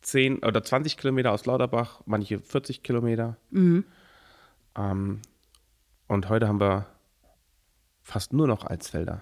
10 0.00 0.42
oder 0.42 0.62
20 0.62 0.96
Kilometer 0.96 1.32
aus 1.32 1.44
Lauterbach, 1.44 2.00
manche 2.06 2.38
40 2.38 2.82
Kilometer. 2.82 3.36
Ähm, 4.74 5.20
und 6.06 6.28
heute 6.30 6.48
haben 6.48 6.60
wir 6.60 6.86
fast 8.02 8.32
nur 8.32 8.46
noch 8.46 8.64
Alsfelder. 8.64 9.20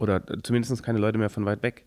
Oder 0.00 0.24
zumindest 0.42 0.82
keine 0.82 0.98
Leute 0.98 1.18
mehr 1.18 1.30
von 1.30 1.44
weit 1.44 1.62
weg. 1.62 1.84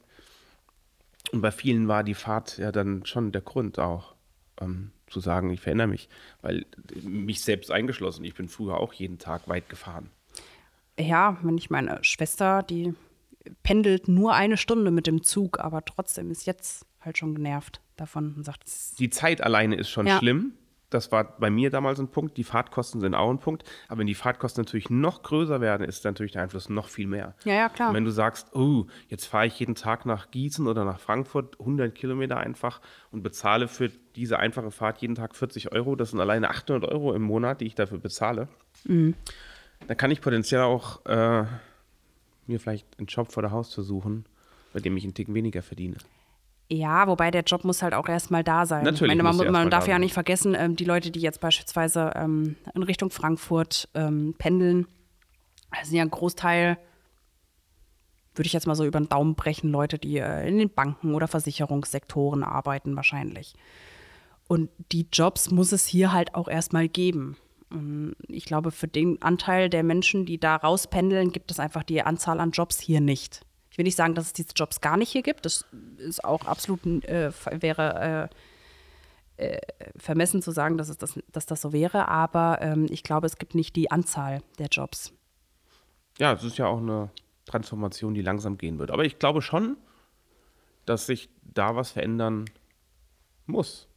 Und 1.34 1.42
bei 1.42 1.52
vielen 1.52 1.88
war 1.88 2.04
die 2.04 2.14
Fahrt 2.14 2.58
ja 2.60 2.72
dann 2.72 3.06
schon 3.06 3.32
der 3.32 3.42
Grund 3.42 3.80
auch, 3.80 4.14
ähm, 4.62 4.92
zu 5.08 5.20
sagen, 5.20 5.50
ich 5.50 5.60
verändere 5.62 5.88
mich. 5.88 6.08
Weil 6.42 6.66
mich 7.02 7.42
selbst 7.42 7.72
eingeschlossen, 7.72 8.24
ich 8.24 8.36
bin 8.36 8.48
früher 8.48 8.78
auch 8.78 8.94
jeden 8.94 9.18
Tag 9.18 9.48
weit 9.50 9.68
gefahren. 9.68 10.10
Ja, 11.00 11.38
wenn 11.42 11.58
ich 11.58 11.72
meine 11.72 11.98
Schwester, 12.04 12.62
die 12.62 12.94
pendelt 13.64 14.08
nur 14.08 14.36
eine 14.36 14.58
Stunde 14.58 14.92
mit 14.92 15.08
dem 15.08 15.24
Zug, 15.24 15.60
aber 15.60 15.84
trotzdem 15.84 16.30
ist 16.30 16.46
jetzt 16.46 16.86
halt 17.02 17.18
schon 17.18 17.34
genervt 17.36 17.82
davon 17.98 18.36
und 18.36 18.44
sagt, 18.46 18.68
es- 18.68 18.94
Die 19.00 19.10
Zeit 19.10 19.42
alleine 19.42 19.76
ist 19.76 19.90
schon 19.90 20.06
Ja. 20.08 20.20
schlimm. 20.20 20.54
Das 20.94 21.12
war 21.12 21.38
bei 21.40 21.50
mir 21.50 21.70
damals 21.70 22.00
ein 22.00 22.08
Punkt. 22.10 22.38
Die 22.38 22.44
Fahrtkosten 22.44 23.02
sind 23.02 23.16
auch 23.16 23.30
ein 23.30 23.40
Punkt. 23.40 23.64
Aber 23.88 24.00
wenn 24.00 24.08
die 24.08 24.16
Fahrtkosten 24.16 24.64
natürlich 24.64 24.90
noch 24.90 25.24
größer 25.24 25.60
werden, 25.62 25.88
ist 25.88 26.04
natürlich 26.06 26.34
der 26.34 26.44
Einfluss 26.44 26.70
noch 26.70 26.88
viel 26.90 27.08
mehr. 27.08 27.34
Ja, 27.46 27.54
ja, 27.54 27.70
klar. 27.70 27.90
Und 27.90 27.96
wenn 27.96 28.06
du 28.06 28.12
sagst, 28.12 28.56
oh, 28.56 28.86
jetzt 29.08 29.26
fahre 29.26 29.48
ich 29.48 29.60
jeden 29.60 29.76
Tag 29.76 30.06
nach 30.06 30.30
Gießen 30.32 30.68
oder 30.68 30.86
nach 30.86 31.00
Frankfurt 31.00 31.60
100 31.60 31.94
Kilometer 31.96 32.38
einfach 32.38 32.82
und 33.12 33.24
bezahle 33.24 33.68
für 33.68 33.90
diese 34.16 34.38
einfache 34.40 34.72
Fahrt 34.72 35.00
jeden 35.00 35.16
Tag 35.16 35.36
40 35.36 35.72
Euro, 35.72 35.96
das 35.96 36.12
sind 36.12 36.20
alleine 36.20 36.50
800 36.50 36.90
Euro 36.92 37.14
im 37.14 37.24
Monat, 37.24 37.62
die 37.62 37.66
ich 37.66 37.76
dafür 37.76 37.98
bezahle, 37.98 38.48
Mhm. 38.86 39.16
dann 39.88 39.98
kann 39.98 40.12
ich 40.12 40.22
potenziell 40.22 40.62
auch 40.62 41.06
äh, 41.06 41.46
mir 42.48 42.60
vielleicht 42.60 42.86
einen 43.00 43.08
Job 43.08 43.32
vor 43.32 43.42
der 43.42 43.52
Haustür 43.52 43.84
suchen, 43.84 44.26
bei 44.74 44.80
dem 44.80 44.96
ich 44.98 45.04
einen 45.04 45.14
Ticken 45.14 45.34
weniger 45.34 45.62
verdiene. 45.64 45.96
Ja, 46.74 47.08
wobei 47.08 47.30
der 47.30 47.44
Job 47.44 47.64
muss 47.64 47.84
halt 47.84 47.94
auch 47.94 48.10
erstmal 48.10 48.44
da 48.44 48.66
sein. 48.66 48.84
Natürlich 48.84 49.02
ich 49.02 49.08
meine, 49.10 49.22
man, 49.24 49.36
muss 49.36 49.48
man 49.48 49.70
darf 49.70 49.86
da 49.86 49.92
ja 49.92 50.00
nicht 50.00 50.14
vergessen, 50.14 50.56
ähm, 50.58 50.76
die 50.76 50.86
Leute, 50.86 51.12
die 51.12 51.20
jetzt 51.20 51.40
beispielsweise 51.40 52.12
ähm, 52.16 52.56
in 52.74 52.82
Richtung 52.82 53.12
Frankfurt 53.12 53.90
ähm, 53.94 54.34
pendeln, 54.40 54.88
sind 55.84 55.98
ja 55.98 56.02
ein 56.02 56.10
Großteil, 56.10 56.80
würde 58.34 58.48
ich 58.48 58.54
jetzt 58.54 58.66
mal 58.66 58.74
so 58.74 58.86
über 58.86 59.00
den 59.00 59.08
Daumen 59.08 59.36
brechen, 59.36 59.70
Leute, 59.70 60.00
die 60.00 60.18
äh, 60.18 60.48
in 60.48 60.58
den 60.58 60.72
Banken 60.72 61.14
oder 61.14 61.28
Versicherungssektoren 61.28 62.44
arbeiten 62.44 62.96
wahrscheinlich. 62.96 63.54
Und 64.48 64.72
die 64.92 65.08
Jobs 65.12 65.52
muss 65.52 65.72
es 65.72 65.86
hier 65.86 66.12
halt 66.12 66.34
auch 66.34 66.48
erstmal 66.48 66.88
geben. 66.88 67.38
Und 67.70 68.16
ich 68.28 68.46
glaube, 68.46 68.72
für 68.72 68.88
den 68.88 69.22
Anteil 69.22 69.70
der 69.70 69.84
Menschen, 69.84 70.26
die 70.26 70.40
da 70.40 70.56
rauspendeln, 70.56 71.32
gibt 71.32 71.52
es 71.52 71.60
einfach 71.60 71.84
die 71.84 72.02
Anzahl 72.02 72.40
an 72.40 72.52
Jobs 72.52 72.80
hier 72.80 73.00
nicht. 73.00 73.46
Ich 73.74 73.80
will 73.80 73.86
nicht 73.86 73.96
sagen, 73.96 74.14
dass 74.14 74.28
es 74.28 74.34
diese 74.34 74.54
Jobs 74.56 74.82
gar 74.82 74.98
nicht 74.98 75.10
hier 75.10 75.24
gibt. 75.24 75.48
Das 75.48 75.66
ist 75.98 76.24
auch 76.24 76.46
absolut, 76.46 76.86
äh, 76.86 77.32
wäre 77.60 78.30
äh, 79.38 79.56
äh, 79.56 79.60
vermessen 79.98 80.44
zu 80.44 80.52
sagen, 80.52 80.78
dass, 80.78 80.90
es 80.90 81.00
das, 81.00 81.20
dass 81.32 81.48
das 81.48 81.62
so 81.62 81.74
wäre. 81.74 82.08
Aber 82.08 82.60
ähm, 82.62 82.86
ich 82.92 83.02
glaube, 83.02 83.26
es 83.26 83.40
gibt 83.40 83.56
nicht 83.56 83.76
die 83.76 83.90
Anzahl 83.90 84.44
der 84.60 84.68
Jobs. 84.68 85.12
Ja, 86.20 86.34
es 86.34 86.44
ist 86.44 86.60
ja 86.60 86.68
auch 86.68 86.78
eine 86.78 87.10
Transformation, 87.46 88.14
die 88.14 88.22
langsam 88.22 88.60
gehen 88.60 88.78
wird. 88.78 88.92
Aber 88.92 89.06
ich 89.06 89.18
glaube 89.18 89.42
schon, 89.42 89.76
dass 90.86 91.08
sich 91.08 91.30
da 91.42 91.76
was 91.76 91.90
verändern 91.90 92.46
muss. 93.48 93.88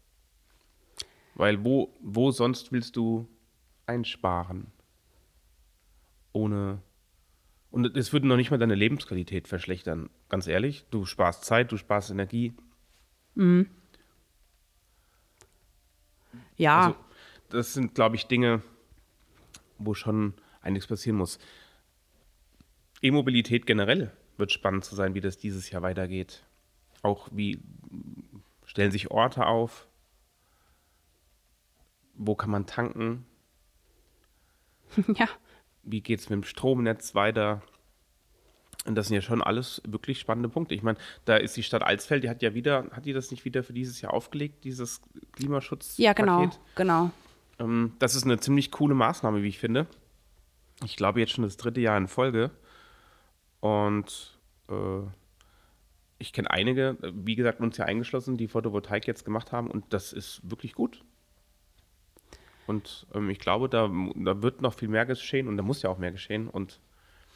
Weil 1.34 1.66
wo, 1.66 1.90
wo 2.00 2.30
sonst 2.30 2.72
willst 2.72 2.96
du 2.96 3.28
einsparen? 3.84 4.72
Ohne. 6.32 6.80
Und 7.70 7.96
es 7.96 8.12
würde 8.12 8.26
noch 8.26 8.36
nicht 8.36 8.50
mal 8.50 8.58
deine 8.58 8.74
Lebensqualität 8.74 9.48
verschlechtern. 9.48 10.08
Ganz 10.28 10.46
ehrlich, 10.46 10.86
du 10.90 11.04
sparst 11.04 11.44
Zeit, 11.44 11.72
du 11.72 11.76
sparst 11.76 12.10
Energie. 12.10 12.54
Ja, 16.56 16.86
Also, 16.86 16.96
das 17.50 17.74
sind, 17.74 17.94
glaube 17.94 18.16
ich, 18.16 18.26
Dinge, 18.26 18.62
wo 19.78 19.94
schon 19.94 20.34
einiges 20.62 20.86
passieren 20.86 21.18
muss. 21.18 21.38
E-Mobilität 23.02 23.66
generell 23.66 24.10
wird 24.38 24.52
spannend 24.52 24.84
zu 24.84 24.94
sein, 24.94 25.14
wie 25.14 25.20
das 25.20 25.36
dieses 25.36 25.70
Jahr 25.70 25.82
weitergeht. 25.82 26.44
Auch 27.02 27.28
wie 27.30 27.60
stellen 28.64 28.90
sich 28.90 29.10
Orte 29.10 29.46
auf, 29.46 29.86
wo 32.14 32.34
kann 32.34 32.50
man 32.50 32.66
tanken, 32.66 33.26
ja. 35.14 35.28
Wie 35.86 36.00
geht 36.00 36.20
es 36.20 36.28
mit 36.28 36.36
dem 36.36 36.44
Stromnetz 36.44 37.14
weiter. 37.14 37.62
Und 38.86 38.94
das 38.94 39.08
sind 39.08 39.16
ja 39.16 39.22
schon 39.22 39.42
alles 39.42 39.82
wirklich 39.86 40.20
spannende 40.20 40.48
Punkte. 40.48 40.74
Ich 40.74 40.82
meine, 40.82 40.98
da 41.24 41.36
ist 41.36 41.56
die 41.56 41.62
Stadt 41.62 41.82
Alsfeld, 41.82 42.22
die 42.22 42.28
hat 42.28 42.42
ja 42.42 42.54
wieder, 42.54 42.86
hat 42.92 43.04
die 43.04 43.12
das 43.12 43.30
nicht 43.30 43.44
wieder 43.44 43.64
für 43.64 43.72
dieses 43.72 44.00
Jahr 44.00 44.12
aufgelegt, 44.12 44.64
dieses 44.64 45.00
Klimaschutz? 45.32 45.96
Ja, 45.98 46.12
genau, 46.12 46.50
genau. 46.74 47.10
Ähm, 47.58 47.94
das 47.98 48.14
ist 48.14 48.24
eine 48.24 48.38
ziemlich 48.38 48.70
coole 48.70 48.94
Maßnahme, 48.94 49.42
wie 49.42 49.48
ich 49.48 49.58
finde. 49.58 49.86
Ich 50.84 50.96
glaube 50.96 51.20
jetzt 51.20 51.32
schon 51.32 51.44
das 51.44 51.56
dritte 51.56 51.80
Jahr 51.80 51.96
in 51.96 52.06
Folge. 52.06 52.50
Und 53.60 54.38
äh, 54.68 55.00
ich 56.18 56.32
kenne 56.32 56.50
einige, 56.50 56.96
äh, 57.02 57.12
wie 57.14 57.34
gesagt, 57.34 57.60
uns 57.60 57.76
ja 57.76 57.86
eingeschlossen, 57.86 58.36
die 58.36 58.48
Photovoltaik 58.48 59.06
jetzt 59.06 59.24
gemacht 59.24 59.52
haben. 59.52 59.70
Und 59.70 59.84
das 59.90 60.12
ist 60.12 60.40
wirklich 60.44 60.74
gut. 60.74 61.02
Und 62.66 63.06
ähm, 63.14 63.30
ich 63.30 63.38
glaube, 63.38 63.68
da, 63.68 63.90
da 64.14 64.42
wird 64.42 64.60
noch 64.60 64.74
viel 64.74 64.88
mehr 64.88 65.06
geschehen 65.06 65.48
und 65.48 65.56
da 65.56 65.62
muss 65.62 65.82
ja 65.82 65.90
auch 65.90 65.98
mehr 65.98 66.12
geschehen. 66.12 66.48
Und 66.48 66.80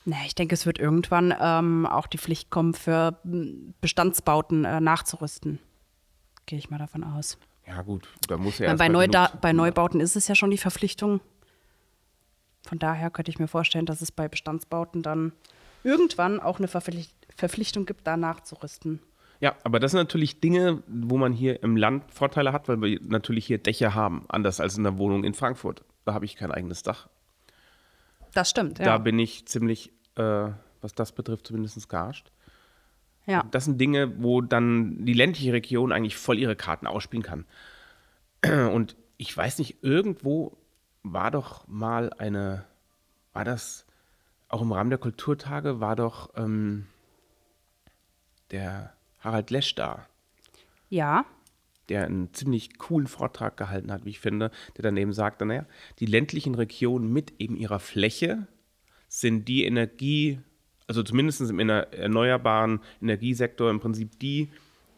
Nee, 0.06 0.16
ich 0.26 0.34
denke, 0.34 0.54
es 0.54 0.64
wird 0.64 0.78
irgendwann 0.78 1.34
ähm, 1.38 1.86
auch 1.86 2.06
die 2.06 2.18
Pflicht 2.18 2.50
kommen, 2.50 2.72
für 2.72 3.18
m, 3.24 3.74
Bestandsbauten 3.80 4.64
äh, 4.64 4.80
nachzurüsten. 4.80 5.58
Gehe 6.46 6.58
ich 6.58 6.70
mal 6.70 6.78
davon 6.78 7.04
aus. 7.04 7.38
ja, 7.66 7.82
gut, 7.82 8.08
da 8.26 8.38
muss 8.38 8.58
ja 8.58 8.74
bei, 8.74 8.88
Neuda 8.88 9.30
bei 9.40 9.52
Neubauten 9.52 10.00
ist 10.00 10.16
es 10.16 10.26
ja 10.26 10.34
schon 10.34 10.50
die 10.50 10.58
Verpflichtung. 10.58 11.20
Von 12.66 12.78
daher 12.78 13.10
könnte 13.10 13.30
ich 13.30 13.38
mir 13.38 13.46
vorstellen, 13.48 13.86
dass 13.86 14.00
es 14.00 14.10
bei 14.10 14.26
Bestandsbauten 14.26 15.02
dann 15.02 15.32
irgendwann 15.84 16.40
auch 16.40 16.58
eine 16.58 16.68
Verpflicht 16.68 17.14
Verpflichtung 17.36 17.86
gibt, 17.86 18.06
da 18.06 18.16
nachzurüsten. 18.16 19.00
Ja, 19.40 19.56
aber 19.64 19.80
das 19.80 19.92
sind 19.92 19.98
natürlich 19.98 20.40
Dinge, 20.40 20.82
wo 20.86 21.16
man 21.16 21.32
hier 21.32 21.62
im 21.62 21.76
Land 21.76 22.12
Vorteile 22.12 22.52
hat, 22.52 22.68
weil 22.68 22.80
wir 22.82 23.00
natürlich 23.02 23.46
hier 23.46 23.58
Dächer 23.58 23.94
haben, 23.94 24.26
anders 24.28 24.60
als 24.60 24.76
in 24.76 24.84
der 24.84 24.98
Wohnung 24.98 25.24
in 25.24 25.32
Frankfurt. 25.32 25.82
Da 26.04 26.12
habe 26.12 26.26
ich 26.26 26.36
kein 26.36 26.52
eigenes 26.52 26.82
Dach. 26.82 27.08
Das 28.34 28.50
stimmt, 28.50 28.78
ja. 28.78 28.84
Da 28.84 28.98
bin 28.98 29.18
ich 29.18 29.46
ziemlich, 29.46 29.92
äh, 30.16 30.48
was 30.82 30.94
das 30.94 31.12
betrifft, 31.12 31.46
zumindest 31.46 31.88
gearscht. 31.88 32.30
ja. 33.26 33.44
Das 33.50 33.64
sind 33.64 33.80
Dinge, 33.80 34.22
wo 34.22 34.42
dann 34.42 35.06
die 35.06 35.14
ländliche 35.14 35.54
Region 35.54 35.90
eigentlich 35.90 36.16
voll 36.16 36.38
ihre 36.38 36.54
Karten 36.54 36.86
ausspielen 36.86 37.22
kann. 37.22 37.46
Und 38.72 38.94
ich 39.16 39.34
weiß 39.34 39.58
nicht, 39.58 39.82
irgendwo 39.82 40.58
war 41.02 41.30
doch 41.30 41.66
mal 41.66 42.12
eine, 42.12 42.66
war 43.32 43.44
das 43.44 43.86
auch 44.48 44.60
im 44.60 44.72
Rahmen 44.72 44.90
der 44.90 44.98
Kulturtage, 44.98 45.80
war 45.80 45.96
doch 45.96 46.30
ähm, 46.36 46.86
der 48.50 48.92
Harald 49.20 49.50
Lesch 49.50 49.74
da, 49.74 50.06
ja, 50.88 51.24
der 51.88 52.06
einen 52.06 52.32
ziemlich 52.32 52.78
coolen 52.78 53.06
Vortrag 53.06 53.56
gehalten 53.56 53.92
hat, 53.92 54.04
wie 54.04 54.10
ich 54.10 54.20
finde, 54.20 54.50
der 54.76 54.82
daneben 54.82 55.12
sagte, 55.12 55.44
naja, 55.44 55.66
die 55.98 56.06
ländlichen 56.06 56.54
Regionen 56.54 57.12
mit 57.12 57.34
eben 57.38 57.56
ihrer 57.56 57.80
Fläche 57.80 58.46
sind 59.08 59.48
die 59.48 59.64
Energie, 59.64 60.38
also 60.86 61.02
zumindest 61.02 61.40
im 61.40 61.58
erneuerbaren 61.58 62.80
Energiesektor 63.02 63.70
im 63.70 63.80
Prinzip 63.80 64.18
die 64.20 64.48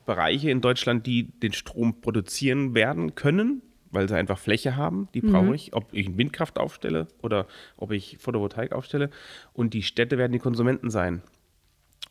Bereiche 0.05 0.51
in 0.51 0.61
Deutschland, 0.61 1.07
die 1.07 1.25
den 1.25 1.53
Strom 1.53 2.01
produzieren 2.01 2.75
werden 2.75 3.15
können, 3.15 3.63
weil 3.91 4.09
sie 4.09 4.17
einfach 4.17 4.39
Fläche 4.39 4.77
haben, 4.77 5.09
die 5.15 5.21
brauche 5.21 5.55
ich, 5.55 5.75
ob 5.75 5.93
ich 5.93 6.17
Windkraft 6.17 6.59
aufstelle 6.59 7.09
oder 7.23 7.47
ob 7.77 7.93
ich 7.93 8.19
Photovoltaik 8.19 8.73
aufstelle. 8.73 9.11
Und 9.53 9.75
die 9.75 9.83
Städte 9.83 10.19
werden 10.19 10.33
die 10.33 10.39
Konsumenten 10.39 10.91
sein. 10.91 11.23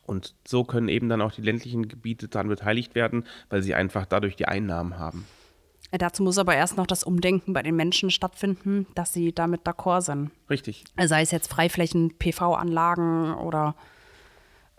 Und 0.04 0.34
so 0.46 0.64
können 0.64 0.88
eben 0.88 1.08
dann 1.08 1.20
auch 1.22 1.32
die 1.32 1.42
ländlichen 1.42 1.88
Gebiete 1.88 2.28
daran 2.28 2.48
beteiligt 2.48 2.94
werden, 2.94 3.24
weil 3.50 3.62
sie 3.62 3.74
einfach 3.74 4.04
dadurch 4.06 4.36
die 4.36 4.46
Einnahmen 4.46 4.98
haben. 4.98 5.26
Dazu 5.92 6.22
muss 6.22 6.38
aber 6.38 6.54
erst 6.54 6.76
noch 6.78 6.86
das 6.86 7.04
Umdenken 7.04 7.52
bei 7.52 7.62
den 7.62 7.76
Menschen 7.76 8.10
stattfinden, 8.10 8.86
dass 8.94 9.12
sie 9.12 9.32
damit 9.32 9.62
d'accord 9.66 10.00
sind. 10.00 10.30
Richtig. 10.48 10.84
Sei 10.98 11.20
es 11.20 11.30
jetzt 11.30 11.48
Freiflächen, 11.52 12.14
PV-Anlagen 12.18 13.34
oder 13.34 13.74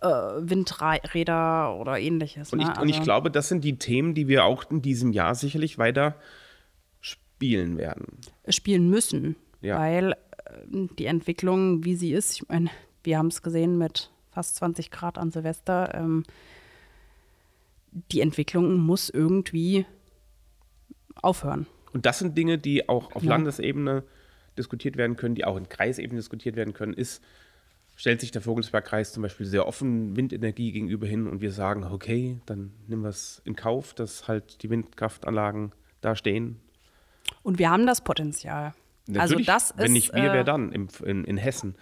äh, 0.01 0.07
Windräder 0.07 1.75
oder 1.79 1.99
ähnliches. 1.99 2.51
Und, 2.51 2.59
ne? 2.59 2.71
ich, 2.73 2.81
und 2.81 2.89
ich 2.89 2.95
Also- 2.95 3.05
glaube, 3.05 3.31
das 3.31 3.47
sind 3.47 3.63
die 3.63 3.77
Themen, 3.77 4.15
die 4.15 4.27
wir 4.27 4.43
auch 4.45 4.69
in 4.71 4.81
diesem 4.81 5.11
Jahr 5.13 5.35
sicherlich 5.35 5.77
weiter 5.77 6.15
spielen 6.99 7.77
werden. 7.77 8.17
spielen 8.49 8.89
müssen. 8.89 9.35
Ja. 9.61 9.79
Weil 9.79 10.13
äh, 10.13 10.15
die 10.97 11.05
Entwicklung, 11.05 11.83
wie 11.85 11.95
sie 11.95 12.11
ist, 12.13 12.33
ich 12.33 12.47
meine, 12.49 12.69
wir 13.03 13.17
haben 13.17 13.27
es 13.27 13.41
gesehen 13.41 13.77
mit 13.77 14.09
fast 14.33 14.55
20 14.57 14.91
Grad 14.91 15.17
an 15.17 15.31
Silvester, 15.31 15.93
ähm, 15.93 16.23
die 18.11 18.21
Entwicklung 18.21 18.77
muss 18.77 19.09
irgendwie 19.09 19.85
aufhören. 21.15 21.67
Und 21.93 22.05
das 22.05 22.19
sind 22.19 22.37
Dinge, 22.37 22.57
die 22.57 22.89
auch 22.89 23.15
auf 23.15 23.23
Ja. 23.23 23.29
Landesebene 23.29 24.03
diskutiert 24.57 24.97
werden 24.97 25.15
können, 25.15 25.35
die 25.35 25.45
auch 25.45 25.57
in 25.57 25.69
Kreisebene 25.69 26.19
diskutiert 26.19 26.55
werden 26.55 26.73
können, 26.73 26.93
ist, 26.93 27.23
stellt 27.95 28.21
sich 28.21 28.31
der 28.31 28.41
Vogelsbergkreis 28.41 29.13
zum 29.13 29.21
Beispiel 29.23 29.45
sehr 29.45 29.67
offen 29.67 30.15
Windenergie 30.15 30.71
gegenüber 30.71 31.05
hin 31.05 31.27
und 31.27 31.41
wir 31.41 31.51
sagen, 31.51 31.83
okay, 31.83 32.39
dann 32.45 32.71
nehmen 32.87 33.03
wir 33.03 33.09
es 33.09 33.41
in 33.45 33.55
Kauf, 33.55 33.93
dass 33.93 34.27
halt 34.27 34.63
die 34.63 34.69
Windkraftanlagen 34.69 35.73
da 36.01 36.15
stehen. 36.15 36.59
Und 37.43 37.59
wir 37.59 37.69
haben 37.69 37.85
das 37.85 38.01
Potenzial. 38.03 38.73
also 39.07 39.19
Natürlich, 39.19 39.45
das 39.45 39.73
wenn 39.77 39.85
ist, 39.87 39.91
nicht 39.91 40.13
wir, 40.13 40.31
äh, 40.31 40.33
wer 40.33 40.43
dann 40.43 40.71
im, 40.71 40.87
in, 41.05 41.23
in 41.23 41.37
Hessen? 41.37 41.75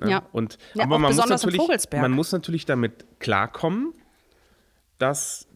Ne? 0.00 0.10
Ja. 0.10 0.22
Und, 0.32 0.58
Ja, 0.74 0.84
aber 0.84 0.98
man 0.98 1.14
muss, 1.14 1.28
natürlich, 1.28 1.60
Vogelsberg. 1.60 2.02
man 2.02 2.12
muss 2.12 2.32
natürlich 2.32 2.66
damit 2.66 3.06
klarkommen, 3.20 3.92
dass 4.98 5.46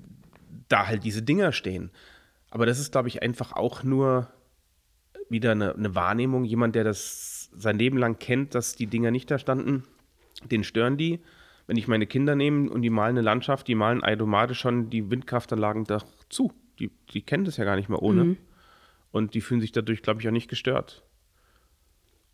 da 0.68 0.86
halt 0.86 1.04
diese 1.04 1.22
Dinger 1.22 1.52
stehen. 1.52 1.90
Aber 2.50 2.66
das 2.66 2.78
ist, 2.78 2.92
glaube 2.92 3.08
ich, 3.08 3.22
einfach 3.22 3.52
auch 3.52 3.82
nur 3.82 4.28
wieder 5.28 5.52
eine, 5.52 5.74
eine 5.74 5.94
Wahrnehmung. 5.94 6.44
Jemand, 6.44 6.74
der 6.74 6.84
das 6.84 7.50
sein 7.56 7.78
Leben 7.78 7.98
lang 7.98 8.18
kennt, 8.18 8.54
dass 8.54 8.76
die 8.76 8.86
Dinger 8.86 9.10
nicht 9.10 9.30
da 9.30 9.38
standen, 9.38 9.84
den 10.50 10.64
stören 10.64 10.96
die. 10.96 11.20
Wenn 11.66 11.76
ich 11.76 11.88
meine 11.88 12.06
Kinder 12.06 12.36
nehme 12.36 12.70
und 12.70 12.82
die 12.82 12.90
malen 12.90 13.16
eine 13.16 13.22
Landschaft, 13.22 13.66
die 13.68 13.74
malen 13.74 14.04
automatisch 14.04 14.60
schon 14.60 14.90
die 14.90 15.10
Windkraftanlagen 15.10 15.84
da 15.84 16.02
zu. 16.28 16.52
Die, 16.78 16.90
die 17.12 17.22
kennen 17.22 17.44
das 17.44 17.56
ja 17.56 17.64
gar 17.64 17.76
nicht 17.76 17.88
mehr 17.88 18.02
ohne. 18.02 18.24
Mhm. 18.24 18.36
Und 19.12 19.34
die 19.34 19.40
fühlen 19.40 19.60
sich 19.60 19.72
dadurch, 19.72 20.02
glaube 20.02 20.20
ich, 20.20 20.28
auch 20.28 20.32
nicht 20.32 20.50
gestört. 20.50 21.04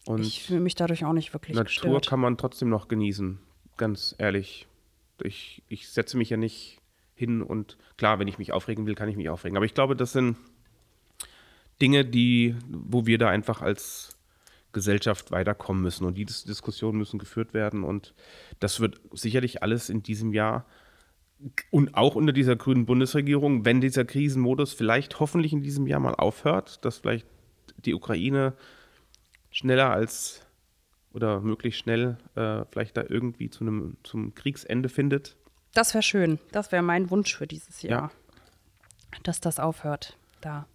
Und 0.06 0.22
ich 0.22 0.42
fühle 0.44 0.60
mich 0.60 0.74
dadurch 0.74 1.04
auch 1.04 1.12
nicht 1.12 1.32
wirklich 1.32 1.54
Natur 1.56 1.66
gestört. 1.66 2.08
kann 2.08 2.20
man 2.20 2.36
trotzdem 2.36 2.68
noch 2.68 2.88
genießen, 2.88 3.38
ganz 3.76 4.14
ehrlich. 4.18 4.66
Ich, 5.22 5.62
ich 5.68 5.88
setze 5.88 6.16
mich 6.16 6.30
ja 6.30 6.36
nicht 6.36 6.80
hin 7.14 7.42
und 7.42 7.76
klar, 7.98 8.18
wenn 8.18 8.28
ich 8.28 8.38
mich 8.38 8.52
aufregen 8.52 8.86
will, 8.86 8.94
kann 8.94 9.08
ich 9.08 9.16
mich 9.16 9.28
aufregen. 9.28 9.56
Aber 9.56 9.66
ich 9.66 9.74
glaube, 9.74 9.94
das 9.94 10.12
sind 10.12 10.36
Dinge, 11.80 12.04
die, 12.04 12.56
wo 12.68 13.06
wir 13.06 13.18
da 13.18 13.28
einfach 13.28 13.60
als 13.60 14.16
Gesellschaft 14.72 15.30
weiterkommen 15.30 15.82
müssen 15.82 16.04
und 16.04 16.14
die 16.14 16.24
Dis 16.24 16.44
Diskussionen 16.44 16.98
müssen 16.98 17.18
geführt 17.18 17.54
werden 17.54 17.82
und 17.82 18.14
das 18.60 18.80
wird 18.80 19.00
sicherlich 19.12 19.62
alles 19.62 19.90
in 19.90 20.02
diesem 20.02 20.32
Jahr 20.32 20.64
und 21.70 21.94
auch 21.94 22.14
unter 22.14 22.32
dieser 22.32 22.54
grünen 22.54 22.86
Bundesregierung, 22.86 23.64
wenn 23.64 23.80
dieser 23.80 24.04
Krisenmodus 24.04 24.72
vielleicht 24.72 25.18
hoffentlich 25.20 25.52
in 25.52 25.62
diesem 25.62 25.86
Jahr 25.86 26.00
mal 26.00 26.14
aufhört, 26.14 26.84
dass 26.84 26.98
vielleicht 26.98 27.26
die 27.84 27.94
Ukraine 27.94 28.54
schneller 29.50 29.90
als 29.90 30.46
oder 31.12 31.40
möglichst 31.40 31.80
schnell 31.80 32.16
äh, 32.36 32.64
vielleicht 32.70 32.96
da 32.96 33.04
irgendwie 33.08 33.50
zu 33.50 33.64
einem 33.64 33.96
zum 34.02 34.34
Kriegsende 34.34 34.88
findet. 34.88 35.36
Das 35.74 35.94
wäre 35.94 36.02
schön. 36.02 36.38
Das 36.52 36.72
wäre 36.72 36.82
mein 36.82 37.10
Wunsch 37.10 37.36
für 37.36 37.46
dieses 37.46 37.82
Jahr. 37.82 38.10
Dass 39.24 39.40
das 39.40 39.58
aufhört. 39.58 40.16
Da. 40.40 40.66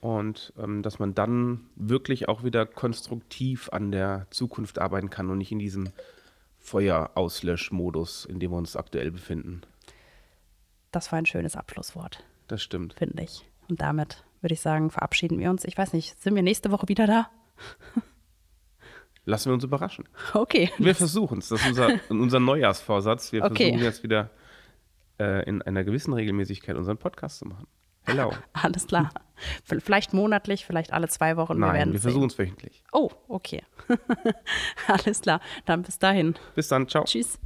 Und 0.00 0.52
ähm, 0.58 0.82
dass 0.82 0.98
man 0.98 1.14
dann 1.14 1.66
wirklich 1.76 2.28
auch 2.28 2.42
wieder 2.44 2.66
konstruktiv 2.66 3.68
an 3.70 3.92
der 3.92 4.26
Zukunft 4.30 4.78
arbeiten 4.78 5.10
kann 5.10 5.30
und 5.30 5.38
nicht 5.38 5.52
in 5.52 5.58
diesem 5.58 5.90
Feuerauslöschmodus, 6.58 8.24
in 8.24 8.40
dem 8.40 8.50
wir 8.50 8.56
uns 8.58 8.76
aktuell 8.76 9.10
befinden. 9.10 9.62
Das 10.92 11.10
war 11.12 11.18
ein 11.18 11.26
schönes 11.26 11.56
Abschlusswort, 11.56 12.24
Das 12.48 12.62
stimmt. 12.62 12.94
finde 12.94 13.22
ich. 13.22 13.44
Und 13.68 13.80
damit 13.80 14.24
würde 14.40 14.54
ich 14.54 14.60
sagen, 14.60 14.90
verabschieden 14.90 15.38
wir 15.38 15.50
uns. 15.50 15.64
Ich 15.64 15.76
weiß 15.76 15.92
nicht, 15.92 16.20
sind 16.20 16.34
wir 16.34 16.42
nächste 16.42 16.70
Woche 16.70 16.88
wieder 16.88 17.06
da? 17.06 17.30
Lassen 19.26 19.48
wir 19.50 19.54
uns 19.54 19.64
überraschen. 19.64 20.06
Okay. 20.34 20.70
Wir 20.78 20.94
versuchen 20.94 21.38
es. 21.38 21.48
Das 21.48 21.60
ist 21.62 21.66
unser, 21.68 21.88
unser 22.10 22.40
Neujahrsvorsatz. 22.40 23.32
Wir 23.32 23.42
Okay. 23.44 23.64
versuchen 23.70 23.82
jetzt 23.82 24.02
wieder 24.02 24.30
äh, 25.18 25.48
in 25.48 25.62
einer 25.62 25.82
gewissen 25.84 26.12
Regelmäßigkeit 26.12 26.76
unseren 26.76 26.98
Podcast 26.98 27.38
zu 27.38 27.46
machen. 27.46 27.66
Hello. 28.06 28.32
Alles 28.52 28.86
klar. 28.86 29.08
Vielleicht 29.64 30.12
monatlich, 30.12 30.66
vielleicht 30.66 30.92
alle 30.92 31.08
zwei 31.08 31.36
Wochen. 31.38 31.54
wir 31.58 31.66
Nein, 31.66 31.92
wir 31.92 31.98
sehen. 31.98 32.00
versuchen 32.02 32.26
es 32.26 32.38
wöchentlich. 32.38 32.84
Oh, 32.92 33.10
okay. 33.28 33.62
Alles 34.86 35.22
klar. 35.22 35.40
Dann 35.64 35.82
bis 35.82 35.98
dahin. 35.98 36.34
Bis 36.54 36.68
dann. 36.68 36.86
Ciao. 36.86 37.04
Tschüss. 37.04 37.38